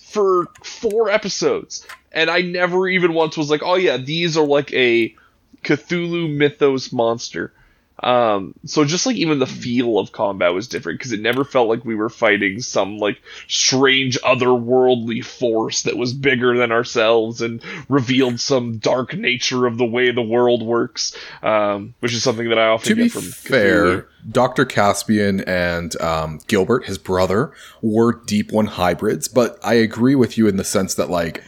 for 0.04 0.48
four 0.64 1.10
episodes." 1.10 1.88
And 2.12 2.30
I 2.30 2.42
never 2.42 2.88
even 2.90 3.14
once 3.14 3.38
was 3.38 3.50
like, 3.50 3.64
"Oh 3.64 3.76
yeah, 3.76 3.98
these 3.98 4.38
are 4.38 4.46
like 4.46 4.72
a 4.74 5.16
Cthulhu 5.64 6.30
mythos 6.36 6.92
monster." 6.92 7.54
Um, 8.02 8.56
so 8.66 8.84
just 8.84 9.06
like 9.06 9.16
even 9.16 9.40
the 9.40 9.46
feel 9.46 10.00
of 10.00 10.12
combat 10.12 10.54
was 10.54 10.68
different 10.68 11.00
because 11.00 11.12
it 11.12 11.22
never 11.22 11.44
felt 11.44 11.70
like 11.70 11.86
we 11.86 11.96
were 11.96 12.10
fighting 12.10 12.62
some 12.62 12.98
like 12.98 13.22
strange 13.48 14.20
otherworldly 14.22 15.24
force 15.24 15.84
that 15.84 15.98
was 15.98 16.14
bigger 16.14 16.58
than 16.58 16.72
ourselves 16.72 17.42
and 17.42 17.62
revealed 17.90 18.40
some 18.40 18.78
dark 18.78 19.14
nature 19.16 19.68
of 19.68 19.78
the 19.78 19.86
way 19.86 20.12
the 20.12 20.22
world 20.22 20.64
works. 20.64 21.16
Um, 21.44 21.94
which 22.00 22.14
is 22.14 22.24
something 22.24 22.50
that 22.50 22.58
I 22.58 22.68
often 22.68 22.90
To 22.90 22.96
be 22.96 23.04
get 23.04 23.12
from 23.12 23.22
fair, 23.24 23.84
Cthulhu. 23.84 24.06
Dr. 24.32 24.66
Caspian 24.66 25.42
and 25.42 26.00
um, 26.02 26.40
Gilbert, 26.48 26.86
his 26.86 26.98
brother, 26.98 27.52
were 27.82 28.14
Deep 28.26 28.52
One 28.52 28.68
hybrids, 28.68 29.28
but 29.28 29.60
I 29.64 29.76
agree 29.76 30.16
with 30.16 30.38
you 30.38 30.48
in 30.48 30.58
the 30.58 30.64
sense 30.64 30.96
that 30.96 31.10
like 31.10 31.44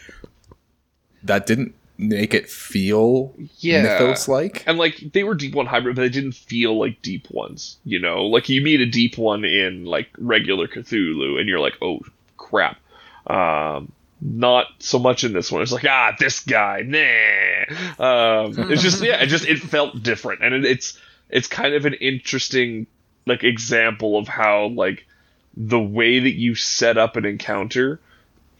that 1.23 1.45
didn't 1.45 1.75
make 1.97 2.33
it 2.33 2.49
feel 2.49 3.33
Yeah. 3.59 3.83
mythos 3.83 4.27
like. 4.27 4.63
And 4.67 4.77
like 4.77 4.97
they 5.13 5.23
were 5.23 5.35
deep 5.35 5.55
one 5.55 5.65
hybrid, 5.65 5.95
but 5.95 6.01
they 6.01 6.09
didn't 6.09 6.33
feel 6.33 6.77
like 6.79 7.01
deep 7.01 7.29
ones. 7.31 7.77
You 7.85 7.99
know, 7.99 8.25
like 8.25 8.49
you 8.49 8.61
meet 8.61 8.81
a 8.81 8.85
deep 8.85 9.17
one 9.17 9.45
in 9.45 9.85
like 9.85 10.09
regular 10.17 10.67
Cthulhu, 10.67 11.39
and 11.39 11.47
you're 11.47 11.59
like, 11.59 11.77
oh 11.81 11.99
crap. 12.37 12.77
Um, 13.27 13.91
not 14.21 14.67
so 14.79 14.99
much 14.99 15.23
in 15.23 15.33
this 15.33 15.51
one. 15.51 15.61
It's 15.61 15.71
like 15.71 15.85
ah, 15.85 16.15
this 16.19 16.39
guy, 16.41 16.81
nah. 16.85 18.03
Um, 18.03 18.71
it's 18.71 18.81
just 18.81 19.03
yeah, 19.03 19.21
it 19.21 19.27
just 19.27 19.45
it 19.45 19.59
felt 19.59 20.01
different, 20.01 20.43
and 20.43 20.53
it, 20.55 20.65
it's 20.65 20.99
it's 21.29 21.47
kind 21.47 21.73
of 21.73 21.85
an 21.85 21.93
interesting 21.95 22.87
like 23.25 23.43
example 23.43 24.17
of 24.17 24.27
how 24.27 24.67
like 24.67 25.05
the 25.55 25.79
way 25.79 26.19
that 26.19 26.33
you 26.33 26.55
set 26.55 26.97
up 26.97 27.15
an 27.15 27.25
encounter 27.25 27.99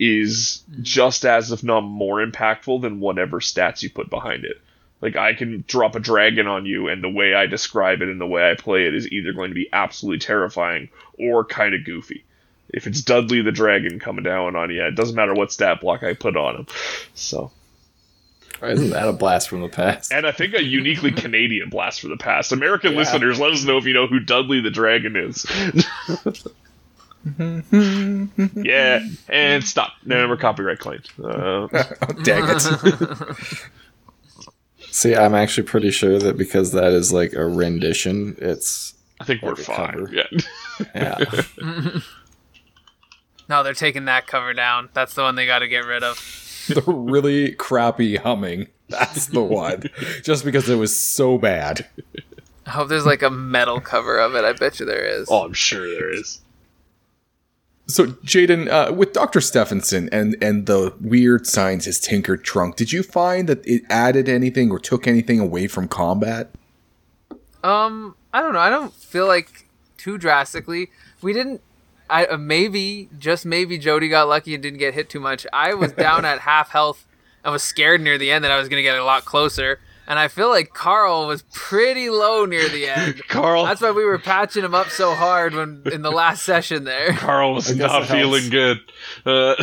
is 0.04 0.64
mm-hmm. 0.70 0.84
just 0.84 1.26
as 1.26 1.52
if 1.52 1.64
not 1.64 1.82
more 1.82 2.26
impactful 2.26 2.82
than 2.82 3.00
whatever 3.00 3.40
stats 3.40 3.82
you 3.84 3.90
put 3.90 4.10
behind 4.10 4.44
it. 4.44 4.58
Like 5.02 5.16
I 5.16 5.34
can 5.34 5.64
drop 5.68 5.96
a 5.96 6.00
dragon 6.00 6.48
on 6.48 6.66
you, 6.66 6.88
and 6.88 7.04
the 7.04 7.10
way 7.10 7.34
I 7.34 7.46
describe 7.46 8.02
it 8.02 8.10
and 8.10 8.20
the 8.20 8.28
way 8.28 8.50
I 8.50 8.56
play 8.56 8.86
it 8.86 8.96
is 8.96 9.12
either 9.12 9.34
going 9.34 9.50
to 9.50 9.56
be 9.56 9.70
absolutely 9.72 10.20
terrifying 10.20 10.90
or 11.18 11.44
kind 11.46 11.74
of 11.74 11.86
goofy. 11.86 12.24
If 12.70 12.88
it's 12.88 13.02
Dudley 13.02 13.42
the 13.42 13.52
dragon 13.52 14.00
coming 14.00 14.24
down 14.24 14.56
on 14.56 14.72
you, 14.72 14.84
it 14.84 14.96
doesn't 14.96 15.16
matter 15.16 15.34
what 15.34 15.52
stat 15.52 15.82
block 15.82 16.04
I 16.04 16.14
put 16.14 16.36
on 16.36 16.56
him. 16.56 16.68
So, 17.14 17.52
Isn't 18.62 18.92
that 18.92 19.08
a 19.08 19.14
blast 19.14 19.50
from 19.50 19.62
the 19.62 19.70
past? 19.70 20.12
and 20.12 20.26
I 20.26 20.32
think 20.32 20.54
a 20.54 20.64
uniquely 20.64 21.12
Canadian 21.12 21.70
blast 21.70 22.02
from 22.02 22.10
the 22.10 22.18
past. 22.18 22.52
American 22.52 22.96
listeners, 22.96 23.40
let 23.40 23.52
us 23.52 23.64
know 23.64 23.78
if 23.78 23.86
you 23.86 23.94
know 23.94 24.08
who 24.08 24.20
Dudley 24.20 24.62
the 24.62 24.72
dragon 24.72 25.16
is. 25.16 25.46
yeah, 28.56 29.08
and 29.30 29.64
stop. 29.64 29.94
No 30.06 30.28
more 30.28 30.38
copyright 30.38 30.80
claims. 30.80 31.08
Uh, 31.20 31.68
Dang 32.24 32.44
it. 32.50 33.38
See, 34.92 35.16
I'm 35.16 35.34
actually 35.34 35.64
pretty 35.64 35.90
sure 35.92 36.20
that 36.20 36.38
because 36.38 36.72
that 36.74 36.92
is 36.92 37.12
like 37.12 37.34
a 37.34 37.46
rendition, 37.46 38.36
it's 38.40 38.94
I 39.20 39.24
think 39.24 39.42
we're 39.42 39.56
fine. 39.56 39.92
cover. 39.94 40.10
Yeah. 40.12 40.28
yeah. 40.96 42.00
No, 43.50 43.64
they're 43.64 43.74
taking 43.74 44.06
that 44.06 44.28
cover 44.28 44.54
down. 44.54 44.90
That's 44.94 45.14
the 45.16 45.24
one 45.24 45.36
they 45.36 45.46
got 45.46 45.60
to 45.60 45.68
get 45.68 45.86
rid 45.86 46.04
of. 46.04 46.18
the 46.68 46.82
really 46.82 47.54
crappy 47.54 48.18
humming. 48.18 48.68
That's 48.90 49.28
the 49.28 49.42
one. 49.42 49.84
Just 50.22 50.46
because 50.46 50.70
it 50.70 50.76
was 50.76 50.98
so 51.02 51.38
bad. 51.38 51.88
I 52.66 52.72
hope 52.72 52.90
there's 52.90 53.06
like 53.06 53.22
a 53.22 53.30
metal 53.30 53.82
cover 53.82 54.18
of 54.20 54.36
it. 54.36 54.44
I 54.46 54.54
bet 54.54 54.80
you 54.80 54.86
there 54.86 55.04
is. 55.06 55.28
Oh, 55.30 55.44
I'm 55.44 55.54
sure 55.54 55.90
there 55.90 56.14
is. 56.14 56.40
So, 57.86 58.08
Jaden, 58.08 58.70
uh, 58.70 58.94
with 58.94 59.12
Dr. 59.12 59.42
Stephenson 59.42 60.08
and, 60.12 60.38
and 60.42 60.68
the 60.68 60.96
weird 61.02 61.46
scientist 61.46 62.06
Tinker 62.06 62.38
Trunk, 62.38 62.78
did 62.78 62.94
you 62.94 63.04
find 63.04 63.50
that 63.50 63.66
it 63.68 63.84
added 63.90 64.30
anything 64.30 64.72
or 64.72 64.80
took 64.80 65.06
anything 65.06 65.40
away 65.40 65.68
from 65.68 65.90
combat? 65.90 66.50
Um, 67.62 68.16
I 68.34 68.42
don't 68.42 68.54
know. 68.54 68.60
I 68.60 68.70
don't 68.70 68.94
feel 68.94 69.28
like 69.28 69.68
too 69.98 70.18
drastically. 70.18 70.92
We 71.22 71.34
didn't. 71.34 71.62
I 72.10 72.26
uh, 72.26 72.38
maybe 72.38 73.10
just 73.18 73.46
maybe 73.46 73.78
Jody 73.78 74.10
got 74.10 74.28
lucky 74.28 74.54
and 74.54 74.62
didn't 74.62 74.80
get 74.80 74.94
hit 74.94 75.10
too 75.10 75.20
much. 75.20 75.46
I 75.52 75.74
was 75.74 75.92
down 75.92 76.26
at 76.26 76.40
half 76.40 76.70
health. 76.70 77.06
I 77.44 77.50
was 77.50 77.64
scared 77.64 78.02
near 78.02 78.18
the 78.18 78.32
end 78.32 78.44
that 78.44 78.52
I 78.52 78.58
was 78.58 78.70
going 78.70 78.80
to 78.80 78.84
get 78.84 78.98
a 78.98 79.04
lot 79.04 79.26
closer. 79.26 79.80
And 80.08 80.20
I 80.20 80.28
feel 80.28 80.50
like 80.50 80.74
Carl 80.74 81.28
was 81.28 81.44
pretty 81.54 82.10
low 82.10 82.46
near 82.46 82.68
the 82.70 82.88
end. 82.88 83.22
Carl, 83.28 83.66
That's 83.66 83.82
why 83.82 83.92
we 83.92 84.04
were 84.06 84.20
patching 84.20 84.64
him 84.64 84.74
up 84.76 84.90
so 84.90 85.14
hard 85.16 85.54
when 85.54 85.82
in 85.92 86.02
the 86.02 86.12
last 86.12 86.44
session 86.44 86.84
there. 86.84 87.14
Carl 87.18 87.54
was 87.56 87.76
not 87.76 88.04
it 88.04 88.08
helps. 88.08 88.12
feeling 88.12 88.50
good. 88.50 88.80
Uh, 89.26 89.56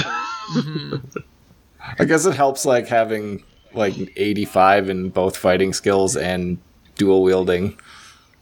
I 1.99 2.05
guess 2.05 2.27
it 2.27 2.35
helps 2.35 2.65
like 2.65 2.89
having 2.89 3.45
like 3.75 3.95
85 4.17 4.89
in 4.91 5.09
both 5.11 5.37
fighting 5.37 5.73
skills 5.73 6.17
and 6.17 6.59
dual 6.97 7.23
wielding. 7.23 7.79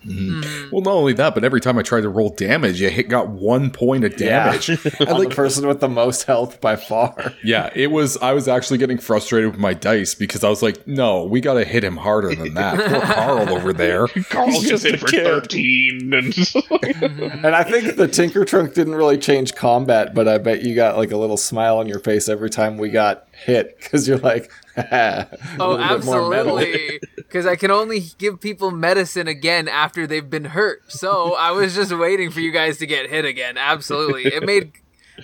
Mm-hmm. 0.07 0.41
Mm-hmm. 0.41 0.71
Well, 0.71 0.83
not 0.83 0.95
only 0.95 1.13
that, 1.15 1.35
but 1.35 1.45
every 1.45 1.61
time 1.61 1.79
I 1.79 1.83
tried 1.83 2.03
to 2.03 2.09
roll 2.09 2.31
damage, 2.31 2.83
I 2.83 2.89
hit 2.89 3.09
got 3.09 3.29
one 3.29 3.71
point 3.71 4.05
of 4.05 4.17
damage. 4.17 4.69
Yeah. 4.69 4.77
I'm 5.01 5.23
the 5.25 5.33
person 5.35 5.67
with 5.67 5.81
the 5.81 5.89
most 5.89 6.25
health 6.25 6.61
by 6.61 6.77
far. 6.77 7.35
Yeah, 7.45 7.71
it 7.75 7.91
was. 7.91 8.17
I 8.19 8.33
was 8.33 8.49
actually 8.49 8.79
getting 8.79 8.99
frustrated 8.99 9.51
with 9.51 9.61
my 9.61 9.73
dice 9.73 10.15
because 10.15 10.45
I 10.45 10.49
was 10.49 10.63
like, 10.63 10.87
"No, 10.87 11.25
we 11.25 11.41
got 11.41 11.55
to 11.55 11.65
hit 11.65 11.85
him 11.85 11.97
harder 11.97 12.35
than 12.35 12.55
that." 12.55 12.77
Poor 12.91 13.01
Carl 13.01 13.49
over 13.51 13.73
there. 13.73 14.07
Carl 14.09 14.49
He's 14.49 14.69
just 14.69 14.83
just 14.83 14.85
hit 14.85 14.95
a 14.95 14.99
for 14.99 15.07
kid. 15.07 15.25
13. 15.25 16.13
And 16.13 17.45
And 17.45 17.55
I 17.55 17.63
think 17.63 17.97
the 17.97 18.09
Tinker 18.09 18.45
Trunk 18.45 18.75
didn't 18.75 18.97
really 18.97 19.19
change 19.19 19.55
combat, 19.55 20.15
but 20.15 20.27
I 20.29 20.39
bet 20.39 20.63
you 20.63 20.75
got 20.75 20.97
like 20.97 21.11
a 21.13 21.17
little 21.17 21.37
smile 21.37 21.79
on 21.79 21.87
your 21.87 22.01
face 22.01 22.29
every 22.29 22.51
time 22.51 22.77
we 22.77 22.91
got 22.91 23.28
hit 23.45 23.79
because 23.79 24.07
you're 24.09 24.19
like, 24.19 24.51
Oh, 24.77 26.01
more 26.05 26.29
metal. 26.31 26.59
absolutely. 26.59 27.01
Because 27.17 27.47
I 27.47 27.57
can 27.57 27.71
only 27.71 28.01
give 28.19 28.41
people 28.41 28.71
medicine 28.71 29.29
again 29.29 29.69
after 29.69 30.07
they've 30.07 30.29
been 30.29 30.47
hurt. 30.47 30.91
So 30.93 31.35
I 31.35 31.51
was 31.51 31.75
just 31.75 31.93
waiting 31.97 32.31
for 32.31 32.41
you 32.41 32.53
guys 32.53 32.79
to 32.79 32.87
get 32.87 33.11
hit 33.11 33.25
again. 33.25 33.57
Absolutely. 33.59 34.27
It 34.27 34.45
made 34.45 34.73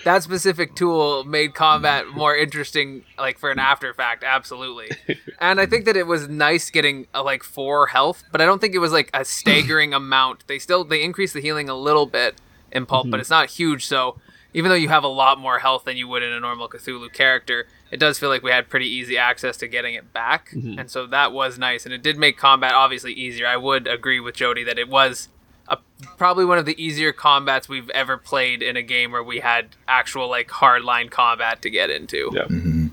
that 0.05 0.25
specific 0.25 0.75
tool 0.75 1.23
made 1.25 1.55
combat 1.55 2.09
more 2.09 2.35
interesting, 2.37 3.05
like 3.17 3.39
for 3.39 3.51
an 3.51 3.59
after 3.61 3.95
fact. 3.95 4.25
Absolutely. 4.25 4.91
And 5.39 5.61
I 5.61 5.67
think 5.67 5.85
that 5.85 5.97
it 5.97 6.07
was 6.07 6.29
nice 6.29 6.69
getting 6.71 7.07
uh, 7.15 7.23
like 7.23 7.43
four 7.45 7.87
health, 7.87 8.25
but 8.33 8.41
I 8.41 8.45
don't 8.45 8.61
think 8.61 8.75
it 8.75 8.81
was 8.81 8.93
like 8.93 9.09
a 9.15 9.25
staggering 9.25 9.95
amount. 9.95 10.47
They 10.49 10.59
still 10.59 10.85
they 10.85 11.03
increased 11.03 11.35
the 11.35 11.41
healing 11.41 11.69
a 11.69 11.77
little 11.77 12.07
bit 12.07 12.35
in 12.73 12.87
pulp, 12.87 13.09
but 13.09 13.21
it's 13.21 13.31
not 13.31 13.51
huge. 13.51 13.87
So 13.87 14.19
even 14.53 14.69
though 14.69 14.75
you 14.77 14.89
have 14.89 15.05
a 15.05 15.09
lot 15.09 15.39
more 15.39 15.61
health 15.61 15.85
than 15.85 15.97
you 15.97 16.09
would 16.09 16.25
in 16.25 16.33
a 16.33 16.41
normal 16.41 16.69
Cthulhu 16.69 17.13
character, 17.13 17.67
it 17.95 18.01
does 18.01 18.19
feel 18.19 18.29
like 18.29 18.43
we 18.43 18.51
had 18.51 18.69
pretty 18.69 18.89
easy 18.89 19.17
access 19.17 19.57
to 19.59 19.69
getting 19.69 19.95
it 19.95 20.13
back. 20.13 20.51
Mm-hmm. 20.51 20.81
And 20.81 20.91
so 20.91 21.07
that 21.07 21.33
was 21.33 21.61
nice. 21.61 21.85
And 21.85 21.95
it 21.95 22.03
did 22.03 22.19
make 22.19 22.37
combat 22.37 22.75
obviously 22.75 23.13
easier. 23.13 23.47
I 23.47 23.57
would 23.57 23.87
agree 23.87 24.19
with 24.19 24.35
Jody 24.35 24.65
that 24.65 24.81
it 24.81 24.89
was 24.89 25.29
a, 25.69 25.79
probably 26.17 26.45
one 26.45 26.59
of 26.59 26.67
the 26.67 26.75
easier 26.83 27.13
combats 27.13 27.69
we've 27.69 27.89
ever 27.91 28.17
played 28.17 28.65
in 28.65 28.77
a 28.77 28.83
game 28.83 29.13
where 29.13 29.23
we 29.23 29.39
had 29.39 29.77
actual 29.87 30.29
like 30.29 30.49
hardline 30.49 31.09
combat 31.09 31.63
to 31.63 31.71
get 31.71 31.89
into. 31.89 32.33
Yeah. 32.35 32.47
Mm-hmm. 32.47 32.87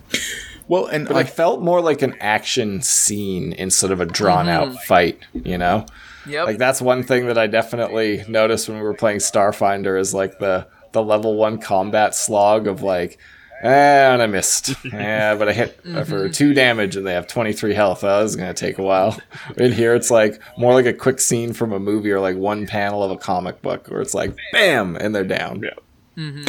Well, 0.68 0.86
and 0.86 1.08
But 1.08 1.18
I 1.18 1.22
it 1.22 1.32
felt 1.32 1.62
more 1.62 1.82
like 1.82 2.04
an 2.04 2.16
action 2.20 2.84
scene 2.84 3.54
instead 3.54 3.90
of 3.90 4.02
a 4.02 4.06
drawn 4.06 4.48
out 4.48 4.68
mm-hmm. 4.68 4.86
fight, 4.86 5.20
you 5.34 5.58
know? 5.58 5.88
Yep. 6.28 6.46
Like 6.46 6.58
that's 6.60 6.80
one 6.80 7.02
thing 7.02 7.26
that 7.26 7.40
I 7.40 7.48
definitely 7.48 8.24
noticed 8.28 8.70
when 8.70 8.78
we 8.78 8.84
were 8.84 8.94
playing 8.94 9.18
Starfinder 9.18 10.00
is 10.00 10.14
like 10.14 10.38
the 10.38 10.68
the 10.92 11.02
level 11.02 11.38
one 11.38 11.58
combat 11.58 12.14
slog 12.14 12.68
of 12.68 12.84
like, 12.84 13.18
and 13.62 14.22
I 14.22 14.28
missed. 14.28 14.74
yeah, 14.86 15.36
but 15.36 15.48
I 15.50 15.54
hit 15.54 15.80
for 16.06 16.30
two 16.30 16.54
damage 16.54 16.96
and 16.96 17.06
they 17.06 17.14
have 17.14 17.28
23 17.28 17.74
health. 17.74 18.04
Oh, 18.04 18.22
this 18.24 18.32
is 18.32 18.36
gonna 18.36 18.54
take 18.54 18.78
a 18.78 18.84
while. 18.84 19.20
In 19.58 19.72
here, 19.72 19.94
it's 19.94 20.12
like 20.12 20.42
more 20.58 20.74
like 20.74 20.86
a 20.86 20.94
quick 20.94 21.20
scene 21.20 21.54
from 21.54 21.72
a 21.72 21.80
movie 21.80 22.12
or 22.12 22.20
like 22.20 22.38
one 22.38 22.66
panel 22.68 23.04
of 23.04 23.12
a 23.12 23.18
comic 23.18 23.62
book 23.62 23.88
where 23.88 24.02
it's 24.02 24.14
like, 24.14 24.36
bam, 24.52 24.96
and 24.96 25.14
they're 25.14 25.24
down. 25.24 25.62
Yeah. 25.62 26.46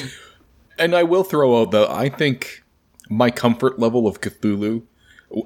and 0.79 0.95
I 0.95 1.03
will 1.03 1.25
throw 1.25 1.61
out 1.61 1.71
the 1.71 1.87
I 1.91 2.09
think 2.09 2.63
my 3.09 3.31
comfort 3.31 3.79
level 3.79 4.07
of 4.07 4.21
Cthulhu 4.21 4.83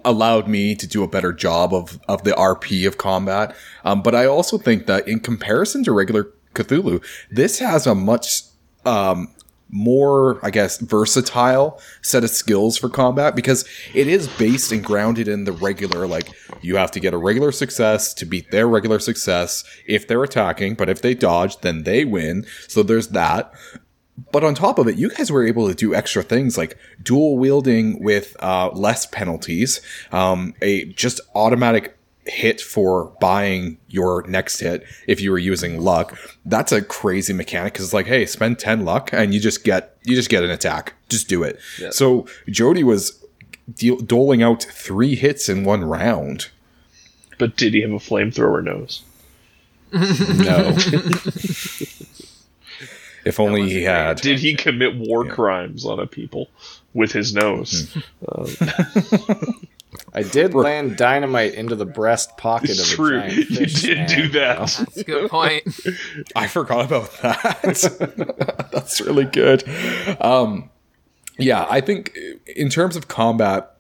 allowed 0.05 0.49
me 0.49 0.75
to 0.75 0.87
do 0.87 1.03
a 1.03 1.09
better 1.09 1.33
job 1.33 1.73
of 1.73 1.99
of 2.09 2.25
the 2.25 2.33
RP 2.33 2.87
of 2.87 2.99
combat. 2.99 3.55
Um, 3.85 4.03
but 4.03 4.15
I 4.15 4.27
also 4.27 4.59
think 4.59 4.87
that 4.87 5.07
in 5.07 5.21
comparison 5.21 5.85
to 5.85 5.93
regular 5.93 6.33
Cthulhu, 6.55 7.05
this 7.31 7.59
has 7.59 7.87
a 7.87 7.95
much 7.95 8.43
um, 8.85 9.35
more, 9.69 10.39
I 10.45 10.51
guess, 10.51 10.79
versatile 10.79 11.81
set 12.03 12.25
of 12.25 12.31
skills 12.31 12.77
for 12.77 12.89
combat 12.89 13.35
because 13.35 13.65
it 13.95 14.07
is 14.07 14.29
based 14.29 14.73
and 14.73 14.85
grounded 14.85 15.29
in 15.29 15.45
the 15.45 15.53
regular, 15.53 16.07
like, 16.07 16.31
you 16.63 16.77
have 16.77 16.91
to 16.93 17.01
get 17.01 17.15
a 17.15 17.19
regular 17.19 17.53
success 17.53 18.15
to 18.15 18.27
beat 18.27 18.51
their 18.51 18.69
regular 18.69 18.99
success 18.99 19.65
if 19.87 20.07
they're 20.07 20.23
attacking, 20.23 20.75
but 20.75 20.89
if 20.89 21.03
they 21.03 21.15
dodge, 21.15 21.59
then 21.59 21.83
they 21.83 22.05
win. 22.05 22.47
So 22.69 22.83
there's 22.83 23.09
that. 23.09 23.53
But 24.33 24.45
on 24.45 24.55
top 24.55 24.79
of 24.79 24.89
it, 24.89 24.97
you 24.97 25.11
guys 25.11 25.31
were 25.31 25.47
able 25.47 25.69
to 25.69 25.75
do 25.75 25.95
extra 25.95 26.23
things 26.23 26.57
like 26.57 26.79
dual 27.03 27.37
wielding 27.37 28.03
with 28.03 28.35
uh, 28.41 28.71
less 28.73 29.05
penalties, 29.05 29.83
um, 30.11 30.55
a 30.63 30.87
just 30.87 31.21
automatic 31.35 31.96
hit 32.27 32.61
for 32.61 33.13
buying 33.21 33.79
your 33.89 34.27
next 34.27 34.61
hit 34.61 34.85
if 35.07 35.21
you 35.21 35.31
were 35.31 35.39
using 35.39 35.81
luck. 35.81 36.19
That's 36.45 36.73
a 36.73 36.83
crazy 36.83 37.33
mechanic 37.33 37.73
because 37.73 37.87
it's 37.87 37.95
like, 37.95 38.07
hey, 38.07 38.27
spend 38.27 38.59
ten 38.59 38.85
luck 38.85 39.11
and 39.13 39.33
you 39.33 39.41
just 39.41 39.65
get 39.65 39.97
you 40.05 40.15
just 40.15 40.29
get 40.31 40.43
an 40.43 40.51
attack. 40.51 40.95
Just 41.09 41.29
do 41.29 41.43
it. 41.43 41.59
So 41.91 42.27
Jody 42.49 42.83
was 42.85 43.23
deal- 43.75 43.99
doling 43.99 44.43
out 44.43 44.63
three 44.63 45.15
hits 45.15 45.49
in 45.49 45.65
one 45.65 45.85
round. 45.85 46.49
But 47.39 47.57
did 47.57 47.75
he 47.75 47.83
have 47.83 47.91
a 47.91 47.97
flamethrower 47.97 48.65
nose? 48.65 49.03
No. 49.93 50.77
If 53.27 53.41
only 53.41 53.69
he 53.69 53.83
had. 53.83 54.21
Did 54.21 54.39
he 54.39 54.55
commit 54.55 54.95
war 54.97 55.25
crimes 55.25 55.85
on 55.85 55.99
a 55.99 56.07
people 56.07 56.49
with 56.95 57.11
his 57.11 57.35
nose? 57.35 57.93
Hmm. 57.93 58.01
Uh, 58.29 59.45
I 60.13 60.23
did 60.23 60.55
land 60.55 60.97
dynamite 60.97 61.55
into 61.55 61.75
the 61.77 61.87
breast 61.87 62.37
pocket 62.37 62.71
It's 62.71 62.81
of 62.93 62.93
a 62.93 62.97
true. 62.97 63.21
giant 63.21 63.35
You 63.51 63.57
fish 63.57 63.83
did 63.83 64.07
do 64.09 64.23
man. 64.23 64.33
that. 64.33 64.59
That's 64.59 64.97
a 64.97 65.05
good 65.05 65.31
point. 65.31 65.63
I 66.37 66.47
forgot 66.49 66.87
about 66.87 67.13
that. 67.23 68.69
That's 68.73 69.01
really 69.01 69.25
good. 69.25 69.65
Um, 70.21 70.71
yeah, 71.39 71.67
I 71.69 71.81
think 71.81 72.17
in 72.47 72.69
terms 72.71 72.97
of 72.97 73.09
combat, 73.09 73.76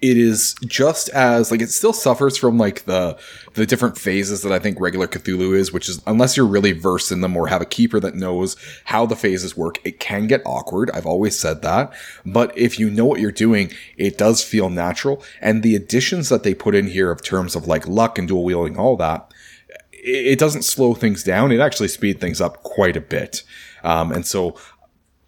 it 0.00 0.18
is 0.18 0.54
just 0.66 1.08
as 1.10 1.50
like 1.50 1.62
it 1.62 1.70
still 1.70 1.92
suffers 1.92 2.36
from 2.36 2.58
like 2.58 2.84
the 2.84 3.18
the 3.54 3.64
different 3.64 3.96
phases 3.96 4.42
that 4.42 4.52
I 4.52 4.58
think 4.58 4.78
regular 4.78 5.06
Cthulhu 5.06 5.56
is, 5.56 5.72
which 5.72 5.88
is 5.88 6.02
unless 6.06 6.36
you're 6.36 6.46
really 6.46 6.72
versed 6.72 7.10
in 7.10 7.20
them 7.20 7.36
or 7.36 7.48
have 7.48 7.62
a 7.62 7.66
keeper 7.66 8.00
that 8.00 8.14
knows 8.14 8.56
how 8.84 9.06
the 9.06 9.16
phases 9.16 9.56
work, 9.56 9.78
it 9.84 10.00
can 10.00 10.26
get 10.26 10.42
awkward. 10.44 10.90
I've 10.92 11.06
always 11.06 11.38
said 11.38 11.62
that. 11.62 11.92
But 12.26 12.56
if 12.58 12.78
you 12.78 12.90
know 12.90 13.06
what 13.06 13.20
you're 13.20 13.32
doing, 13.32 13.72
it 13.96 14.18
does 14.18 14.42
feel 14.42 14.68
natural. 14.68 15.22
And 15.40 15.62
the 15.62 15.74
additions 15.76 16.28
that 16.28 16.42
they 16.42 16.54
put 16.54 16.74
in 16.74 16.88
here 16.88 17.10
of 17.10 17.22
terms 17.22 17.56
of 17.56 17.66
like 17.66 17.88
luck 17.88 18.18
and 18.18 18.28
dual 18.28 18.44
wielding, 18.44 18.76
all 18.76 18.96
that, 18.96 19.32
it 19.92 20.38
doesn't 20.38 20.64
slow 20.64 20.92
things 20.92 21.24
down. 21.24 21.50
It 21.50 21.60
actually 21.60 21.88
speed 21.88 22.20
things 22.20 22.40
up 22.40 22.62
quite 22.62 22.96
a 22.96 23.00
bit. 23.00 23.42
Um, 23.84 24.12
and 24.12 24.26
so 24.26 24.56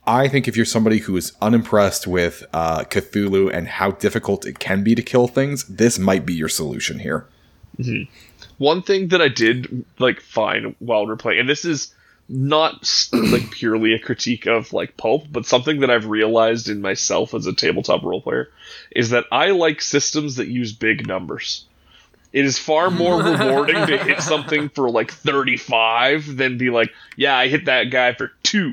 I 0.06 0.28
think 0.28 0.46
if 0.46 0.56
you're 0.56 0.64
somebody 0.64 0.98
who 0.98 1.16
is 1.16 1.32
unimpressed 1.42 2.06
with 2.06 2.44
uh, 2.52 2.84
Cthulhu 2.84 3.52
and 3.52 3.66
how 3.66 3.90
difficult 3.92 4.46
it 4.46 4.58
can 4.58 4.84
be 4.84 4.94
to 4.94 5.02
kill 5.02 5.26
things, 5.26 5.64
this 5.64 5.98
might 5.98 6.24
be 6.24 6.34
your 6.34 6.48
solution 6.48 7.00
here. 7.00 7.26
One 8.58 8.82
thing 8.82 9.08
that 9.08 9.20
I 9.20 9.28
did 9.28 9.84
like 9.98 10.20
find 10.20 10.76
while 10.78 11.06
we're 11.06 11.16
playing, 11.16 11.40
and 11.40 11.48
this 11.48 11.64
is 11.64 11.92
not 12.28 13.08
like 13.12 13.50
purely 13.50 13.94
a 13.94 13.98
critique 13.98 14.46
of 14.46 14.72
like 14.72 14.96
pulp, 14.96 15.26
but 15.30 15.46
something 15.46 15.80
that 15.80 15.90
I've 15.90 16.06
realized 16.06 16.68
in 16.68 16.80
myself 16.80 17.34
as 17.34 17.46
a 17.46 17.52
tabletop 17.52 18.02
role 18.02 18.22
player 18.22 18.48
is 18.94 19.10
that 19.10 19.24
I 19.30 19.50
like 19.50 19.80
systems 19.80 20.36
that 20.36 20.48
use 20.48 20.72
big 20.72 21.06
numbers. 21.06 21.66
It 22.32 22.44
is 22.44 22.58
far 22.58 22.90
more 22.90 23.22
rewarding 23.22 23.86
to 23.86 23.98
hit 23.98 24.20
something 24.20 24.68
for 24.70 24.90
like 24.90 25.10
35 25.10 26.36
than 26.36 26.58
be 26.58 26.70
like, 26.70 26.92
yeah, 27.16 27.36
I 27.36 27.48
hit 27.48 27.66
that 27.66 27.84
guy 27.84 28.14
for 28.14 28.32
two. 28.42 28.72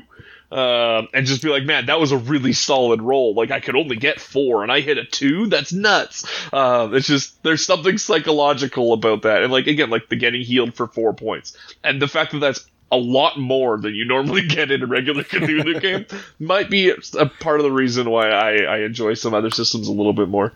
Um, 0.50 1.08
and 1.12 1.26
just 1.26 1.42
be 1.42 1.48
like, 1.48 1.64
man, 1.64 1.86
that 1.86 1.98
was 1.98 2.12
a 2.12 2.16
really 2.16 2.52
solid 2.52 3.02
roll. 3.02 3.34
Like 3.34 3.50
I 3.50 3.60
could 3.60 3.74
only 3.74 3.96
get 3.96 4.20
four, 4.20 4.62
and 4.62 4.70
I 4.70 4.80
hit 4.80 4.98
a 4.98 5.04
two. 5.04 5.46
That's 5.46 5.72
nuts. 5.72 6.24
Um, 6.52 6.94
it's 6.94 7.06
just 7.06 7.42
there's 7.42 7.64
something 7.64 7.98
psychological 7.98 8.92
about 8.92 9.22
that, 9.22 9.42
and 9.42 9.52
like 9.52 9.66
again, 9.66 9.90
like 9.90 10.08
the 10.08 10.16
getting 10.16 10.42
healed 10.42 10.74
for 10.74 10.86
four 10.86 11.12
points, 11.12 11.56
and 11.82 12.00
the 12.00 12.08
fact 12.08 12.32
that 12.32 12.38
that's 12.38 12.66
a 12.92 12.96
lot 12.96 13.38
more 13.38 13.76
than 13.76 13.94
you 13.94 14.04
normally 14.04 14.42
get 14.46 14.70
in 14.70 14.82
a 14.82 14.86
regular 14.86 15.24
Cthulhu 15.24 15.80
game 15.82 16.06
might 16.38 16.70
be 16.70 16.90
a 16.90 17.26
part 17.26 17.58
of 17.58 17.64
the 17.64 17.72
reason 17.72 18.08
why 18.08 18.28
I, 18.28 18.52
I 18.62 18.78
enjoy 18.80 19.14
some 19.14 19.34
other 19.34 19.50
systems 19.50 19.88
a 19.88 19.92
little 19.92 20.12
bit 20.12 20.28
more. 20.28 20.52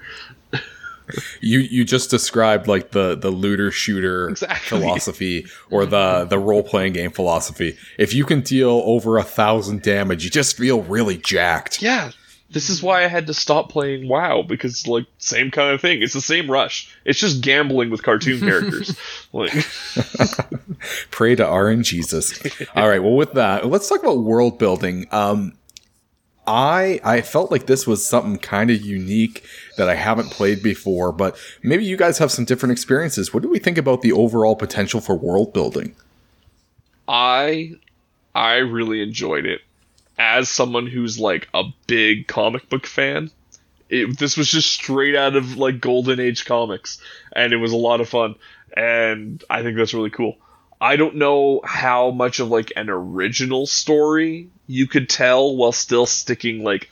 You 1.40 1.60
you 1.60 1.84
just 1.84 2.10
described 2.10 2.66
like 2.68 2.90
the 2.90 3.14
the 3.16 3.30
looter 3.30 3.70
shooter 3.70 4.28
Exactly. 4.30 4.80
philosophy 4.80 5.46
or 5.70 5.86
the 5.86 6.24
the 6.24 6.38
role 6.38 6.62
playing 6.62 6.92
game 6.94 7.10
philosophy. 7.10 7.76
If 7.98 8.14
you 8.14 8.24
can 8.24 8.40
deal 8.40 8.82
over 8.84 9.18
a 9.18 9.22
thousand 9.24 9.82
damage, 9.82 10.24
you 10.24 10.30
just 10.30 10.56
feel 10.56 10.82
really 10.82 11.16
jacked. 11.16 11.82
Yeah, 11.82 12.10
this 12.50 12.70
is 12.70 12.82
why 12.82 13.04
I 13.04 13.08
had 13.08 13.26
to 13.26 13.34
stop 13.34 13.68
playing 13.70 14.08
WoW 14.08 14.42
because 14.42 14.86
like 14.86 15.04
same 15.18 15.50
kind 15.50 15.72
of 15.74 15.80
thing. 15.80 16.02
It's 16.02 16.14
the 16.14 16.20
same 16.20 16.50
rush. 16.50 16.94
It's 17.04 17.18
just 17.18 17.42
gambling 17.42 17.90
with 17.90 18.02
cartoon 18.02 18.40
characters. 18.40 18.96
like 19.32 19.52
Pray 21.10 21.34
to 21.34 21.42
RNGesus. 21.44 22.66
All 22.74 22.88
right. 22.88 23.02
Well, 23.02 23.14
with 23.14 23.32
that, 23.34 23.66
let's 23.66 23.88
talk 23.88 24.00
about 24.02 24.18
world 24.18 24.58
building. 24.58 25.06
Um, 25.10 25.54
I 26.48 26.98
I 27.04 27.20
felt 27.20 27.50
like 27.50 27.66
this 27.66 27.86
was 27.86 28.04
something 28.04 28.38
kind 28.38 28.70
of 28.70 28.80
unique 28.80 29.44
that 29.76 29.90
I 29.90 29.94
haven't 29.94 30.30
played 30.30 30.62
before, 30.62 31.12
but 31.12 31.36
maybe 31.62 31.84
you 31.84 31.96
guys 31.96 32.16
have 32.18 32.32
some 32.32 32.46
different 32.46 32.72
experiences. 32.72 33.34
What 33.34 33.42
do 33.42 33.50
we 33.50 33.58
think 33.58 33.76
about 33.76 34.00
the 34.00 34.12
overall 34.12 34.56
potential 34.56 35.02
for 35.02 35.14
world 35.14 35.52
building? 35.52 35.94
I 37.06 37.72
I 38.34 38.56
really 38.56 39.02
enjoyed 39.02 39.44
it. 39.44 39.60
As 40.18 40.48
someone 40.48 40.86
who's 40.86 41.20
like 41.20 41.48
a 41.52 41.64
big 41.86 42.26
comic 42.26 42.68
book 42.70 42.86
fan, 42.86 43.30
it, 43.90 44.18
this 44.18 44.38
was 44.38 44.50
just 44.50 44.72
straight 44.72 45.14
out 45.14 45.36
of 45.36 45.58
like 45.58 45.82
golden 45.82 46.18
age 46.18 46.46
comics 46.46 46.98
and 47.32 47.52
it 47.52 47.56
was 47.58 47.72
a 47.72 47.76
lot 47.76 48.00
of 48.00 48.08
fun 48.08 48.34
and 48.74 49.44
I 49.50 49.62
think 49.62 49.76
that's 49.76 49.92
really 49.94 50.10
cool. 50.10 50.38
I 50.80 50.96
don't 50.96 51.16
know 51.16 51.60
how 51.64 52.10
much 52.10 52.40
of 52.40 52.48
like 52.48 52.72
an 52.76 52.88
original 52.88 53.66
story 53.66 54.48
you 54.66 54.86
could 54.86 55.08
tell 55.08 55.56
while 55.56 55.72
still 55.72 56.06
sticking 56.06 56.62
like 56.62 56.88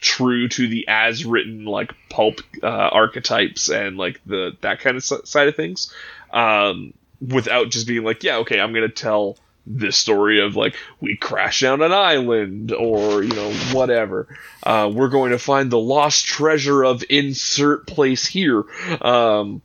true 0.00 0.48
to 0.48 0.68
the 0.68 0.86
as 0.88 1.24
written 1.24 1.64
like 1.64 1.92
pulp 2.08 2.40
uh, 2.62 2.66
archetypes 2.66 3.68
and 3.68 3.96
like 3.96 4.20
the 4.26 4.56
that 4.60 4.80
kind 4.80 4.96
of 4.96 5.04
side 5.04 5.48
of 5.48 5.56
things 5.56 5.92
um, 6.32 6.92
without 7.20 7.70
just 7.70 7.86
being 7.86 8.04
like 8.04 8.22
yeah 8.22 8.36
okay 8.38 8.60
i'm 8.60 8.74
gonna 8.74 8.88
tell 8.88 9.36
this 9.66 9.96
story 9.96 10.40
of 10.40 10.54
like 10.54 10.76
we 11.00 11.16
crash 11.16 11.60
down 11.60 11.82
an 11.82 11.92
island 11.92 12.72
or 12.72 13.22
you 13.22 13.34
know 13.34 13.52
whatever. 13.72 14.28
Uh, 14.62 14.90
we're 14.92 15.08
going 15.08 15.32
to 15.32 15.38
find 15.38 15.70
the 15.70 15.78
lost 15.78 16.24
treasure 16.24 16.84
of 16.84 17.02
insert 17.10 17.86
place 17.86 18.26
here 18.26 18.64
um, 19.00 19.60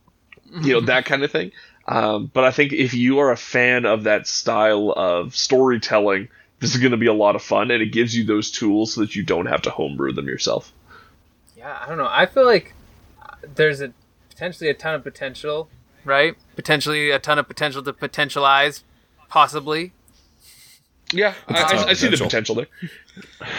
you 0.60 0.72
know 0.72 0.80
that 0.80 1.04
kind 1.04 1.22
of 1.22 1.30
thing 1.30 1.52
um, 1.86 2.30
but 2.32 2.44
i 2.44 2.50
think 2.50 2.72
if 2.72 2.94
you 2.94 3.18
are 3.18 3.30
a 3.30 3.36
fan 3.36 3.84
of 3.84 4.04
that 4.04 4.26
style 4.26 4.92
of 4.96 5.34
storytelling 5.34 6.28
this 6.60 6.74
is 6.74 6.80
going 6.80 6.92
to 6.92 6.96
be 6.96 7.06
a 7.06 7.12
lot 7.12 7.34
of 7.34 7.42
fun 7.42 7.70
and 7.70 7.82
it 7.82 7.92
gives 7.92 8.16
you 8.16 8.24
those 8.24 8.50
tools 8.50 8.94
so 8.94 9.00
that 9.00 9.16
you 9.16 9.22
don't 9.22 9.46
have 9.46 9.62
to 9.62 9.70
homebrew 9.70 10.12
them 10.12 10.26
yourself 10.26 10.72
Yeah, 11.56 11.78
I 11.80 11.88
don't 11.88 11.96
know. 11.96 12.08
I 12.10 12.26
feel 12.26 12.44
like 12.44 12.74
uh, 13.22 13.34
there's 13.54 13.80
a 13.80 13.92
potentially 14.28 14.68
a 14.68 14.74
ton 14.74 14.94
of 14.94 15.04
potential, 15.04 15.68
right? 16.04 16.34
Potentially 16.56 17.10
a 17.10 17.20
ton 17.20 17.38
of 17.38 17.46
potential 17.46 17.84
to 17.84 17.92
potentialize, 17.92 18.82
possibly. 19.28 19.92
Yeah 21.12 21.34
I, 21.48 21.62
I, 21.62 21.84
I 21.90 21.92
see 21.92 22.08
the 22.08 22.16
potential. 22.16 22.26
potential 22.26 22.54
there 22.54 22.66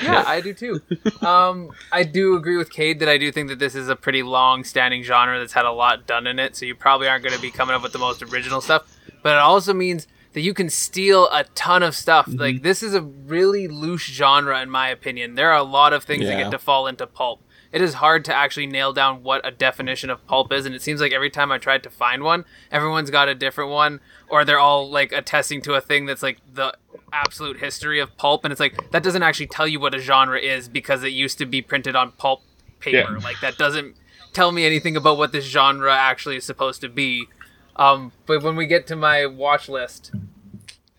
Yeah, 0.04 0.24
I 0.26 0.41
do 0.41 0.54
too. 0.54 0.82
Um, 1.22 1.72
I 1.91 2.04
do 2.04 2.36
agree 2.36 2.58
with 2.58 2.72
Cade 2.72 2.99
that 2.99 3.10
I 3.10 3.18
do 3.18 3.32
think 3.32 3.49
that 3.49 3.60
this 3.60 3.76
is 3.76 3.88
a 3.88 3.95
pretty 3.95 4.24
long-standing 4.24 5.04
genre 5.04 5.39
that's 5.39 5.54
had 5.54 5.66
a 5.66 5.72
lot 5.72 6.08
done 6.08 6.28
in 6.28 6.39
it. 6.39 6.56
So 6.56 6.66
you 6.66 6.76
probably 6.76 7.08
aren't 7.08 7.24
going 7.24 7.36
to 7.36 7.41
be 7.41 7.51
coming 7.51 7.76
up 7.76 7.84
with 7.84 7.93
the 7.93 7.99
most 7.99 8.24
original 8.24 8.62
stuff. 8.62 8.84
But 9.22 9.36
it 9.36 9.39
also 9.39 9.74
means 9.74 10.08
that 10.34 10.41
you 10.41 10.54
can 10.54 10.70
steal 10.70 11.30
a 11.32 11.45
ton 11.56 11.84
of 11.84 11.95
stuff. 11.95 12.28
Like 12.28 12.64
this 12.64 12.84
is 12.84 12.93
a 12.93 13.01
really 13.01 13.68
loose 13.68 14.06
genre, 14.06 14.60
in 14.62 14.70
my 14.70 14.89
opinion. 14.89 15.36
There 15.36 15.51
are 15.51 15.58
a 15.58 15.64
lot 15.64 15.93
of 15.93 16.04
things 16.04 16.26
that 16.26 16.38
get 16.38 16.51
to 16.51 16.60
fall 16.60 16.88
into 16.88 17.08
pulp. 17.08 17.41
It 17.72 17.82
is 17.82 17.95
hard 17.95 18.24
to 18.26 18.34
actually 18.36 18.68
nail 18.68 18.93
down 18.93 19.24
what 19.24 19.45
a 19.47 19.49
definition 19.49 20.12
of 20.12 20.26
pulp 20.28 20.54
is, 20.54 20.68
and 20.68 20.76
it 20.76 20.84
seems 20.84 21.01
like 21.01 21.12
every 21.12 21.32
time 21.32 21.51
I 21.51 21.58
tried 21.58 21.82
to 21.84 21.89
find 21.89 22.22
one, 22.22 22.45
everyone's 22.72 23.10
got 23.10 23.30
a 23.30 23.34
different 23.34 23.72
one, 23.72 23.99
or 24.30 24.45
they're 24.45 24.60
all 24.60 24.91
like 24.91 25.12
attesting 25.12 25.60
to 25.64 25.74
a 25.74 25.82
thing 25.82 26.06
that's 26.06 26.22
like 26.22 26.38
the 26.54 26.76
absolute 27.14 27.59
history 27.59 27.99
of 27.99 28.16
pulp, 28.18 28.43
and 28.43 28.51
it's 28.51 28.59
like 28.59 28.91
that 28.91 29.03
doesn't 29.03 29.24
actually 29.24 29.47
tell 29.47 29.68
you 29.68 29.80
what 29.80 29.93
a 29.93 29.99
genre 29.99 30.39
is 30.39 30.68
because 30.68 31.03
it 31.03 31.14
used 31.14 31.38
to 31.38 31.45
be 31.45 31.61
printed 31.61 31.95
on 31.95 32.11
pulp 32.14 32.41
paper. 32.80 33.18
Yeah. 33.18 33.24
Like 33.24 33.39
that 33.41 33.57
doesn't 33.57 33.95
tell 34.34 34.51
me 34.51 34.66
anything 34.66 34.97
about 34.97 35.18
what 35.18 35.32
this 35.32 35.45
genre 35.45 35.93
actually 35.93 36.38
is 36.38 36.45
supposed 36.45 36.82
to 36.82 36.89
be. 36.89 37.28
Um, 37.76 38.11
but 38.26 38.43
when 38.43 38.55
we 38.55 38.66
get 38.66 38.88
to 38.88 38.95
my 38.95 39.26
watch 39.26 39.70
list, 39.70 40.11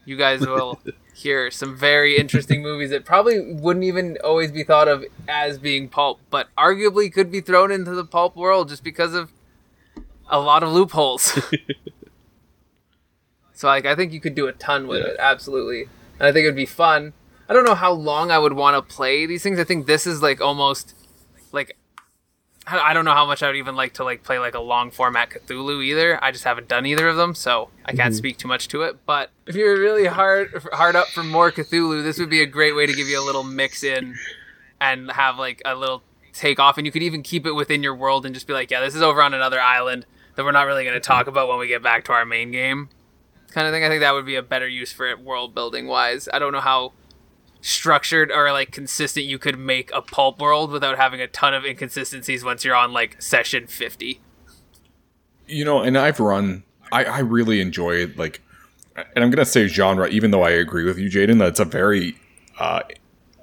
you 0.04 0.16
guys 0.16 0.40
will 0.40 0.80
hear 1.14 1.50
some 1.50 1.76
very 1.76 2.16
interesting 2.16 2.62
movies 2.62 2.90
that 2.90 3.04
probably 3.04 3.52
wouldn't 3.52 3.84
even 3.84 4.16
always 4.24 4.50
be 4.50 4.64
thought 4.64 4.88
of 4.88 5.04
as 5.28 5.58
being 5.58 5.88
pulp, 5.88 6.20
but 6.30 6.48
arguably 6.56 7.12
could 7.12 7.30
be 7.30 7.40
thrown 7.40 7.70
into 7.70 7.92
the 7.92 8.04
pulp 8.04 8.36
world 8.36 8.68
just 8.68 8.82
because 8.82 9.14
of 9.14 9.32
a 10.28 10.40
lot 10.40 10.62
of 10.62 10.72
loopholes. 10.72 11.22
so 13.52 13.68
like 13.68 13.86
I 13.86 13.94
think 13.94 14.12
you 14.12 14.20
could 14.20 14.34
do 14.34 14.46
a 14.46 14.52
ton 14.52 14.88
with 14.88 15.02
it, 15.02 15.16
absolutely. 15.18 15.88
And 16.18 16.28
I 16.28 16.32
think 16.32 16.44
it 16.44 16.48
would 16.48 16.56
be 16.56 16.66
fun. 16.66 17.12
I 17.48 17.52
don't 17.52 17.64
know 17.64 17.74
how 17.74 17.92
long 17.92 18.30
I 18.30 18.38
would 18.38 18.54
want 18.54 18.76
to 18.76 18.94
play 18.94 19.26
these 19.26 19.42
things. 19.42 19.58
I 19.58 19.64
think 19.64 19.86
this 19.86 20.06
is 20.06 20.22
like 20.22 20.40
almost 20.40 20.94
like 21.52 21.76
I 22.66 22.78
I 22.78 22.94
don't 22.94 23.04
know 23.04 23.12
how 23.12 23.26
much 23.26 23.42
I 23.42 23.48
would 23.48 23.56
even 23.56 23.76
like 23.76 23.94
to 23.94 24.04
like 24.04 24.22
play 24.22 24.38
like 24.38 24.54
a 24.54 24.60
long 24.60 24.90
format 24.90 25.30
Cthulhu 25.30 25.84
either. 25.84 26.22
I 26.22 26.30
just 26.30 26.44
haven't 26.44 26.68
done 26.68 26.86
either 26.86 27.08
of 27.08 27.16
them, 27.16 27.34
so 27.34 27.68
I 27.84 27.92
can't 27.92 28.12
mm-hmm. 28.12 28.18
speak 28.18 28.38
too 28.38 28.48
much 28.48 28.68
to 28.68 28.82
it. 28.82 29.04
But 29.04 29.30
if 29.46 29.54
you're 29.54 29.78
really 29.78 30.06
hard 30.06 30.62
hard 30.72 30.96
up 30.96 31.08
for 31.08 31.22
more 31.22 31.52
Cthulhu, 31.52 32.02
this 32.02 32.18
would 32.18 32.30
be 32.30 32.40
a 32.40 32.46
great 32.46 32.74
way 32.74 32.86
to 32.86 32.94
give 32.94 33.08
you 33.08 33.20
a 33.20 33.24
little 33.24 33.44
mix 33.44 33.82
in 33.82 34.14
and 34.80 35.10
have 35.10 35.38
like 35.38 35.60
a 35.64 35.74
little 35.74 36.02
take 36.32 36.58
off. 36.58 36.78
And 36.78 36.86
you 36.86 36.92
could 36.92 37.02
even 37.02 37.22
keep 37.22 37.46
it 37.46 37.52
within 37.52 37.82
your 37.82 37.94
world 37.94 38.24
and 38.24 38.34
just 38.34 38.46
be 38.46 38.52
like, 38.52 38.70
yeah, 38.70 38.80
this 38.80 38.94
is 38.94 39.02
over 39.02 39.22
on 39.22 39.34
another 39.34 39.60
island 39.60 40.06
that 40.34 40.44
we're 40.44 40.52
not 40.52 40.66
really 40.66 40.84
going 40.84 40.94
to 40.94 41.00
talk 41.00 41.22
mm-hmm. 41.22 41.30
about 41.30 41.48
when 41.48 41.58
we 41.58 41.68
get 41.68 41.82
back 41.82 42.04
to 42.06 42.12
our 42.12 42.24
main 42.24 42.50
game, 42.50 42.88
kind 43.54 43.66
of 43.66 43.72
thing. 43.72 43.84
I 43.84 43.88
think 43.88 44.00
that 44.00 44.12
would 44.12 44.26
be 44.26 44.34
a 44.34 44.42
better 44.42 44.68
use 44.68 44.92
for 44.92 45.06
it 45.06 45.20
world 45.20 45.54
building 45.54 45.86
wise. 45.86 46.28
I 46.32 46.38
don't 46.38 46.52
know 46.52 46.60
how 46.60 46.92
structured 47.60 48.30
or 48.30 48.52
like 48.52 48.70
consistent 48.72 49.24
you 49.24 49.38
could 49.38 49.58
make 49.58 49.90
a 49.94 50.02
pulp 50.02 50.38
world 50.38 50.70
without 50.70 50.98
having 50.98 51.22
a 51.22 51.26
ton 51.26 51.54
of 51.54 51.64
inconsistencies 51.64 52.44
once 52.44 52.62
you're 52.62 52.74
on 52.74 52.92
like 52.92 53.20
session 53.22 53.66
50 53.66 54.20
You 55.46 55.64
know, 55.64 55.80
and 55.80 55.96
I've 55.96 56.20
run. 56.20 56.64
I, 56.92 57.04
I 57.04 57.18
really 57.20 57.62
enjoy. 57.62 58.06
Like, 58.16 58.42
and 58.96 59.24
I'm 59.24 59.30
gonna 59.30 59.46
say 59.46 59.66
genre, 59.66 60.08
even 60.08 60.30
though 60.30 60.42
I 60.42 60.50
agree 60.50 60.84
with 60.84 60.98
you, 60.98 61.08
Jaden, 61.08 61.38
that 61.38 61.48
it's 61.48 61.60
a 61.60 61.64
very 61.64 62.16
uh, 62.58 62.82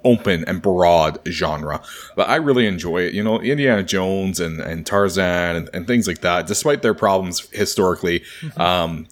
open 0.04 0.44
and 0.46 0.62
broad 0.62 1.18
genre. 1.28 1.82
But 2.16 2.28
I 2.28 2.36
really 2.36 2.66
enjoy 2.66 3.02
it. 3.02 3.14
You 3.14 3.22
know, 3.22 3.40
Indiana 3.40 3.82
Jones 3.82 4.40
and 4.40 4.60
and 4.60 4.86
Tarzan 4.86 5.56
and, 5.56 5.70
and 5.74 5.86
things 5.86 6.06
like 6.06 6.20
that. 6.20 6.46
Despite 6.46 6.82
their 6.82 6.94
problems 6.94 7.48
historically, 7.50 8.22
um, 8.56 9.06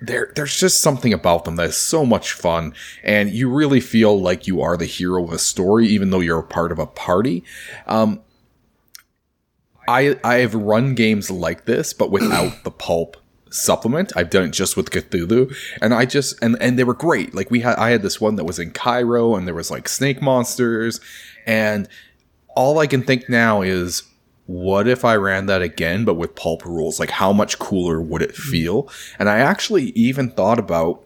there 0.00 0.32
there's 0.34 0.58
just 0.58 0.80
something 0.80 1.12
about 1.12 1.44
them 1.44 1.56
that 1.56 1.70
is 1.70 1.76
so 1.76 2.04
much 2.04 2.32
fun, 2.32 2.74
and 3.02 3.30
you 3.30 3.50
really 3.50 3.80
feel 3.80 4.20
like 4.20 4.46
you 4.46 4.60
are 4.60 4.76
the 4.76 4.86
hero 4.86 5.24
of 5.24 5.32
a 5.32 5.38
story, 5.38 5.86
even 5.88 6.10
though 6.10 6.20
you're 6.20 6.40
a 6.40 6.42
part 6.42 6.72
of 6.72 6.78
a 6.78 6.86
party. 6.86 7.44
Um, 7.86 8.20
I 9.88 10.18
I 10.24 10.36
have 10.36 10.54
run 10.54 10.94
games 10.94 11.30
like 11.30 11.64
this, 11.64 11.92
but 11.92 12.10
without 12.10 12.64
the 12.64 12.70
pulp 12.70 13.16
supplement. 13.54 14.12
I've 14.16 14.30
done 14.30 14.44
it 14.44 14.50
just 14.50 14.76
with 14.76 14.90
Cthulhu, 14.90 15.54
and 15.80 15.94
I 15.94 16.04
just 16.04 16.42
and 16.42 16.56
and 16.60 16.78
they 16.78 16.84
were 16.84 16.94
great. 16.94 17.34
Like 17.34 17.50
we 17.50 17.60
had, 17.60 17.76
I 17.76 17.90
had 17.90 18.02
this 18.02 18.20
one 18.20 18.36
that 18.36 18.44
was 18.44 18.58
in 18.58 18.72
Cairo, 18.72 19.34
and 19.34 19.46
there 19.46 19.54
was 19.54 19.70
like 19.70 19.88
snake 19.88 20.20
monsters, 20.20 21.00
and 21.46 21.88
all 22.56 22.78
I 22.78 22.86
can 22.86 23.02
think 23.02 23.28
now 23.28 23.62
is. 23.62 24.02
What 24.46 24.86
if 24.86 25.04
I 25.04 25.16
ran 25.16 25.46
that 25.46 25.62
again, 25.62 26.04
but 26.04 26.14
with 26.14 26.34
pulp 26.34 26.64
rules? 26.64 27.00
Like, 27.00 27.10
how 27.10 27.32
much 27.32 27.58
cooler 27.58 28.00
would 28.00 28.22
it 28.22 28.34
feel? 28.34 28.88
And 29.18 29.28
I 29.28 29.38
actually 29.38 29.84
even 29.90 30.30
thought 30.30 30.58
about 30.58 31.02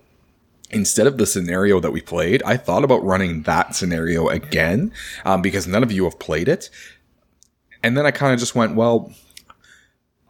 instead 0.71 1.07
of 1.07 1.19
the 1.19 1.27
scenario 1.27 1.81
that 1.81 1.93
we 1.93 2.01
played, 2.01 2.43
I 2.43 2.57
thought 2.57 2.85
about 2.85 3.05
running 3.05 3.43
that 3.43 3.75
scenario 3.75 4.29
again 4.29 4.93
um, 5.25 5.41
because 5.41 5.67
none 5.67 5.83
of 5.83 5.93
you 5.93 6.05
have 6.05 6.19
played 6.19 6.49
it. 6.49 6.69
And 7.83 7.97
then 7.97 8.07
I 8.07 8.11
kind 8.11 8.35
of 8.35 8.41
just 8.41 8.55
went, 8.55 8.75
well, 8.75 9.13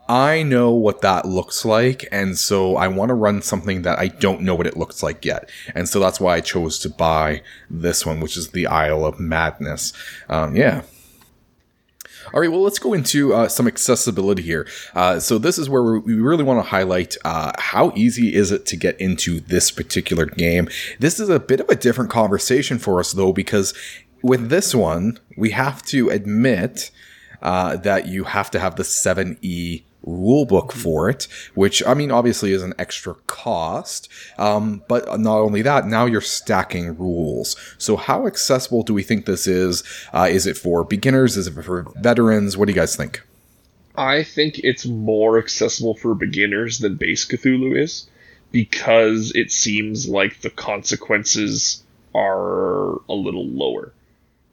I 0.08 0.42
know 0.42 0.70
what 0.70 1.02
that 1.02 1.26
looks 1.26 1.64
like. 1.64 2.06
And 2.10 2.38
so 2.38 2.76
I 2.76 2.88
want 2.88 3.10
to 3.10 3.14
run 3.14 3.42
something 3.42 3.82
that 3.82 3.98
I 3.98 4.08
don't 4.08 4.42
know 4.42 4.54
what 4.54 4.66
it 4.66 4.76
looks 4.76 5.02
like 5.02 5.24
yet. 5.24 5.50
And 5.74 5.88
so 5.88 6.00
that's 6.00 6.20
why 6.20 6.36
I 6.36 6.40
chose 6.40 6.78
to 6.80 6.88
buy 6.88 7.42
this 7.68 8.06
one, 8.06 8.20
which 8.20 8.36
is 8.36 8.50
the 8.50 8.66
Isle 8.66 9.04
of 9.04 9.20
Madness. 9.20 9.92
Um, 10.28 10.56
yeah. 10.56 10.82
All 12.32 12.40
right, 12.40 12.50
well, 12.50 12.62
let's 12.62 12.78
go 12.78 12.92
into 12.92 13.32
uh, 13.34 13.48
some 13.48 13.66
accessibility 13.66 14.42
here. 14.42 14.66
Uh, 14.94 15.18
so 15.18 15.38
this 15.38 15.58
is 15.58 15.68
where 15.68 15.82
we 15.82 16.14
really 16.14 16.44
want 16.44 16.62
to 16.62 16.68
highlight 16.68 17.16
uh, 17.24 17.52
how 17.58 17.92
easy 17.94 18.34
is 18.34 18.52
it 18.52 18.66
to 18.66 18.76
get 18.76 19.00
into 19.00 19.40
this 19.40 19.70
particular 19.70 20.26
game. 20.26 20.68
This 20.98 21.18
is 21.20 21.28
a 21.28 21.40
bit 21.40 21.60
of 21.60 21.68
a 21.68 21.76
different 21.76 22.10
conversation 22.10 22.78
for 22.78 23.00
us, 23.00 23.12
though, 23.12 23.32
because 23.32 23.74
with 24.22 24.48
this 24.50 24.74
one, 24.74 25.18
we 25.36 25.50
have 25.50 25.82
to 25.86 26.10
admit 26.10 26.90
uh, 27.40 27.76
that 27.76 28.06
you 28.06 28.24
have 28.24 28.50
to 28.50 28.58
have 28.58 28.76
the 28.76 28.82
7e 28.82 29.84
rulebook 30.06 30.72
for 30.72 31.08
it, 31.08 31.26
which 31.54 31.84
I 31.86 31.94
mean, 31.94 32.10
obviously 32.10 32.52
is 32.52 32.62
an 32.62 32.74
extra 32.78 33.14
cost. 33.26 34.08
Um, 34.38 34.82
but 34.88 35.20
not 35.20 35.38
only 35.38 35.62
that, 35.62 35.86
now 35.86 36.06
you're 36.06 36.20
stacking 36.20 36.96
rules. 36.96 37.56
So 37.78 37.96
how 37.96 38.26
accessible 38.26 38.82
do 38.82 38.94
we 38.94 39.02
think 39.02 39.26
this 39.26 39.46
is? 39.46 39.82
Uh, 40.12 40.28
is 40.30 40.46
it 40.46 40.56
for 40.56 40.84
beginners? 40.84 41.36
Is 41.36 41.46
it 41.46 41.62
for 41.62 41.86
veterans? 41.96 42.56
What 42.56 42.66
do 42.66 42.72
you 42.72 42.78
guys 42.78 42.96
think? 42.96 43.22
I 43.96 44.22
think 44.22 44.60
it's 44.60 44.86
more 44.86 45.38
accessible 45.38 45.94
for 45.94 46.14
beginners 46.14 46.78
than 46.78 46.94
base 46.94 47.26
Cthulhu 47.26 47.76
is 47.76 48.08
because 48.52 49.32
it 49.34 49.50
seems 49.50 50.08
like 50.08 50.40
the 50.40 50.50
consequences 50.50 51.82
are 52.14 52.92
a 53.08 53.14
little 53.14 53.46
lower. 53.46 53.92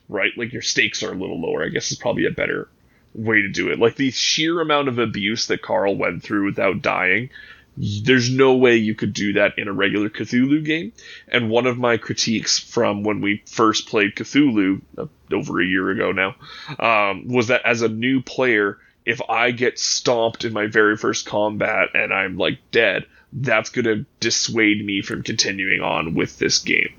Right? 0.09 0.31
Like 0.35 0.53
your 0.53 0.61
stakes 0.61 1.01
are 1.03 1.11
a 1.11 1.17
little 1.17 1.41
lower, 1.41 1.63
I 1.63 1.69
guess 1.69 1.91
is 1.91 1.97
probably 1.97 2.25
a 2.25 2.31
better 2.31 2.67
way 3.15 3.41
to 3.41 3.49
do 3.49 3.71
it. 3.71 3.79
Like 3.79 3.95
the 3.95 4.11
sheer 4.11 4.61
amount 4.61 4.87
of 4.87 4.99
abuse 4.99 5.47
that 5.47 5.61
Carl 5.61 5.95
went 5.95 6.23
through 6.23 6.45
without 6.45 6.81
dying 6.81 7.29
there's 7.77 8.29
no 8.29 8.55
way 8.55 8.77
you 8.77 8.95
could 8.95 9.13
do 9.13 9.33
that 9.33 9.57
in 9.57 9.67
a 9.67 9.73
regular 9.73 10.09
Cthulhu 10.09 10.63
game. 10.63 10.93
And 11.27 11.49
one 11.49 11.65
of 11.65 11.77
my 11.77 11.97
critiques 11.97 12.57
from 12.57 13.03
when 13.03 13.21
we 13.21 13.43
first 13.45 13.87
played 13.87 14.15
Cthulhu 14.15 14.81
uh, 14.97 15.07
over 15.31 15.61
a 15.61 15.65
year 15.65 15.89
ago 15.89 16.11
now 16.11 16.35
um, 16.79 17.27
was 17.27 17.47
that 17.47 17.65
as 17.65 17.81
a 17.81 17.89
new 17.89 18.21
player, 18.21 18.77
if 19.05 19.21
I 19.29 19.51
get 19.51 19.77
stomped 19.77 20.45
in 20.45 20.53
my 20.53 20.67
very 20.67 20.95
first 20.95 21.25
combat 21.25 21.89
and 21.93 22.13
I'm 22.13 22.37
like 22.37 22.59
dead, 22.71 23.05
that's 23.33 23.69
going 23.69 23.85
to 23.85 24.05
dissuade 24.19 24.83
me 24.83 25.01
from 25.01 25.23
continuing 25.23 25.81
on 25.81 26.15
with 26.15 26.39
this 26.39 26.59
game. 26.59 26.93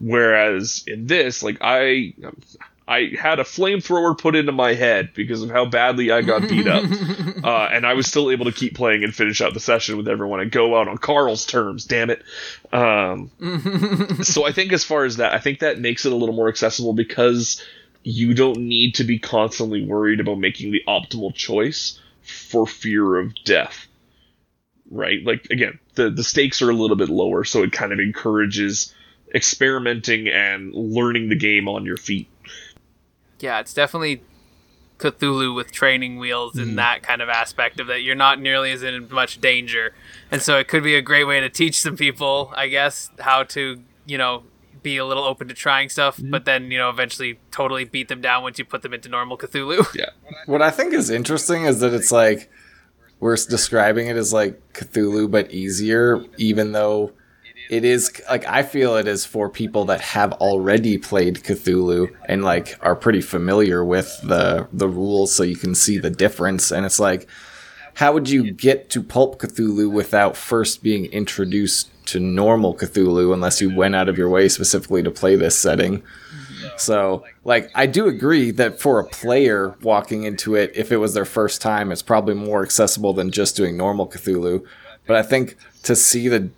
Whereas 0.00 0.84
in 0.86 1.06
this, 1.06 1.42
like 1.42 1.58
I, 1.60 2.14
I 2.90 3.12
had 3.16 3.38
a 3.38 3.44
flamethrower 3.44 4.18
put 4.18 4.34
into 4.34 4.50
my 4.50 4.74
head 4.74 5.10
because 5.14 5.42
of 5.42 5.50
how 5.50 5.64
badly 5.64 6.10
I 6.10 6.22
got 6.22 6.48
beat 6.48 6.66
up, 6.66 6.82
uh, 7.44 7.68
and 7.72 7.86
I 7.86 7.94
was 7.94 8.08
still 8.08 8.32
able 8.32 8.46
to 8.46 8.52
keep 8.52 8.74
playing 8.74 9.04
and 9.04 9.14
finish 9.14 9.40
out 9.40 9.54
the 9.54 9.60
session 9.60 9.96
with 9.96 10.08
everyone 10.08 10.40
and 10.40 10.50
go 10.50 10.76
out 10.76 10.88
on 10.88 10.98
Carl's 10.98 11.46
terms. 11.46 11.84
Damn 11.84 12.10
it! 12.10 12.24
Um, 12.72 13.30
so 14.22 14.44
I 14.44 14.50
think 14.50 14.72
as 14.72 14.82
far 14.82 15.04
as 15.04 15.18
that, 15.18 15.32
I 15.32 15.38
think 15.38 15.60
that 15.60 15.78
makes 15.78 16.04
it 16.04 16.10
a 16.10 16.16
little 16.16 16.34
more 16.34 16.48
accessible 16.48 16.92
because 16.92 17.64
you 18.02 18.34
don't 18.34 18.58
need 18.58 18.96
to 18.96 19.04
be 19.04 19.20
constantly 19.20 19.84
worried 19.84 20.18
about 20.18 20.40
making 20.40 20.72
the 20.72 20.82
optimal 20.88 21.32
choice 21.32 22.00
for 22.22 22.66
fear 22.66 23.20
of 23.20 23.32
death. 23.44 23.86
Right? 24.90 25.24
Like 25.24 25.44
again, 25.52 25.78
the 25.94 26.10
the 26.10 26.24
stakes 26.24 26.60
are 26.60 26.70
a 26.70 26.74
little 26.74 26.96
bit 26.96 27.08
lower, 27.08 27.44
so 27.44 27.62
it 27.62 27.70
kind 27.70 27.92
of 27.92 28.00
encourages 28.00 28.92
experimenting 29.32 30.26
and 30.26 30.74
learning 30.74 31.28
the 31.28 31.36
game 31.36 31.68
on 31.68 31.84
your 31.84 31.96
feet. 31.96 32.26
Yeah, 33.42 33.60
it's 33.60 33.74
definitely 33.74 34.22
Cthulhu 35.00 35.54
with 35.54 35.72
training 35.72 36.18
wheels 36.18 36.58
in 36.58 36.70
mm. 36.70 36.76
that 36.76 37.02
kind 37.02 37.22
of 37.22 37.28
aspect 37.28 37.80
of 37.80 37.86
that 37.86 38.02
you're 38.02 38.14
not 38.14 38.40
nearly 38.40 38.70
as 38.70 38.82
in 38.82 39.08
much 39.10 39.40
danger. 39.40 39.94
And 40.30 40.42
so 40.42 40.58
it 40.58 40.68
could 40.68 40.82
be 40.82 40.94
a 40.94 41.02
great 41.02 41.24
way 41.24 41.40
to 41.40 41.48
teach 41.48 41.80
some 41.80 41.96
people, 41.96 42.52
I 42.54 42.68
guess, 42.68 43.10
how 43.18 43.44
to, 43.44 43.82
you 44.06 44.18
know, 44.18 44.44
be 44.82 44.96
a 44.96 45.04
little 45.04 45.24
open 45.24 45.48
to 45.48 45.54
trying 45.54 45.88
stuff, 45.88 46.16
mm-hmm. 46.16 46.30
but 46.30 46.44
then, 46.44 46.70
you 46.70 46.78
know, 46.78 46.90
eventually 46.90 47.38
totally 47.50 47.84
beat 47.84 48.08
them 48.08 48.20
down 48.20 48.42
once 48.42 48.58
you 48.58 48.64
put 48.64 48.82
them 48.82 48.94
into 48.94 49.08
normal 49.08 49.36
Cthulhu. 49.36 49.86
Yeah. 49.94 50.10
What 50.46 50.62
I 50.62 50.70
think 50.70 50.94
is 50.94 51.10
interesting 51.10 51.64
is 51.64 51.80
that 51.80 51.92
it's 51.92 52.12
like 52.12 52.50
we're 53.18 53.36
describing 53.36 54.08
it 54.08 54.16
as 54.16 54.32
like 54.32 54.72
Cthulhu 54.72 55.30
but 55.30 55.50
easier, 55.50 56.24
even 56.38 56.72
though 56.72 57.12
it 57.70 57.84
is 57.84 58.20
like 58.28 58.44
I 58.48 58.64
feel 58.64 58.96
it 58.96 59.06
is 59.06 59.24
for 59.24 59.48
people 59.48 59.84
that 59.84 60.00
have 60.00 60.32
already 60.34 60.98
played 60.98 61.36
Cthulhu 61.36 62.12
and 62.24 62.42
like 62.42 62.76
are 62.82 62.96
pretty 62.96 63.20
familiar 63.20 63.84
with 63.84 64.20
the 64.24 64.66
the 64.72 64.88
rules, 64.88 65.32
so 65.32 65.44
you 65.44 65.54
can 65.54 65.76
see 65.76 65.96
the 65.96 66.10
difference. 66.10 66.72
And 66.72 66.84
it's 66.84 66.98
like, 66.98 67.28
how 67.94 68.12
would 68.12 68.28
you 68.28 68.50
get 68.50 68.90
to 68.90 69.04
Pulp 69.04 69.40
Cthulhu 69.40 69.88
without 69.88 70.36
first 70.36 70.82
being 70.82 71.04
introduced 71.06 71.88
to 72.06 72.18
normal 72.18 72.74
Cthulhu, 72.74 73.32
unless 73.32 73.60
you 73.60 73.72
went 73.72 73.94
out 73.94 74.08
of 74.08 74.18
your 74.18 74.28
way 74.28 74.48
specifically 74.48 75.04
to 75.04 75.10
play 75.12 75.36
this 75.36 75.56
setting? 75.56 76.02
So, 76.76 77.24
like, 77.44 77.70
I 77.76 77.86
do 77.86 78.08
agree 78.08 78.50
that 78.50 78.80
for 78.80 78.98
a 78.98 79.04
player 79.04 79.76
walking 79.82 80.24
into 80.24 80.56
it, 80.56 80.72
if 80.74 80.90
it 80.90 80.96
was 80.96 81.14
their 81.14 81.24
first 81.24 81.62
time, 81.62 81.92
it's 81.92 82.02
probably 82.02 82.34
more 82.34 82.64
accessible 82.64 83.12
than 83.12 83.30
just 83.30 83.56
doing 83.56 83.76
normal 83.76 84.08
Cthulhu. 84.08 84.66
But 85.06 85.16
I 85.16 85.22
think 85.22 85.56
to 85.84 85.94
see 85.94 86.26
the 86.26 86.50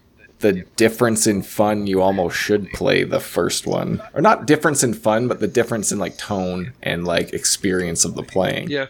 the 0.43 0.65
difference 0.77 1.27
in 1.27 1.43
fun, 1.43 1.87
you 1.87 2.03
almost 2.03 2.37
should 2.37 2.69
play 2.73 3.05
the 3.05 3.21
first 3.21 3.67
one, 3.67 4.03
or 4.13 4.21
not 4.21 4.47
difference 4.47 4.85
in 4.85 4.93
fun, 4.93 5.29
but 5.29 5.41
the 5.41 5.49
difference 5.49 5.91
in 5.91 5.99
like 5.99 6.19
tone 6.19 6.75
and 6.83 7.07
like 7.07 7.33
experience 7.33 8.05
of 8.05 8.15
the 8.15 8.23
playing. 8.23 8.69
Yeah. 8.71 8.87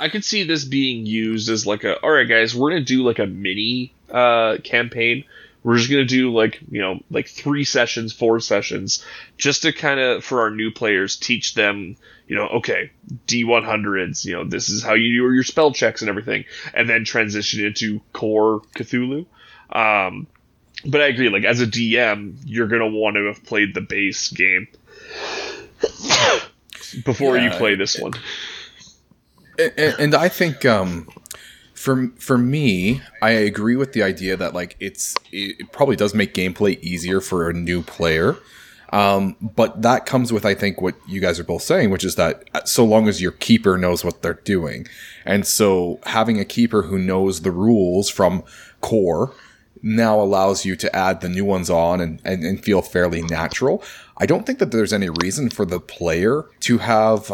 I 0.00 0.08
could 0.08 0.24
see 0.24 0.42
this 0.42 0.64
being 0.64 1.06
used 1.06 1.48
as 1.48 1.66
like 1.66 1.84
a 1.84 2.00
all 2.00 2.10
right 2.10 2.28
guys, 2.28 2.54
we're 2.54 2.70
to 2.70 2.80
do 2.82 3.04
like 3.04 3.20
a 3.20 3.26
mini 3.26 3.92
uh 4.10 4.58
campaign. 4.64 5.24
We're 5.62 5.78
just 5.78 5.88
to 5.88 6.04
do 6.04 6.30
like, 6.30 6.60
you 6.70 6.82
know, 6.82 7.00
like 7.10 7.26
3 7.26 7.64
sessions, 7.64 8.12
4 8.12 8.40
sessions 8.40 9.02
just 9.38 9.62
to 9.62 9.72
kind 9.72 9.98
of 9.98 10.22
for 10.22 10.40
our 10.42 10.50
new 10.50 10.70
players 10.70 11.16
teach 11.16 11.54
them, 11.54 11.96
you 12.26 12.36
know, 12.36 12.48
okay, 12.48 12.90
D100s, 13.26 14.26
you 14.26 14.34
know, 14.34 14.44
this 14.44 14.68
is 14.68 14.82
how 14.82 14.92
you 14.92 15.08
do 15.08 15.32
your 15.32 15.42
spell 15.42 15.72
checks 15.72 16.02
and 16.02 16.10
everything 16.10 16.44
and 16.74 16.90
then 16.90 17.04
transition 17.04 17.64
into 17.64 18.00
core 18.12 18.60
Cthulhu. 18.74 19.26
Um 19.70 20.26
but 20.86 21.00
I 21.00 21.06
agree, 21.06 21.28
like 21.28 21.44
as 21.44 21.60
a 21.60 21.66
DM, 21.66 22.36
you're 22.44 22.68
gonna 22.68 22.88
want 22.88 23.16
to 23.16 23.26
have 23.26 23.44
played 23.44 23.74
the 23.74 23.80
base 23.80 24.28
game 24.28 24.68
before 27.04 27.38
you 27.38 27.50
play 27.50 27.74
this 27.74 27.98
one. 27.98 28.12
and, 29.58 29.94
and 29.98 30.14
I 30.14 30.28
think 30.28 30.64
um, 30.64 31.08
for 31.74 32.10
for 32.18 32.38
me, 32.38 33.02
I 33.22 33.30
agree 33.30 33.76
with 33.76 33.92
the 33.92 34.02
idea 34.02 34.36
that 34.36 34.54
like 34.54 34.76
it's 34.80 35.14
it, 35.32 35.56
it 35.60 35.72
probably 35.72 35.96
does 35.96 36.14
make 36.14 36.34
gameplay 36.34 36.80
easier 36.80 37.20
for 37.20 37.48
a 37.48 37.52
new 37.52 37.82
player. 37.82 38.36
Um, 38.92 39.36
but 39.40 39.82
that 39.82 40.06
comes 40.06 40.32
with 40.32 40.46
I 40.46 40.54
think 40.54 40.80
what 40.80 40.94
you 41.08 41.20
guys 41.20 41.40
are 41.40 41.44
both 41.44 41.62
saying, 41.62 41.90
which 41.90 42.04
is 42.04 42.14
that 42.14 42.44
uh, 42.54 42.64
so 42.64 42.84
long 42.84 43.08
as 43.08 43.20
your 43.20 43.32
keeper 43.32 43.76
knows 43.76 44.04
what 44.04 44.22
they're 44.22 44.34
doing, 44.34 44.86
and 45.24 45.46
so 45.46 45.98
having 46.04 46.38
a 46.38 46.44
keeper 46.44 46.82
who 46.82 46.98
knows 46.98 47.40
the 47.40 47.50
rules 47.50 48.08
from 48.08 48.44
core 48.80 49.32
now 49.84 50.18
allows 50.18 50.64
you 50.64 50.74
to 50.74 50.96
add 50.96 51.20
the 51.20 51.28
new 51.28 51.44
ones 51.44 51.68
on 51.68 52.00
and, 52.00 52.20
and, 52.24 52.42
and 52.42 52.64
feel 52.64 52.80
fairly 52.80 53.20
natural. 53.20 53.84
I 54.16 54.24
don't 54.24 54.46
think 54.46 54.58
that 54.58 54.72
there's 54.72 54.94
any 54.94 55.10
reason 55.10 55.50
for 55.50 55.66
the 55.66 55.78
player 55.78 56.46
to 56.60 56.78
have 56.78 57.30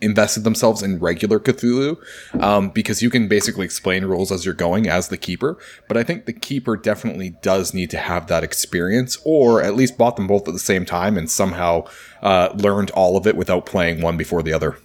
invested 0.00 0.44
themselves 0.44 0.82
in 0.82 1.00
regular 1.00 1.40
Cthulhu 1.40 1.98
um, 2.40 2.70
because 2.70 3.02
you 3.02 3.10
can 3.10 3.26
basically 3.26 3.64
explain 3.64 4.04
rules 4.04 4.30
as 4.30 4.44
you're 4.44 4.54
going 4.54 4.88
as 4.88 5.08
the 5.08 5.16
keeper. 5.16 5.58
But 5.88 5.96
I 5.96 6.04
think 6.04 6.26
the 6.26 6.32
keeper 6.32 6.76
definitely 6.76 7.30
does 7.42 7.74
need 7.74 7.90
to 7.90 7.98
have 7.98 8.28
that 8.28 8.44
experience 8.44 9.18
or 9.24 9.60
at 9.60 9.74
least 9.74 9.98
bought 9.98 10.14
them 10.14 10.28
both 10.28 10.46
at 10.46 10.54
the 10.54 10.60
same 10.60 10.86
time 10.86 11.18
and 11.18 11.28
somehow 11.28 11.86
uh, 12.22 12.50
learned 12.54 12.92
all 12.92 13.16
of 13.16 13.26
it 13.26 13.36
without 13.36 13.66
playing 13.66 14.00
one 14.00 14.16
before 14.16 14.44
the 14.44 14.52
other. 14.52 14.78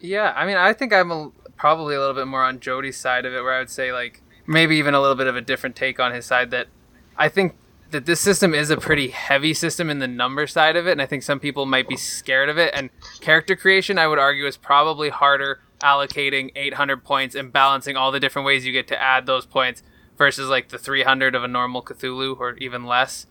Yeah, 0.00 0.32
I 0.34 0.46
mean, 0.46 0.56
I 0.56 0.72
think 0.72 0.94
I'm 0.94 1.10
a, 1.10 1.30
probably 1.58 1.94
a 1.94 2.00
little 2.00 2.14
bit 2.14 2.26
more 2.26 2.42
on 2.42 2.58
Jody's 2.58 2.96
side 2.96 3.26
of 3.26 3.34
it, 3.34 3.42
where 3.42 3.52
I 3.52 3.58
would 3.58 3.68
say 3.68 3.92
like 3.92 4.22
maybe 4.50 4.76
even 4.76 4.94
a 4.94 5.00
little 5.00 5.16
bit 5.16 5.28
of 5.28 5.36
a 5.36 5.40
different 5.40 5.76
take 5.76 6.00
on 6.00 6.12
his 6.12 6.26
side. 6.26 6.50
That 6.50 6.66
I 7.16 7.28
think 7.28 7.54
that 7.90 8.04
this 8.04 8.20
system 8.20 8.52
is 8.52 8.68
a 8.70 8.76
pretty 8.76 9.08
heavy 9.08 9.54
system 9.54 9.88
in 9.88 10.00
the 10.00 10.08
number 10.08 10.46
side 10.46 10.76
of 10.76 10.86
it, 10.86 10.92
and 10.92 11.00
I 11.00 11.06
think 11.06 11.22
some 11.22 11.40
people 11.40 11.66
might 11.66 11.88
be 11.88 11.96
scared 11.96 12.48
of 12.48 12.58
it. 12.58 12.72
And 12.74 12.90
character 13.20 13.56
creation, 13.56 13.98
I 13.98 14.06
would 14.06 14.18
argue, 14.18 14.46
is 14.46 14.56
probably 14.56 15.08
harder 15.08 15.60
allocating 15.80 16.50
800 16.54 17.04
points 17.04 17.34
and 17.34 17.52
balancing 17.52 17.96
all 17.96 18.12
the 18.12 18.20
different 18.20 18.44
ways 18.44 18.66
you 18.66 18.72
get 18.72 18.88
to 18.88 19.00
add 19.00 19.26
those 19.26 19.46
points 19.46 19.82
versus 20.18 20.48
like 20.48 20.68
the 20.68 20.78
300 20.78 21.34
of 21.34 21.42
a 21.42 21.48
normal 21.48 21.82
Cthulhu 21.82 22.38
or 22.38 22.54
even 22.54 22.84
less. 22.84 23.26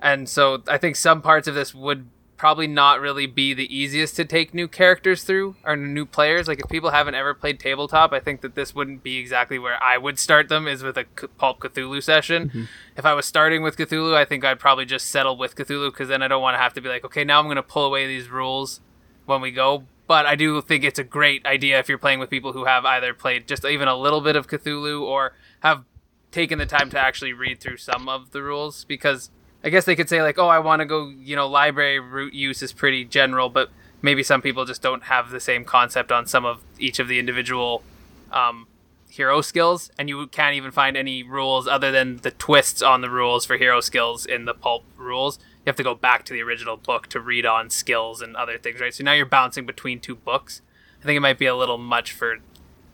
And 0.00 0.28
so 0.28 0.62
I 0.68 0.76
think 0.76 0.96
some 0.96 1.22
parts 1.22 1.48
of 1.48 1.54
this 1.54 1.74
would 1.74 2.08
probably 2.36 2.66
not 2.66 3.00
really 3.00 3.26
be 3.26 3.54
the 3.54 3.74
easiest 3.74 4.16
to 4.16 4.24
take 4.24 4.52
new 4.52 4.66
characters 4.66 5.22
through 5.22 5.56
or 5.64 5.76
new 5.76 6.04
players. 6.04 6.48
Like 6.48 6.60
if 6.60 6.68
people 6.68 6.90
haven't 6.90 7.14
ever 7.14 7.32
played 7.32 7.60
tabletop, 7.60 8.12
I 8.12 8.20
think 8.20 8.40
that 8.40 8.54
this 8.54 8.74
wouldn't 8.74 9.02
be 9.02 9.18
exactly 9.18 9.58
where 9.58 9.82
I 9.82 9.98
would 9.98 10.18
start 10.18 10.48
them 10.48 10.66
is 10.66 10.82
with 10.82 10.96
a 10.96 11.06
C- 11.18 11.28
pulp 11.38 11.60
Cthulhu 11.60 12.02
session. 12.02 12.48
Mm-hmm. 12.48 12.64
If 12.96 13.04
I 13.04 13.14
was 13.14 13.26
starting 13.26 13.62
with 13.62 13.76
Cthulhu, 13.76 14.14
I 14.14 14.24
think 14.24 14.44
I'd 14.44 14.58
probably 14.58 14.84
just 14.84 15.08
settle 15.08 15.36
with 15.36 15.54
Cthulhu 15.54 15.90
because 15.90 16.08
then 16.08 16.22
I 16.22 16.28
don't 16.28 16.42
want 16.42 16.54
to 16.54 16.60
have 16.60 16.74
to 16.74 16.80
be 16.80 16.88
like, 16.88 17.04
okay, 17.04 17.24
now 17.24 17.38
I'm 17.38 17.46
going 17.46 17.56
to 17.56 17.62
pull 17.62 17.86
away 17.86 18.06
these 18.06 18.28
rules 18.28 18.80
when 19.26 19.40
we 19.40 19.50
go. 19.50 19.84
But 20.06 20.26
I 20.26 20.34
do 20.34 20.60
think 20.60 20.84
it's 20.84 20.98
a 20.98 21.04
great 21.04 21.46
idea 21.46 21.78
if 21.78 21.88
you're 21.88 21.98
playing 21.98 22.18
with 22.18 22.30
people 22.30 22.52
who 22.52 22.66
have 22.66 22.84
either 22.84 23.14
played 23.14 23.46
just 23.46 23.64
even 23.64 23.88
a 23.88 23.96
little 23.96 24.20
bit 24.20 24.36
of 24.36 24.48
Cthulhu 24.48 25.00
or 25.00 25.34
have 25.60 25.84
taken 26.30 26.58
the 26.58 26.66
time 26.66 26.90
to 26.90 26.98
actually 26.98 27.32
read 27.32 27.60
through 27.60 27.76
some 27.76 28.08
of 28.08 28.32
the 28.32 28.42
rules 28.42 28.84
because 28.84 29.30
I 29.64 29.70
guess 29.70 29.86
they 29.86 29.96
could 29.96 30.10
say 30.10 30.20
like, 30.22 30.38
oh, 30.38 30.48
I 30.48 30.58
want 30.58 30.80
to 30.80 30.86
go, 30.86 31.08
you 31.08 31.34
know, 31.34 31.48
library 31.48 31.98
root 31.98 32.34
use 32.34 32.62
is 32.62 32.72
pretty 32.72 33.04
general, 33.06 33.48
but 33.48 33.70
maybe 34.02 34.22
some 34.22 34.42
people 34.42 34.66
just 34.66 34.82
don't 34.82 35.04
have 35.04 35.30
the 35.30 35.40
same 35.40 35.64
concept 35.64 36.12
on 36.12 36.26
some 36.26 36.44
of 36.44 36.60
each 36.78 36.98
of 36.98 37.08
the 37.08 37.18
individual 37.18 37.82
um, 38.30 38.66
hero 39.08 39.40
skills, 39.40 39.90
and 39.98 40.10
you 40.10 40.26
can't 40.26 40.54
even 40.54 40.70
find 40.70 40.98
any 40.98 41.22
rules 41.22 41.66
other 41.66 41.90
than 41.90 42.18
the 42.18 42.30
twists 42.30 42.82
on 42.82 43.00
the 43.00 43.08
rules 43.08 43.46
for 43.46 43.56
hero 43.56 43.80
skills 43.80 44.26
in 44.26 44.44
the 44.44 44.52
pulp 44.52 44.84
rules. 44.98 45.38
You 45.38 45.70
have 45.70 45.76
to 45.76 45.82
go 45.82 45.94
back 45.94 46.26
to 46.26 46.34
the 46.34 46.42
original 46.42 46.76
book 46.76 47.06
to 47.08 47.20
read 47.20 47.46
on 47.46 47.70
skills 47.70 48.20
and 48.20 48.36
other 48.36 48.58
things, 48.58 48.80
right? 48.80 48.92
So 48.92 49.02
now 49.02 49.12
you're 49.12 49.24
bouncing 49.24 49.64
between 49.64 49.98
two 49.98 50.14
books. 50.14 50.60
I 51.00 51.06
think 51.06 51.16
it 51.16 51.20
might 51.20 51.38
be 51.38 51.46
a 51.46 51.56
little 51.56 51.78
much 51.78 52.12
for 52.12 52.36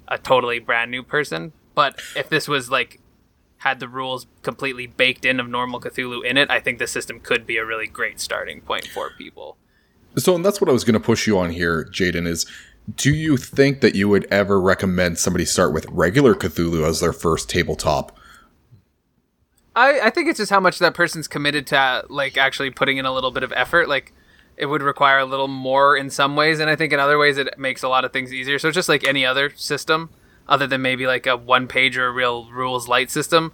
a 0.06 0.18
totally 0.18 0.60
brand 0.60 0.92
new 0.92 1.02
person, 1.02 1.52
but 1.74 2.00
if 2.14 2.28
this 2.28 2.46
was 2.46 2.70
like 2.70 3.00
had 3.60 3.78
the 3.78 3.88
rules 3.88 4.26
completely 4.42 4.86
baked 4.86 5.24
in 5.24 5.38
of 5.38 5.48
normal 5.48 5.80
Cthulhu 5.80 6.24
in 6.24 6.38
it, 6.38 6.50
I 6.50 6.60
think 6.60 6.78
the 6.78 6.86
system 6.86 7.20
could 7.20 7.46
be 7.46 7.58
a 7.58 7.64
really 7.64 7.86
great 7.86 8.18
starting 8.18 8.62
point 8.62 8.86
for 8.86 9.10
people. 9.10 9.58
So, 10.16 10.34
and 10.34 10.44
that's 10.44 10.60
what 10.60 10.70
I 10.70 10.72
was 10.72 10.82
going 10.82 10.94
to 10.94 11.00
push 11.00 11.26
you 11.26 11.38
on 11.38 11.50
here, 11.50 11.84
Jaden, 11.84 12.26
is 12.26 12.46
do 12.96 13.14
you 13.14 13.36
think 13.36 13.82
that 13.82 13.94
you 13.94 14.08
would 14.08 14.26
ever 14.30 14.58
recommend 14.58 15.18
somebody 15.18 15.44
start 15.44 15.74
with 15.74 15.86
regular 15.90 16.34
Cthulhu 16.34 16.88
as 16.88 17.00
their 17.00 17.12
first 17.12 17.50
tabletop? 17.50 18.16
I, 19.76 20.00
I 20.00 20.10
think 20.10 20.28
it's 20.28 20.38
just 20.38 20.50
how 20.50 20.60
much 20.60 20.78
that 20.78 20.94
person's 20.94 21.28
committed 21.28 21.66
to 21.68 22.04
like 22.08 22.38
actually 22.38 22.70
putting 22.70 22.96
in 22.96 23.04
a 23.04 23.12
little 23.12 23.30
bit 23.30 23.42
of 23.42 23.52
effort. 23.54 23.90
Like 23.90 24.14
it 24.56 24.66
would 24.66 24.82
require 24.82 25.18
a 25.18 25.26
little 25.26 25.48
more 25.48 25.96
in 25.96 26.08
some 26.08 26.34
ways, 26.34 26.60
and 26.60 26.70
I 26.70 26.76
think 26.76 26.94
in 26.94 26.98
other 26.98 27.18
ways 27.18 27.36
it 27.36 27.58
makes 27.58 27.82
a 27.82 27.88
lot 27.88 28.06
of 28.06 28.12
things 28.12 28.32
easier. 28.32 28.58
So 28.58 28.68
it's 28.68 28.74
just 28.74 28.88
like 28.88 29.04
any 29.04 29.26
other 29.26 29.50
system, 29.54 30.08
other 30.50 30.66
than 30.66 30.82
maybe 30.82 31.06
like 31.06 31.26
a 31.26 31.36
one 31.36 31.66
page 31.66 31.96
or 31.96 32.08
a 32.08 32.10
real 32.10 32.50
rules 32.50 32.88
light 32.88 33.10
system. 33.10 33.52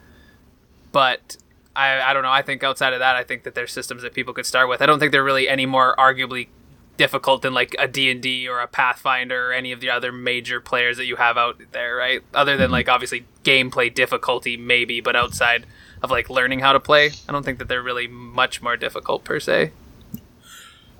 but 0.90 1.36
I, 1.76 2.00
I 2.00 2.14
don't 2.14 2.22
know. 2.22 2.30
I 2.30 2.40
think 2.40 2.64
outside 2.64 2.94
of 2.94 3.00
that, 3.00 3.16
I 3.16 3.22
think 3.22 3.42
that 3.42 3.54
there's 3.54 3.70
systems 3.70 4.02
that 4.02 4.14
people 4.14 4.32
could 4.32 4.46
start 4.46 4.68
with. 4.68 4.80
I 4.80 4.86
don't 4.86 4.98
think 4.98 5.12
they're 5.12 5.22
really 5.22 5.46
any 5.46 5.66
more 5.66 5.94
arguably 5.96 6.48
difficult 6.96 7.42
than 7.42 7.52
like 7.52 7.76
a 7.78 7.86
D&D 7.86 8.48
or 8.48 8.60
a 8.60 8.66
Pathfinder 8.66 9.50
or 9.50 9.52
any 9.52 9.72
of 9.72 9.80
the 9.80 9.90
other 9.90 10.10
major 10.10 10.58
players 10.58 10.96
that 10.96 11.04
you 11.04 11.16
have 11.16 11.36
out 11.36 11.60
there, 11.72 11.94
right? 11.94 12.22
Other 12.32 12.56
than 12.56 12.66
mm-hmm. 12.66 12.72
like 12.72 12.88
obviously 12.88 13.26
gameplay 13.44 13.92
difficulty 13.92 14.56
maybe, 14.56 15.02
but 15.02 15.14
outside 15.14 15.66
of 16.02 16.10
like 16.10 16.30
learning 16.30 16.60
how 16.60 16.72
to 16.72 16.80
play, 16.80 17.10
I 17.28 17.32
don't 17.32 17.44
think 17.44 17.58
that 17.58 17.68
they're 17.68 17.82
really 17.82 18.08
much 18.08 18.62
more 18.62 18.78
difficult 18.78 19.24
per 19.24 19.38
se. 19.38 19.72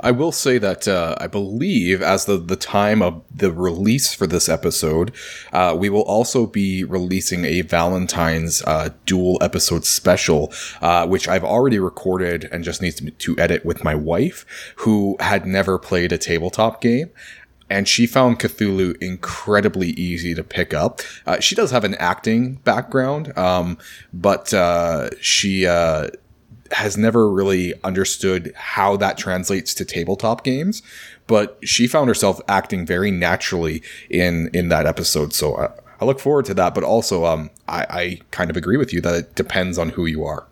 I 0.01 0.11
will 0.11 0.33
say 0.33 0.59
that 0.59 0.87
uh, 0.87 1.17
I 1.19 1.27
believe, 1.27 2.03
as 2.03 2.27
the, 2.27 2.37
the 2.37 2.57
time 2.57 3.03
of 3.03 3.23
the 3.35 3.53
release 3.53 4.13
for 4.13 4.27
this 4.27 4.49
episode, 4.49 5.13
uh, 5.53 5.75
we 5.79 5.89
will 5.89 6.03
also 6.03 6.47
be 6.47 6.85
releasing 6.85 7.45
a 7.45 7.63
Valentine's 7.63 8.63
uh, 8.63 8.91
dual 9.07 9.39
episode 9.41 9.85
special, 9.85 10.53
uh, 10.81 11.07
which 11.07 11.29
I've 11.29 11.45
already 11.45 11.79
recorded 11.79 12.49
and 12.53 12.65
just 12.65 12.83
needs 12.83 12.97
to, 12.97 13.11
to 13.11 13.39
edit 13.39 13.65
with 13.65 13.85
my 13.85 13.95
wife, 13.95 14.45
who 14.77 15.17
had 15.21 15.47
never 15.47 15.79
played 15.79 16.13
a 16.13 16.19
tabletop 16.19 16.81
game. 16.81 17.11
And 17.69 17.89
she 17.89 18.07
found 18.07 18.39
Cthulhu 18.39 18.97
incredibly 19.03 19.89
easy 19.91 20.35
to 20.37 20.45
pick 20.45 20.73
up. 20.73 21.01
Uh, 21.27 21.41
she 21.41 21.57
does 21.57 21.73
have 21.73 21.83
an 21.83 21.97
acting 21.97 22.55
background, 22.57 23.37
um, 23.37 23.77
but 24.13 24.55
uh, 24.55 25.11
she 25.21 25.67
has 26.73 26.97
never 26.97 27.31
really 27.31 27.75
understood 27.83 28.53
how 28.57 28.97
that 28.97 29.19
translates 29.19 29.75
to 29.75 29.85
tabletop 29.85 30.45
games, 30.45 30.83
but 31.27 31.59
she 31.63 31.87
found 31.87 32.09
herself 32.09 32.41
acting 32.49 32.87
very 32.87 33.11
naturally 33.11 33.83
in 34.11 34.51
in 34.53 34.69
that 34.69 34.87
episode. 34.87 35.33
So 35.33 35.57
I, 35.57 35.71
I 36.01 36.05
look 36.05 36.21
forward 36.21 36.45
to 36.47 36.55
that. 36.55 36.75
But 36.75 36.85
also, 36.85 37.25
um, 37.25 37.51
I, 37.69 37.87
I 37.89 38.21
kind 38.31 38.51
of 38.51 38.57
agree 38.57 38.77
with 38.77 38.93
you 38.93 39.01
that 39.03 39.15
it 39.15 39.35
depends 39.35 39.79
on 39.79 39.91
who 39.91 40.07
you 40.07 40.25
are. 40.25 40.47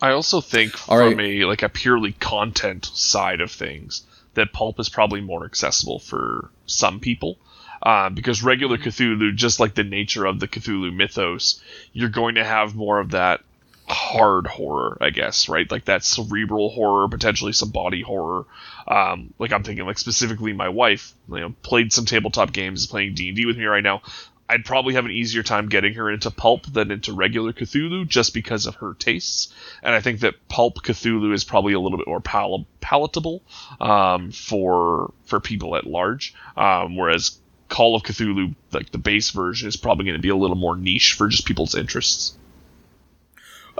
I 0.00 0.10
also 0.10 0.40
think 0.40 0.74
All 0.88 0.98
from 0.98 1.18
right. 1.18 1.42
a 1.42 1.44
like 1.46 1.62
a 1.62 1.68
purely 1.68 2.12
content 2.12 2.84
side 2.84 3.40
of 3.40 3.50
things 3.50 4.04
that 4.34 4.52
pulp 4.52 4.78
is 4.78 4.88
probably 4.88 5.20
more 5.20 5.44
accessible 5.44 5.98
for 5.98 6.50
some 6.66 7.00
people. 7.00 7.38
Uh, 7.82 8.08
because 8.08 8.42
regular 8.42 8.78
Cthulhu, 8.78 9.34
just 9.34 9.60
like 9.60 9.74
the 9.74 9.84
nature 9.84 10.24
of 10.26 10.40
the 10.40 10.48
Cthulhu 10.48 10.94
mythos, 10.94 11.62
you're 11.92 12.08
going 12.08 12.34
to 12.34 12.44
have 12.44 12.74
more 12.74 12.98
of 12.98 13.10
that 13.12 13.42
hard 13.88 14.46
horror, 14.46 14.98
I 15.00 15.10
guess, 15.10 15.48
right? 15.48 15.70
Like 15.70 15.86
that 15.86 16.04
cerebral 16.04 16.70
horror, 16.70 17.08
potentially 17.08 17.52
some 17.52 17.70
body 17.70 18.02
horror. 18.02 18.44
Um, 18.88 19.32
like 19.38 19.52
I'm 19.52 19.62
thinking, 19.62 19.86
like 19.86 19.98
specifically, 19.98 20.52
my 20.52 20.68
wife, 20.68 21.14
you 21.28 21.40
know, 21.40 21.54
played 21.62 21.92
some 21.92 22.04
tabletop 22.04 22.52
games, 22.52 22.82
is 22.82 22.86
playing 22.86 23.14
D 23.14 23.28
and 23.28 23.36
D 23.36 23.46
with 23.46 23.56
me 23.56 23.64
right 23.64 23.82
now. 23.82 24.02
I'd 24.48 24.64
probably 24.64 24.94
have 24.94 25.04
an 25.04 25.10
easier 25.10 25.42
time 25.42 25.68
getting 25.68 25.94
her 25.94 26.08
into 26.08 26.30
pulp 26.30 26.66
than 26.66 26.92
into 26.92 27.12
regular 27.12 27.52
Cthulhu, 27.52 28.06
just 28.06 28.32
because 28.32 28.66
of 28.66 28.76
her 28.76 28.94
tastes. 28.94 29.52
And 29.82 29.92
I 29.92 30.00
think 30.00 30.20
that 30.20 30.48
pulp 30.48 30.82
Cthulhu 30.82 31.34
is 31.34 31.42
probably 31.42 31.72
a 31.72 31.80
little 31.80 31.98
bit 31.98 32.06
more 32.06 32.20
pal- 32.20 32.66
palatable 32.80 33.42
um, 33.80 34.30
for 34.30 35.12
for 35.24 35.40
people 35.40 35.76
at 35.76 35.86
large, 35.86 36.34
um, 36.56 36.96
whereas 36.96 37.38
Call 37.68 37.96
of 37.96 38.04
Cthulhu, 38.04 38.54
like 38.70 38.90
the 38.90 38.98
base 38.98 39.30
version, 39.30 39.66
is 39.66 39.76
probably 39.76 40.04
going 40.04 40.16
to 40.16 40.22
be 40.22 40.28
a 40.28 40.36
little 40.36 40.56
more 40.56 40.76
niche 40.76 41.14
for 41.14 41.26
just 41.26 41.46
people's 41.46 41.74
interests. 41.74 42.38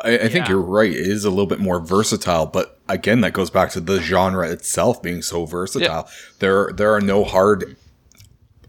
I, 0.05 0.15
I 0.19 0.29
think 0.29 0.47
Yeah. 0.47 0.51
you're 0.51 0.61
right. 0.61 0.91
It 0.91 1.07
is 1.07 1.25
a 1.25 1.31
little 1.31 1.47
bit 1.47 1.59
more 1.61 1.81
versatile, 1.81 2.47
but 2.47 2.79
again, 2.89 3.21
that 3.23 3.33
goes 3.33 3.51
back 3.51 3.71
to 3.71 3.81
the 3.81 4.01
genre 4.01 4.49
itself 4.51 5.03
being 5.03 5.23
so 5.23 5.47
versatile. 5.47 6.09
There, 6.39 6.71
there 6.73 6.93
are 6.95 7.01
no 7.01 7.25
hard 7.25 7.77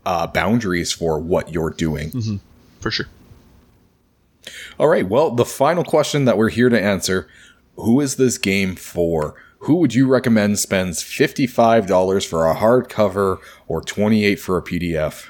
uh, 0.05 0.28
boundaries 0.28 0.91
for 0.93 1.19
what 1.19 1.51
you're 1.51 1.69
doing. 1.71 2.39
For 2.80 2.91
sure. 2.91 3.07
All 4.80 4.88
right. 4.88 5.07
Well, 5.07 5.32
the 5.32 5.45
final 5.45 5.84
question 5.84 6.25
that 6.25 6.38
we're 6.38 6.49
here 6.49 6.69
to 6.69 6.82
answer: 6.82 7.28
Who 7.75 7.99
is 7.99 8.15
this 8.15 8.38
game 8.38 8.75
for? 8.75 9.36
Who 9.61 9.75
would 9.78 9.93
you 9.93 10.07
recommend 10.07 10.59
spends 10.59 11.01
fifty-five 11.03 11.88
dollars 11.88 12.23
for 12.23 12.47
a 12.49 12.55
hardcover 12.55 13.39
or 13.67 13.82
twenty-eight 13.82 14.39
for 14.39 14.57
a 14.57 14.61
PDF? 14.61 15.28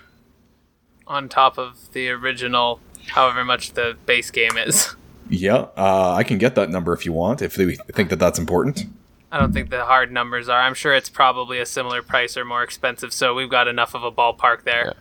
On 1.08 1.30
top 1.30 1.58
of 1.58 1.91
the 1.93 2.10
original, 2.10 2.80
however 3.08 3.43
much 3.45 3.74
the 3.74 3.98
base 4.06 4.30
game 4.30 4.58
is. 4.58 4.95
Yeah, 5.30 5.68
uh, 5.78 6.14
I 6.18 6.24
can 6.24 6.38
get 6.38 6.56
that 6.56 6.70
number 6.70 6.94
if 6.94 7.06
you 7.06 7.14
want. 7.14 7.42
If 7.42 7.56
they 7.56 7.76
think 7.76 8.10
that 8.10 8.20
that's 8.20 8.40
important. 8.40 8.86
I 9.32 9.40
don't 9.40 9.52
think 9.54 9.70
the 9.70 9.84
hard 9.86 10.12
numbers 10.12 10.48
are. 10.48 10.60
I'm 10.62 10.74
sure 10.74 10.94
it's 10.94 11.10
probably 11.10 11.60
a 11.60 11.66
similar 11.66 12.02
price 12.02 12.38
or 12.38 12.46
more 12.46 12.64
expensive, 12.64 13.12
so 13.14 13.34
we've 13.34 13.50
got 13.50 13.68
enough 13.68 13.94
of 13.94 14.04
a 14.04 14.12
ballpark 14.12 14.64
there. 14.64 14.94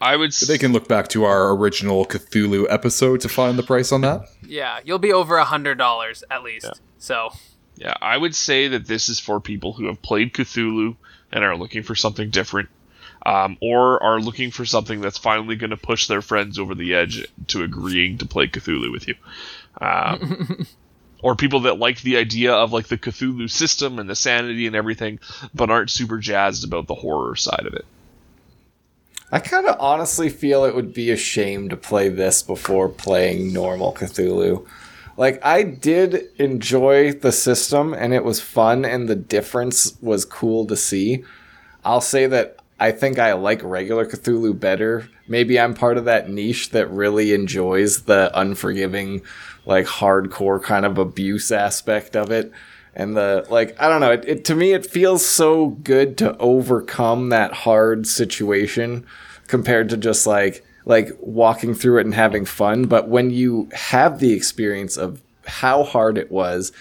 I 0.00 0.16
would. 0.16 0.28
s- 0.30 0.46
They 0.46 0.56
can 0.56 0.72
look 0.72 0.88
back 0.88 1.08
to 1.08 1.24
our 1.24 1.54
original 1.54 2.06
Cthulhu 2.06 2.66
episode 2.70 3.20
to 3.20 3.28
find 3.28 3.58
the 3.58 3.62
price 3.62 3.92
on 3.92 4.00
that. 4.00 4.22
Yeah, 4.46 4.80
you'll 4.82 4.98
be 4.98 5.12
over 5.12 5.36
a 5.36 5.44
hundred 5.44 5.76
dollars 5.76 6.24
at 6.30 6.42
least. 6.42 6.80
So 6.98 7.30
Yeah, 7.76 7.94
I 8.00 8.16
would 8.16 8.34
say 8.34 8.68
that 8.68 8.86
this 8.86 9.08
is 9.10 9.20
for 9.20 9.40
people 9.40 9.74
who 9.74 9.86
have 9.88 10.00
played 10.00 10.32
Cthulhu 10.32 10.96
and 11.32 11.44
are 11.44 11.54
looking 11.56 11.82
for 11.82 11.94
something 11.94 12.30
different, 12.30 12.68
um, 13.26 13.58
or 13.60 14.02
are 14.02 14.20
looking 14.20 14.50
for 14.50 14.64
something 14.64 15.00
that's 15.00 15.18
finally 15.18 15.56
going 15.56 15.70
to 15.70 15.76
push 15.76 16.06
their 16.06 16.22
friends 16.22 16.58
over 16.58 16.74
the 16.74 16.94
edge 16.94 17.26
to 17.48 17.62
agreeing 17.62 18.18
to 18.18 18.26
play 18.26 18.46
Cthulhu 18.46 18.90
with 18.90 19.08
you. 19.08 19.14
Um, 19.80 20.66
or 21.22 21.34
people 21.36 21.60
that 21.60 21.78
like 21.78 22.00
the 22.00 22.16
idea 22.16 22.52
of 22.52 22.72
like 22.72 22.88
the 22.88 22.98
Cthulhu 22.98 23.50
system 23.50 23.98
and 23.98 24.08
the 24.08 24.16
sanity 24.16 24.66
and 24.66 24.74
everything, 24.74 25.18
but 25.54 25.70
aren't 25.70 25.90
super 25.90 26.18
jazzed 26.18 26.64
about 26.64 26.86
the 26.86 26.94
horror 26.94 27.36
side 27.36 27.66
of 27.66 27.74
it. 27.74 27.84
I 29.32 29.38
kind 29.38 29.66
of 29.66 29.76
honestly 29.78 30.28
feel 30.28 30.64
it 30.64 30.74
would 30.74 30.92
be 30.92 31.10
a 31.10 31.16
shame 31.16 31.68
to 31.68 31.76
play 31.76 32.08
this 32.08 32.42
before 32.42 32.88
playing 32.88 33.52
normal 33.52 33.92
Cthulhu. 33.92 34.66
Like, 35.16 35.44
I 35.44 35.62
did 35.62 36.30
enjoy 36.38 37.12
the 37.12 37.30
system 37.30 37.92
and 37.92 38.12
it 38.14 38.24
was 38.24 38.40
fun 38.40 38.84
and 38.84 39.08
the 39.08 39.16
difference 39.16 39.96
was 40.00 40.24
cool 40.24 40.66
to 40.66 40.76
see. 40.76 41.24
I'll 41.84 42.00
say 42.00 42.26
that 42.26 42.59
I 42.80 42.92
think 42.92 43.18
I 43.18 43.34
like 43.34 43.62
regular 43.62 44.06
Cthulhu 44.06 44.58
better. 44.58 45.06
Maybe 45.28 45.60
I'm 45.60 45.74
part 45.74 45.98
of 45.98 46.06
that 46.06 46.30
niche 46.30 46.70
that 46.70 46.90
really 46.90 47.34
enjoys 47.34 48.02
the 48.02 48.30
unforgiving, 48.34 49.20
like 49.66 49.84
hardcore 49.84 50.62
kind 50.62 50.86
of 50.86 50.96
abuse 50.96 51.52
aspect 51.52 52.16
of 52.16 52.30
it. 52.30 52.50
And 52.96 53.14
the 53.14 53.46
like, 53.50 53.80
I 53.80 53.88
don't 53.88 54.00
know. 54.00 54.12
It, 54.12 54.24
it 54.26 54.44
to 54.46 54.54
me, 54.54 54.72
it 54.72 54.86
feels 54.86 55.24
so 55.24 55.68
good 55.68 56.16
to 56.18 56.36
overcome 56.38 57.28
that 57.28 57.52
hard 57.52 58.06
situation 58.06 59.06
compared 59.46 59.90
to 59.90 59.98
just 59.98 60.26
like 60.26 60.64
like 60.86 61.10
walking 61.20 61.74
through 61.74 61.98
it 61.98 62.06
and 62.06 62.14
having 62.14 62.46
fun. 62.46 62.86
But 62.86 63.08
when 63.08 63.30
you 63.30 63.68
have 63.74 64.20
the 64.20 64.32
experience 64.32 64.96
of 64.96 65.20
how 65.46 65.84
hard 65.84 66.16
it 66.16 66.32
was, 66.32 66.72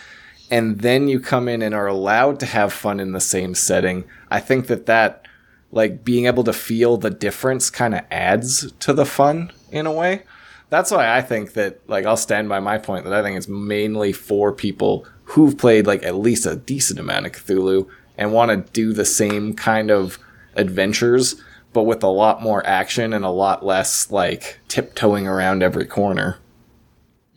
and 0.50 0.80
then 0.80 1.10
you 1.10 1.20
come 1.20 1.50
in 1.50 1.62
and 1.62 1.76
are 1.76 1.88
allowed 1.88 2.40
to 2.40 2.46
have 2.46 2.72
fun 2.72 3.02
in 3.02 3.12
the 3.12 3.20
same 3.20 3.54
setting, 3.54 4.06
I 4.32 4.40
think 4.40 4.68
that 4.68 4.86
that 4.86 5.26
like 5.72 6.04
being 6.04 6.26
able 6.26 6.44
to 6.44 6.54
feel 6.54 6.98
the 6.98 7.10
difference 7.10 7.70
kind 7.70 7.94
of 7.94 8.02
adds 8.10 8.72
to 8.74 8.94
the 8.94 9.06
fun 9.06 9.52
in 9.72 9.86
a 9.86 9.92
way. 9.92 10.24
That's 10.70 10.92
why 10.92 11.16
I 11.16 11.22
think 11.22 11.54
that 11.54 11.80
like 11.88 12.06
I'll 12.06 12.18
stand 12.18 12.50
by 12.50 12.60
my 12.60 12.78
point 12.78 13.06
that 13.06 13.14
I 13.14 13.22
think 13.22 13.38
it's 13.38 13.48
mainly 13.48 14.14
for 14.14 14.52
people 14.52 15.06
who've 15.26 15.58
played 15.58 15.88
like 15.88 16.04
at 16.04 16.16
least 16.16 16.46
a 16.46 16.56
decent 16.56 17.00
amount 17.00 17.26
of 17.26 17.32
Cthulhu 17.32 17.88
and 18.18 18.34
want 18.34 18.52
to 18.52 18.72
do 18.72 18.94
the 18.94 19.06
same 19.06 19.54
kind 19.54 19.90
of 19.92 20.18
adventures 20.56 21.42
but 21.74 21.84
with 21.84 22.04
a 22.04 22.08
lot 22.08 22.42
more 22.42 22.66
action 22.66 23.14
and 23.14 23.24
a 23.24 23.30
lot 23.30 23.66
less 23.66 24.10
like 24.12 24.60
tiptoeing 24.68 25.28
around 25.28 25.64
every 25.64 25.86
corner. 25.86 26.40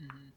Mm-hmm. 0.03 0.29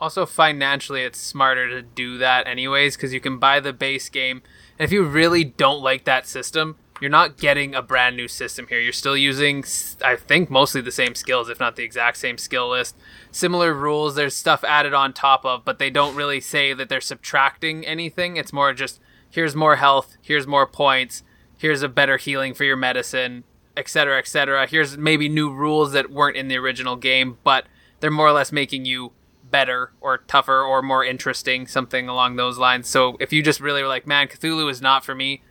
also 0.00 0.26
financially, 0.26 1.02
it's 1.02 1.18
smarter 1.18 1.68
to 1.68 1.82
do 1.82 2.18
that 2.18 2.46
anyways 2.46 2.96
because 2.96 3.12
you 3.12 3.20
can 3.20 3.38
buy 3.38 3.60
the 3.60 3.72
base 3.72 4.08
game, 4.08 4.42
and 4.78 4.84
if 4.84 4.92
you 4.92 5.04
really 5.04 5.44
don't 5.44 5.82
like 5.82 6.04
that 6.04 6.26
system, 6.26 6.76
you're 7.04 7.10
not 7.10 7.36
getting 7.36 7.74
a 7.74 7.82
brand 7.82 8.16
new 8.16 8.26
system 8.26 8.66
here. 8.66 8.80
You're 8.80 8.90
still 8.90 9.14
using, 9.14 9.62
I 10.02 10.16
think, 10.16 10.48
mostly 10.48 10.80
the 10.80 10.90
same 10.90 11.14
skills, 11.14 11.50
if 11.50 11.60
not 11.60 11.76
the 11.76 11.82
exact 11.82 12.16
same 12.16 12.38
skill 12.38 12.70
list. 12.70 12.96
Similar 13.30 13.74
rules. 13.74 14.14
There's 14.14 14.34
stuff 14.34 14.64
added 14.64 14.94
on 14.94 15.12
top 15.12 15.44
of, 15.44 15.66
but 15.66 15.78
they 15.78 15.90
don't 15.90 16.16
really 16.16 16.40
say 16.40 16.72
that 16.72 16.88
they're 16.88 17.02
subtracting 17.02 17.84
anything. 17.84 18.38
It's 18.38 18.54
more 18.54 18.72
just 18.72 19.02
here's 19.28 19.54
more 19.54 19.76
health, 19.76 20.16
here's 20.22 20.46
more 20.46 20.66
points, 20.66 21.22
here's 21.58 21.82
a 21.82 21.90
better 21.90 22.16
healing 22.16 22.54
for 22.54 22.64
your 22.64 22.74
medicine, 22.74 23.44
etc., 23.76 24.18
etc. 24.18 24.66
Here's 24.66 24.96
maybe 24.96 25.28
new 25.28 25.52
rules 25.52 25.92
that 25.92 26.10
weren't 26.10 26.38
in 26.38 26.48
the 26.48 26.56
original 26.56 26.96
game, 26.96 27.36
but 27.44 27.66
they're 28.00 28.10
more 28.10 28.28
or 28.28 28.32
less 28.32 28.50
making 28.50 28.86
you 28.86 29.12
better 29.50 29.92
or 30.00 30.16
tougher 30.26 30.62
or 30.62 30.80
more 30.80 31.04
interesting, 31.04 31.66
something 31.66 32.08
along 32.08 32.36
those 32.36 32.56
lines. 32.56 32.88
So 32.88 33.18
if 33.20 33.30
you 33.30 33.42
just 33.42 33.60
really 33.60 33.82
were 33.82 33.88
like, 33.88 34.06
man, 34.06 34.26
Cthulhu 34.26 34.70
is 34.70 34.80
not 34.80 35.04
for 35.04 35.14
me, 35.14 35.42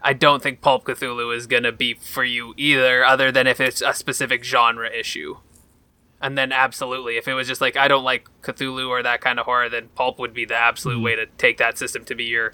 I 0.00 0.12
don't 0.12 0.42
think 0.42 0.60
Pulp 0.60 0.84
Cthulhu 0.84 1.34
is 1.36 1.46
going 1.46 1.64
to 1.64 1.72
be 1.72 1.94
for 1.94 2.24
you 2.24 2.54
either, 2.56 3.04
other 3.04 3.32
than 3.32 3.46
if 3.46 3.60
it's 3.60 3.82
a 3.82 3.92
specific 3.92 4.44
genre 4.44 4.88
issue. 4.90 5.38
And 6.20 6.36
then, 6.38 6.52
absolutely, 6.52 7.16
if 7.16 7.28
it 7.28 7.34
was 7.34 7.46
just 7.48 7.60
like, 7.60 7.76
I 7.76 7.88
don't 7.88 8.04
like 8.04 8.28
Cthulhu 8.42 8.88
or 8.88 9.02
that 9.02 9.20
kind 9.20 9.38
of 9.38 9.46
horror, 9.46 9.68
then 9.68 9.88
Pulp 9.94 10.18
would 10.18 10.34
be 10.34 10.44
the 10.44 10.56
absolute 10.56 11.00
way 11.00 11.14
to 11.16 11.26
take 11.38 11.58
that 11.58 11.78
system 11.78 12.04
to 12.06 12.14
be 12.14 12.24
your. 12.24 12.52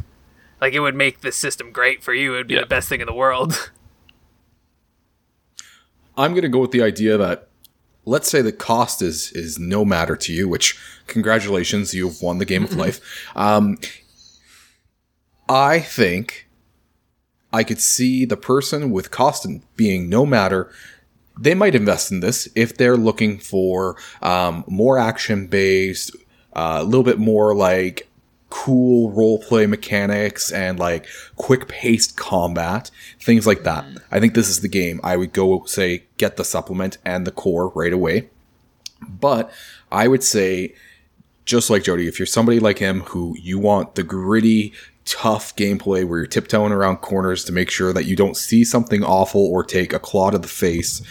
Like, 0.61 0.73
it 0.75 0.81
would 0.81 0.95
make 0.95 1.21
the 1.21 1.33
system 1.33 1.73
great 1.73 2.03
for 2.03 2.15
you. 2.15 2.35
It 2.35 2.39
would 2.39 2.47
be 2.47 2.55
Yeah. 2.55 2.61
the 2.61 2.67
best 2.67 2.89
thing 2.89 3.01
in 3.01 3.07
the 3.07 3.15
world. 3.15 3.71
I'm 6.17 6.33
going 6.33 6.43
to 6.43 6.49
go 6.49 6.61
with 6.61 6.71
the 6.71 6.83
idea 6.83 7.17
that 7.19 7.49
let's 8.05 8.31
say 8.31 8.43
the 8.43 8.53
cost 8.53 9.03
is 9.03 9.33
is 9.33 9.59
no 9.59 9.85
matter 9.85 10.17
to 10.17 10.33
you, 10.33 10.49
which 10.49 10.79
congratulations, 11.07 11.95
you've 11.95 12.21
won 12.23 12.39
the 12.39 12.45
game 12.45 12.65
of 12.65 12.75
life. 12.75 13.01
Um, 13.35 13.79
I 15.49 15.81
think 15.81 16.44
I 17.55 17.63
could 17.63 17.81
see 17.81 18.25
the 18.25 18.37
person 18.37 18.91
with 18.91 19.13
cost 19.13 19.47
being 19.77 20.09
no 20.09 20.27
matter. 20.27 20.73
They 21.39 21.55
might 21.55 21.77
invest 21.77 22.11
in 22.11 22.19
this 22.19 22.49
if 22.57 22.77
they're 22.77 22.97
looking 22.97 23.39
for 23.39 23.97
um, 24.21 24.65
more 24.67 24.99
action 24.99 25.47
based, 25.47 26.17
uh, 26.55 26.79
a 26.81 26.85
little 26.85 27.05
bit 27.05 27.21
more 27.21 27.55
like 27.55 28.09
cool 28.51 29.13
role 29.13 29.39
play 29.39 29.67
mechanics 29.67 30.51
and 30.51 30.81
like 30.81 31.07
quick 31.37 31.69
paced 31.69 32.17
combat, 32.17 32.91
things 33.21 33.47
like 33.47 33.63
that. 33.63 33.85
I 34.11 34.19
think 34.19 34.35
this 34.35 34.49
is 34.49 34.61
the 34.61 34.69
game. 34.69 35.01
I 35.05 35.17
would 35.17 35.33
go 35.33 35.65
say 35.67 36.03
get 36.17 36.37
the 36.37 36.45
supplement 36.45 36.99
and 37.05 37.25
the 37.25 37.33
core 37.33 37.69
right 37.77 37.93
away. 37.93 38.31
But 39.09 39.53
I 39.93 40.09
would 40.09 40.25
say, 40.25 40.75
just 41.45 41.71
like 41.71 41.85
Jody, 41.85 42.09
if 42.09 42.19
you're 42.19 42.27
somebody 42.27 42.59
like 42.59 42.79
him 42.79 43.01
who 43.01 43.37
you 43.39 43.61
want 43.61 43.95
the 43.95 44.03
gritty, 44.03 44.73
tough 45.05 45.55
gameplay 45.57 46.07
where 46.07 46.19
you're 46.19 46.27
tiptoeing 46.27 46.73
around 46.73 46.99
corners 46.99 47.45
to 47.45 47.53
make 47.53 47.71
sure 47.71 47.93
that 47.93 48.07
you 48.07 48.17
don't 48.17 48.37
see 48.37 48.65
something 48.65 49.05
awful 49.05 49.45
or 49.47 49.63
take 49.63 49.93
a 49.93 49.99
claw 49.99 50.31
to 50.31 50.39
the 50.39 50.49
face, 50.49 51.03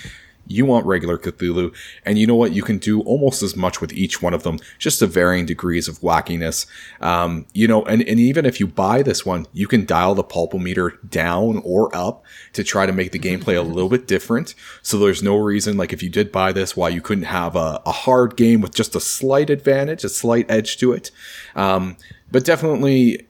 you 0.48 0.66
want 0.66 0.86
regular 0.86 1.18
Cthulhu. 1.18 1.74
And 2.06 2.18
you 2.18 2.28
know 2.28 2.36
what? 2.36 2.52
You 2.52 2.64
can 2.64 2.78
do 2.78 3.02
almost 3.02 3.41
as 3.44 3.56
much 3.56 3.80
with 3.80 3.94
each 3.94 4.22
one 4.22 4.34
of 4.34 4.44
them, 4.44 4.60
just 4.78 5.00
to 5.00 5.08
varying 5.08 5.46
degrees 5.46 5.88
of 5.88 6.00
wackiness. 6.00 6.66
Um, 7.02 7.46
you 7.54 7.68
know, 7.68 7.84
and, 7.86 8.02
and 8.02 8.20
even 8.20 8.46
if 8.46 8.60
you 8.60 8.68
buy 8.68 9.04
this 9.04 9.26
one, 9.26 9.46
you 9.54 9.68
can 9.68 9.86
dial 9.86 10.16
the 10.16 10.24
pulpometer 10.24 10.98
down 11.10 11.62
or 11.64 11.96
up 11.96 12.24
to 12.54 12.64
try 12.64 12.86
to 12.86 12.91
make 12.91 13.12
the 13.12 13.20
gameplay 13.20 13.58
a 13.58 13.62
little 13.62 13.89
bit 13.89 14.08
different. 14.08 14.54
So 14.82 14.98
there's 15.00 15.24
no 15.24 15.38
reason, 15.38 15.78
like 15.78 15.94
if 15.94 16.04
you 16.04 16.10
did 16.10 16.32
buy 16.32 16.52
this, 16.52 16.76
why 16.76 16.89
you 16.89 17.02
couldn't 17.02 17.26
have 17.26 17.56
a, 17.56 17.82
a 17.86 17.91
hard 17.91 18.36
game 18.36 18.60
with 18.60 18.76
just 18.76 18.96
a 18.96 19.00
slight 19.00 19.50
advantage, 19.50 20.04
a 20.04 20.10
slight 20.10 20.50
edge 20.50 20.78
to 20.78 20.91
it. 20.91 21.12
Um, 21.56 21.96
but 22.32 22.44
definitely, 22.44 23.26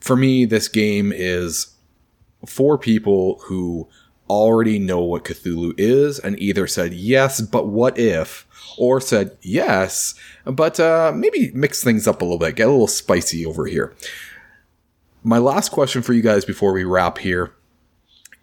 for 0.00 0.16
me, 0.16 0.44
this 0.44 0.68
game 0.68 1.12
is 1.14 1.74
for 2.46 2.78
people 2.78 3.40
who 3.44 3.88
already 4.28 4.78
know 4.78 5.00
what 5.00 5.24
Cthulhu 5.24 5.74
is 5.76 6.18
and 6.18 6.38
either 6.40 6.66
said 6.66 6.94
yes, 6.94 7.40
but 7.40 7.68
what 7.68 7.98
if, 7.98 8.46
or 8.78 9.00
said 9.00 9.36
yes, 9.42 10.14
but 10.44 10.78
uh, 10.78 11.12
maybe 11.14 11.50
mix 11.52 11.82
things 11.82 12.06
up 12.06 12.22
a 12.22 12.24
little 12.24 12.38
bit, 12.38 12.56
get 12.56 12.68
a 12.68 12.70
little 12.70 12.86
spicy 12.86 13.44
over 13.44 13.66
here. 13.66 13.94
My 15.22 15.38
last 15.38 15.70
question 15.70 16.00
for 16.00 16.12
you 16.12 16.22
guys 16.22 16.44
before 16.44 16.72
we 16.72 16.84
wrap 16.84 17.18
here 17.18 17.52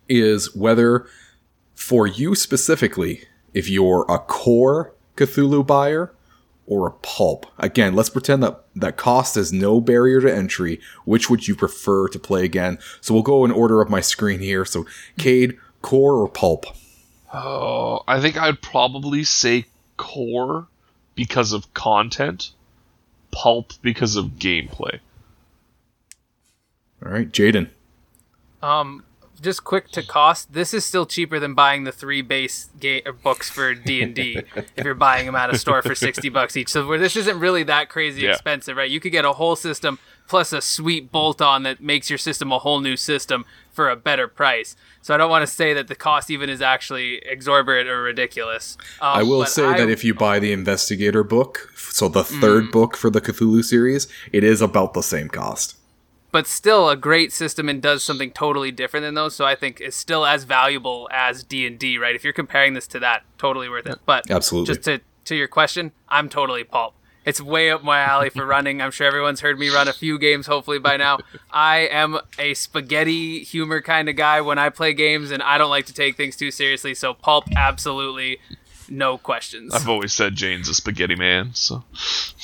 is 0.07 0.55
whether, 0.55 1.07
for 1.73 2.05
you 2.05 2.35
specifically, 2.35 3.23
if 3.53 3.69
you're 3.69 4.05
a 4.09 4.19
core 4.19 4.93
Cthulhu 5.15 5.65
buyer 5.65 6.13
or 6.67 6.85
a 6.85 6.91
pulp. 6.91 7.45
Again, 7.57 7.95
let's 7.95 8.09
pretend 8.09 8.43
that 8.43 8.61
that 8.75 8.97
cost 8.97 9.37
is 9.37 9.51
no 9.51 9.81
barrier 9.81 10.21
to 10.21 10.33
entry. 10.33 10.79
Which 11.05 11.29
would 11.29 11.47
you 11.47 11.55
prefer 11.55 12.09
to 12.09 12.19
play 12.19 12.43
again? 12.43 12.77
So 13.01 13.13
we'll 13.13 13.23
go 13.23 13.45
in 13.45 13.51
order 13.51 13.81
of 13.81 13.89
my 13.89 14.01
screen 14.01 14.39
here. 14.39 14.65
So, 14.65 14.85
Cade, 15.17 15.57
core 15.81 16.15
or 16.15 16.27
pulp? 16.27 16.65
Oh, 17.33 18.03
I 18.07 18.19
think 18.19 18.37
I'd 18.37 18.61
probably 18.61 19.23
say 19.23 19.65
core 19.95 20.67
because 21.15 21.53
of 21.53 21.73
content, 21.73 22.51
pulp 23.31 23.73
because 23.81 24.15
of 24.15 24.37
gameplay. 24.37 24.99
All 27.05 27.11
right, 27.11 27.31
Jaden. 27.31 27.69
Um, 28.61 29.03
just 29.41 29.63
quick 29.63 29.89
to 29.91 30.03
cost. 30.03 30.53
This 30.53 30.73
is 30.73 30.83
still 30.85 31.05
cheaper 31.05 31.39
than 31.39 31.53
buying 31.53 31.83
the 31.83 31.91
three 31.91 32.21
base 32.21 32.69
ga- 32.79 33.03
books 33.23 33.49
for 33.49 33.73
D 33.73 34.01
and 34.01 34.13
D 34.15 34.41
if 34.55 34.83
you're 34.85 34.93
buying 34.95 35.25
them 35.25 35.35
at 35.35 35.53
a 35.53 35.57
store 35.57 35.81
for 35.81 35.95
sixty 35.95 36.29
bucks 36.29 36.57
each. 36.57 36.69
So 36.69 36.87
where 36.87 36.97
this 36.99 37.15
isn't 37.15 37.39
really 37.39 37.63
that 37.63 37.89
crazy 37.89 38.21
Yeah. 38.23 38.31
expensive, 38.33 38.77
right? 38.77 38.89
You 38.89 38.99
could 38.99 39.11
get 39.11 39.25
a 39.25 39.33
whole 39.33 39.55
system 39.55 39.99
plus 40.27 40.51
a 40.51 40.59
sweet 40.61 41.09
bolt 41.11 41.41
on 41.41 41.63
that 41.63 41.79
makes 41.81 42.09
your 42.09 42.17
system 42.17 42.51
a 42.51 42.59
whole 42.59 42.81
new 42.81 42.97
system 42.97 43.45
for 43.71 43.89
a 43.89 43.95
better 43.95 44.27
price. 44.27 44.75
So 45.01 45.13
I 45.13 45.17
don't 45.17 45.29
want 45.29 45.47
to 45.47 45.53
say 45.53 45.73
that 45.73 45.87
the 45.87 45.95
cost 45.95 46.29
even 46.29 46.49
is 46.49 46.61
actually 46.61 47.19
exorbitant 47.25 47.87
or 47.87 48.01
ridiculous. 48.01 48.77
Um, 48.99 49.19
I 49.19 49.23
will 49.23 49.45
say 49.45 49.63
I- 49.63 49.77
that 49.77 49.89
if 49.89 50.03
you 50.03 50.13
buy 50.13 50.39
the 50.39 50.51
Investigator 50.51 51.23
book, 51.23 51.71
so 51.77 52.09
the 52.09 52.25
third 52.25 52.71
book 52.71 52.97
for 52.97 53.09
the 53.09 53.21
Cthulhu 53.21 53.63
series, 53.63 54.09
it 54.33 54.43
is 54.43 54.61
about 54.61 54.93
the 54.95 55.01
same 55.03 55.29
cost. 55.29 55.76
But 56.37 56.45
still 56.45 56.87
a 56.87 56.95
great 56.95 57.33
system 57.33 57.67
and 57.67 57.81
does 57.81 58.03
something 58.03 58.29
totally 58.29 58.69
different 58.69 59.03
than 59.03 59.15
those. 59.15 59.35
So 59.35 59.43
I 59.43 59.55
think 59.55 59.81
it's 59.81 59.97
still 59.97 60.23
as 60.23 60.43
valuable 60.43 61.09
as 61.11 61.43
D 61.43 61.65
and 61.65 61.79
D, 61.79 61.97
right? 61.97 62.13
If 62.13 62.23
you're 62.23 62.31
comparing 62.31 62.75
this 62.75 62.85
to 62.89 62.99
that, 62.99 63.23
totally 63.39 63.67
worth 63.67 63.87
it. 63.87 63.97
But 64.05 64.29
Absolutely. 64.29 64.71
just 64.71 64.83
to 64.83 65.01
to 65.25 65.35
your 65.35 65.47
question, 65.47 65.93
I'm 66.07 66.29
totally 66.29 66.63
pulp. 66.63 66.93
It's 67.25 67.41
way 67.41 67.71
up 67.71 67.83
my 67.83 68.01
alley 68.01 68.29
for 68.29 68.45
running. 68.55 68.83
I'm 68.83 68.91
sure 68.91 69.07
everyone's 69.07 69.39
heard 69.39 69.57
me 69.57 69.69
run 69.69 69.87
a 69.87 69.93
few 69.93 70.19
games, 70.19 70.45
hopefully 70.45 70.77
by 70.77 70.95
now. 70.95 71.17
I 71.51 71.87
am 71.89 72.19
a 72.37 72.53
spaghetti 72.53 73.39
humor 73.39 73.81
kind 73.81 74.07
of 74.07 74.15
guy 74.15 74.39
when 74.39 74.59
I 74.59 74.69
play 74.69 74.93
games, 74.93 75.31
and 75.31 75.41
I 75.41 75.57
don't 75.57 75.71
like 75.71 75.87
to 75.87 75.93
take 75.93 76.17
things 76.17 76.35
too 76.35 76.51
seriously. 76.51 76.93
So 76.93 77.15
pulp, 77.15 77.45
absolutely, 77.55 78.37
no 78.89 79.17
questions. 79.17 79.73
I've 79.73 79.89
always 79.89 80.13
said 80.13 80.35
Jane's 80.35 80.69
a 80.69 80.73
spaghetti 80.73 81.15
man, 81.15 81.53
so 81.53 81.83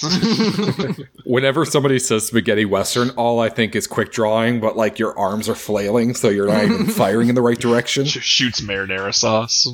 Whenever 1.25 1.65
somebody 1.65 1.99
says 1.99 2.27
spaghetti 2.27 2.65
western, 2.65 3.09
all 3.11 3.39
I 3.39 3.49
think 3.49 3.75
is 3.75 3.87
quick 3.87 4.11
drawing, 4.11 4.59
but 4.59 4.75
like 4.75 4.99
your 4.99 5.17
arms 5.17 5.47
are 5.49 5.55
flailing, 5.55 6.13
so 6.15 6.29
you're 6.29 6.47
not 6.47 6.63
even 6.63 6.87
firing 6.87 7.29
in 7.29 7.35
the 7.35 7.41
right 7.41 7.57
direction. 7.57 8.05
sh- 8.05 8.19
shoots 8.21 8.61
marinara 8.61 9.13
sauce. 9.13 9.65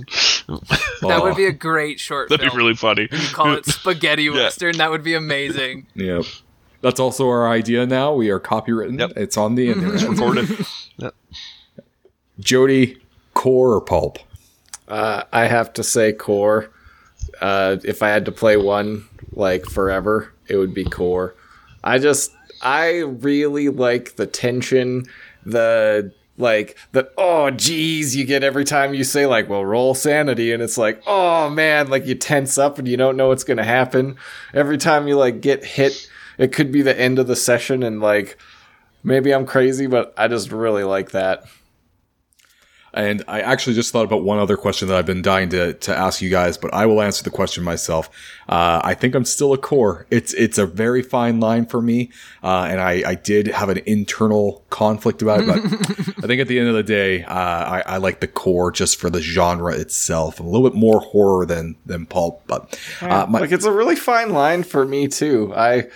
that 0.47 1.21
would 1.23 1.33
Oh, 1.33 1.35
be 1.35 1.45
a 1.45 1.49
oh. 1.49 1.51
great 1.53 1.99
short 1.99 2.29
That'd 2.29 2.45
film. 2.45 2.57
be 2.57 2.63
really 2.63 2.75
funny. 2.75 3.07
You 3.11 3.27
call 3.33 3.53
it 3.53 3.65
spaghetti 3.65 4.29
western. 4.29 4.77
That 4.77 4.91
would 4.91 5.03
be 5.03 5.13
amazing. 5.15 5.87
Yep. 5.95 6.25
That's 6.81 6.99
also 6.99 7.27
our 7.27 7.49
idea 7.49 7.85
now. 7.85 8.13
We 8.13 8.29
are 8.29 8.39
copywritten. 8.39 8.99
Yep. 8.99 9.11
It's 9.17 9.35
on 9.37 9.55
the 9.55 9.69
internet. 9.69 9.95
It's 9.95 10.03
Recorded. 10.03 10.65
Yeah. 10.97 11.09
Jody, 12.39 12.97
core 13.33 13.73
or 13.73 13.81
pulp? 13.81 14.19
Uh, 14.89 15.23
I 15.31 15.45
have 15.45 15.71
to 15.73 15.83
say 15.83 16.11
core. 16.13 16.71
Uh, 17.39 17.77
if 17.83 18.01
I 18.01 18.09
had 18.09 18.25
to 18.25 18.31
play 18.31 18.57
one 18.57 19.05
like 19.33 19.65
forever, 19.65 20.33
it 20.47 20.57
would 20.57 20.73
be 20.73 20.83
core. 20.83 21.35
I 21.83 21.99
just 21.99 22.31
I 22.61 22.99
really 22.99 23.69
like 23.69 24.15
the 24.15 24.25
tension, 24.25 25.05
the 25.45 26.11
like 26.39 26.77
the 26.93 27.11
oh 27.17 27.51
geez 27.51 28.15
you 28.15 28.25
get 28.25 28.43
every 28.43 28.63
time 28.63 28.93
you 28.93 29.03
say 29.03 29.25
like 29.25 29.49
well 29.49 29.63
roll 29.63 29.93
sanity 29.93 30.53
and 30.53 30.63
it's 30.63 30.77
like 30.77 31.03
oh 31.05 31.49
man 31.49 31.89
like 31.89 32.05
you 32.05 32.15
tense 32.15 32.57
up 32.57 32.79
and 32.79 32.87
you 32.87 32.95
don't 32.95 33.17
know 33.17 33.27
what's 33.27 33.43
gonna 33.43 33.63
happen 33.63 34.15
every 34.53 34.77
time 34.77 35.05
you 35.05 35.17
like 35.17 35.41
get 35.41 35.65
hit 35.65 36.09
it 36.37 36.53
could 36.53 36.71
be 36.71 36.81
the 36.81 36.97
end 36.97 37.19
of 37.19 37.27
the 37.27 37.35
session 37.35 37.83
and 37.83 37.99
like 37.99 38.37
maybe 39.03 39.33
I'm 39.33 39.45
crazy 39.45 39.85
but 39.85 40.13
I 40.17 40.29
just 40.29 40.49
really 40.49 40.85
like 40.85 41.11
that 41.11 41.43
And 42.93 43.23
I 43.27 43.41
actually 43.41 43.75
just 43.75 43.91
thought 43.91 44.05
about 44.05 44.23
one 44.23 44.39
other 44.39 44.57
question 44.57 44.87
that 44.87 44.97
I've 44.97 45.05
been 45.05 45.21
dying 45.21 45.49
to, 45.49 45.73
to 45.73 45.95
ask 45.95 46.21
you 46.21 46.29
guys, 46.29 46.57
but 46.57 46.73
I 46.73 46.85
will 46.85 47.01
answer 47.01 47.23
the 47.23 47.29
question 47.29 47.63
myself. 47.63 48.09
Uh, 48.47 48.81
I 48.83 48.95
think 48.95 49.13
I'm 49.13 49.25
still 49.25 49.53
a 49.53 49.57
core. 49.57 50.07
It's 50.09 50.33
it's 50.33 50.57
a 50.57 50.65
very 50.65 51.03
fine 51.03 51.39
line 51.39 51.67
for 51.67 51.81
me, 51.81 52.11
uh, 52.43 52.67
and 52.69 52.81
I, 52.81 53.03
I 53.05 53.15
did 53.15 53.47
have 53.47 53.69
an 53.69 53.79
internal 53.85 54.65
conflict 54.71 55.21
about 55.21 55.41
it. 55.41 55.47
But 55.47 55.59
I 56.23 56.27
think 56.27 56.41
at 56.41 56.47
the 56.47 56.57
end 56.57 56.67
of 56.67 56.73
the 56.73 56.83
day, 56.83 57.23
uh, 57.23 57.33
I, 57.33 57.83
I 57.85 57.97
like 57.97 58.21
the 58.21 58.27
core 58.27 58.71
just 58.71 58.99
for 58.99 59.09
the 59.09 59.21
genre 59.21 59.75
itself. 59.75 60.39
A 60.39 60.43
little 60.43 60.67
bit 60.67 60.77
more 60.77 60.99
horror 60.99 61.45
than 61.45 61.75
than 61.85 62.07
pulp, 62.07 62.43
but 62.47 62.79
uh, 63.01 63.27
my, 63.29 63.39
like 63.39 63.51
it's 63.51 63.65
a 63.65 63.71
really 63.71 63.95
fine 63.95 64.31
line 64.31 64.63
for 64.63 64.83
me 64.85 65.07
too. 65.07 65.53
I 65.55 65.89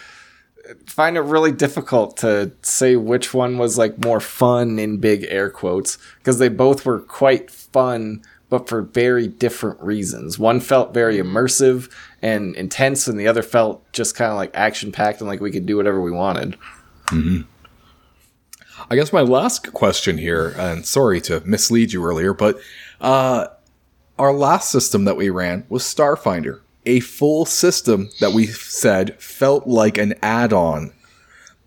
find 0.87 1.17
it 1.17 1.21
really 1.21 1.51
difficult 1.51 2.17
to 2.17 2.51
say 2.61 2.95
which 2.95 3.33
one 3.33 3.57
was 3.57 3.77
like 3.77 4.03
more 4.03 4.19
fun 4.19 4.79
in 4.79 4.97
big 4.97 5.25
air 5.29 5.49
quotes 5.49 5.97
because 6.17 6.39
they 6.39 6.49
both 6.49 6.85
were 6.85 6.99
quite 6.99 7.49
fun 7.49 8.21
but 8.49 8.69
for 8.69 8.83
very 8.83 9.27
different 9.27 9.81
reasons. 9.81 10.37
One 10.37 10.59
felt 10.59 10.93
very 10.93 11.17
immersive 11.17 11.91
and 12.21 12.55
intense 12.55 13.07
and 13.07 13.19
the 13.19 13.27
other 13.27 13.41
felt 13.41 13.91
just 13.93 14.15
kind 14.15 14.29
of 14.29 14.37
like 14.37 14.51
action 14.53 14.91
packed 14.91 15.21
and 15.21 15.27
like 15.27 15.41
we 15.41 15.49
could 15.49 15.65
do 15.65 15.75
whatever 15.75 15.99
we 15.99 16.11
wanted. 16.11 16.55
I 18.89 18.95
guess 18.95 19.11
my 19.11 19.21
last 19.21 19.73
question 19.73 20.17
here, 20.17 20.53
and 20.57 20.85
sorry 20.85 21.19
to 21.21 21.39
mislead 21.45 21.93
you 21.93 22.05
earlier, 22.05 22.33
but 22.33 22.59
uh, 23.01 23.47
our 24.19 24.33
last 24.33 24.69
system 24.69 25.05
that 25.05 25.15
we 25.15 25.29
ran 25.29 25.65
was 25.69 25.83
Starfinder, 25.83 26.61
a 26.85 26.99
full 26.99 27.45
system 27.45 28.09
that 28.19 28.33
we 28.33 28.47
said 28.47 29.19
felt 29.21 29.67
like 29.67 29.97
an 29.97 30.13
add-on. 30.21 30.93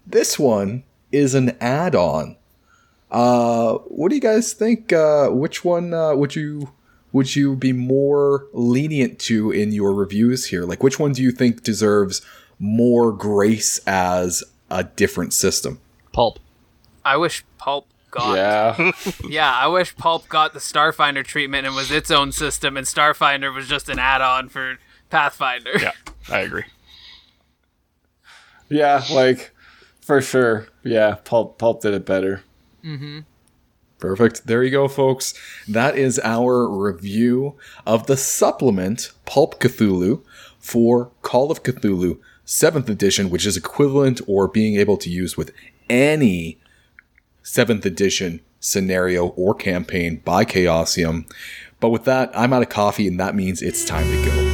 This 0.06 0.38
one 0.38 0.84
is 1.12 1.34
an 1.34 1.56
add-on. 1.60 2.36
Uh, 3.10 3.74
what 3.86 4.08
do 4.08 4.14
you 4.14 4.20
guys 4.20 4.52
think? 4.52 4.92
Uh, 4.92 5.28
which 5.28 5.64
one 5.64 5.94
uh, 5.94 6.14
would 6.14 6.34
you 6.34 6.72
would 7.12 7.34
you 7.34 7.56
be 7.56 7.72
more 7.72 8.46
lenient 8.52 9.18
to 9.20 9.50
in 9.50 9.72
your 9.72 9.94
reviews 9.94 10.46
here? 10.46 10.64
Like, 10.64 10.82
which 10.82 10.98
one 10.98 11.12
do 11.12 11.22
you 11.22 11.32
think 11.32 11.62
deserves 11.62 12.20
more 12.58 13.10
grace 13.12 13.80
as 13.86 14.44
a 14.70 14.84
different 14.84 15.32
system? 15.32 15.80
Pulp. 16.12 16.38
I 17.04 17.16
wish 17.16 17.44
Pulp 17.56 17.86
got. 18.10 18.36
Yeah. 18.36 18.92
Yeah, 19.28 19.50
I 19.52 19.66
wish 19.66 19.96
Pulp 19.96 20.28
got 20.28 20.52
the 20.52 20.58
Starfinder 20.58 21.24
treatment 21.24 21.66
and 21.66 21.74
was 21.74 21.90
its 21.90 22.10
own 22.10 22.32
system, 22.32 22.76
and 22.76 22.86
Starfinder 22.86 23.54
was 23.54 23.66
just 23.66 23.88
an 23.88 23.98
add-on 23.98 24.48
for 24.48 24.78
Pathfinder. 25.16 25.72
Yeah, 25.80 25.92
I 26.30 26.40
agree. 26.40 26.64
yeah, 28.68 29.02
like 29.10 29.54
for 30.02 30.20
sure. 30.20 30.68
Yeah, 30.84 31.16
Pulp 31.24 31.58
Pulp 31.58 31.80
did 31.80 31.94
it 31.94 32.04
better. 32.04 32.42
Mm-hmm. 32.84 33.20
Perfect. 33.98 34.46
There 34.46 34.62
you 34.62 34.70
go, 34.70 34.88
folks. 34.88 35.32
That 35.66 35.96
is 35.96 36.20
our 36.22 36.68
review 36.68 37.56
of 37.86 38.06
the 38.06 38.16
supplement 38.18 39.12
Pulp 39.24 39.58
Cthulhu 39.58 40.22
for 40.58 41.10
Call 41.22 41.50
of 41.50 41.62
Cthulhu 41.62 42.18
7th 42.44 42.90
edition, 42.90 43.30
which 43.30 43.46
is 43.46 43.56
equivalent 43.56 44.20
or 44.26 44.46
being 44.46 44.76
able 44.76 44.98
to 44.98 45.08
use 45.08 45.34
with 45.34 45.50
any 45.88 46.58
7th 47.42 47.86
edition 47.86 48.40
scenario 48.60 49.28
or 49.28 49.54
campaign 49.54 50.20
by 50.26 50.44
Chaosium. 50.44 51.26
But 51.80 51.88
with 51.88 52.04
that, 52.04 52.30
I'm 52.34 52.52
out 52.52 52.62
of 52.62 52.68
coffee, 52.68 53.08
and 53.08 53.18
that 53.18 53.34
means 53.34 53.62
it's 53.62 53.84
time 53.84 54.06
to 54.06 54.24
go. 54.26 54.45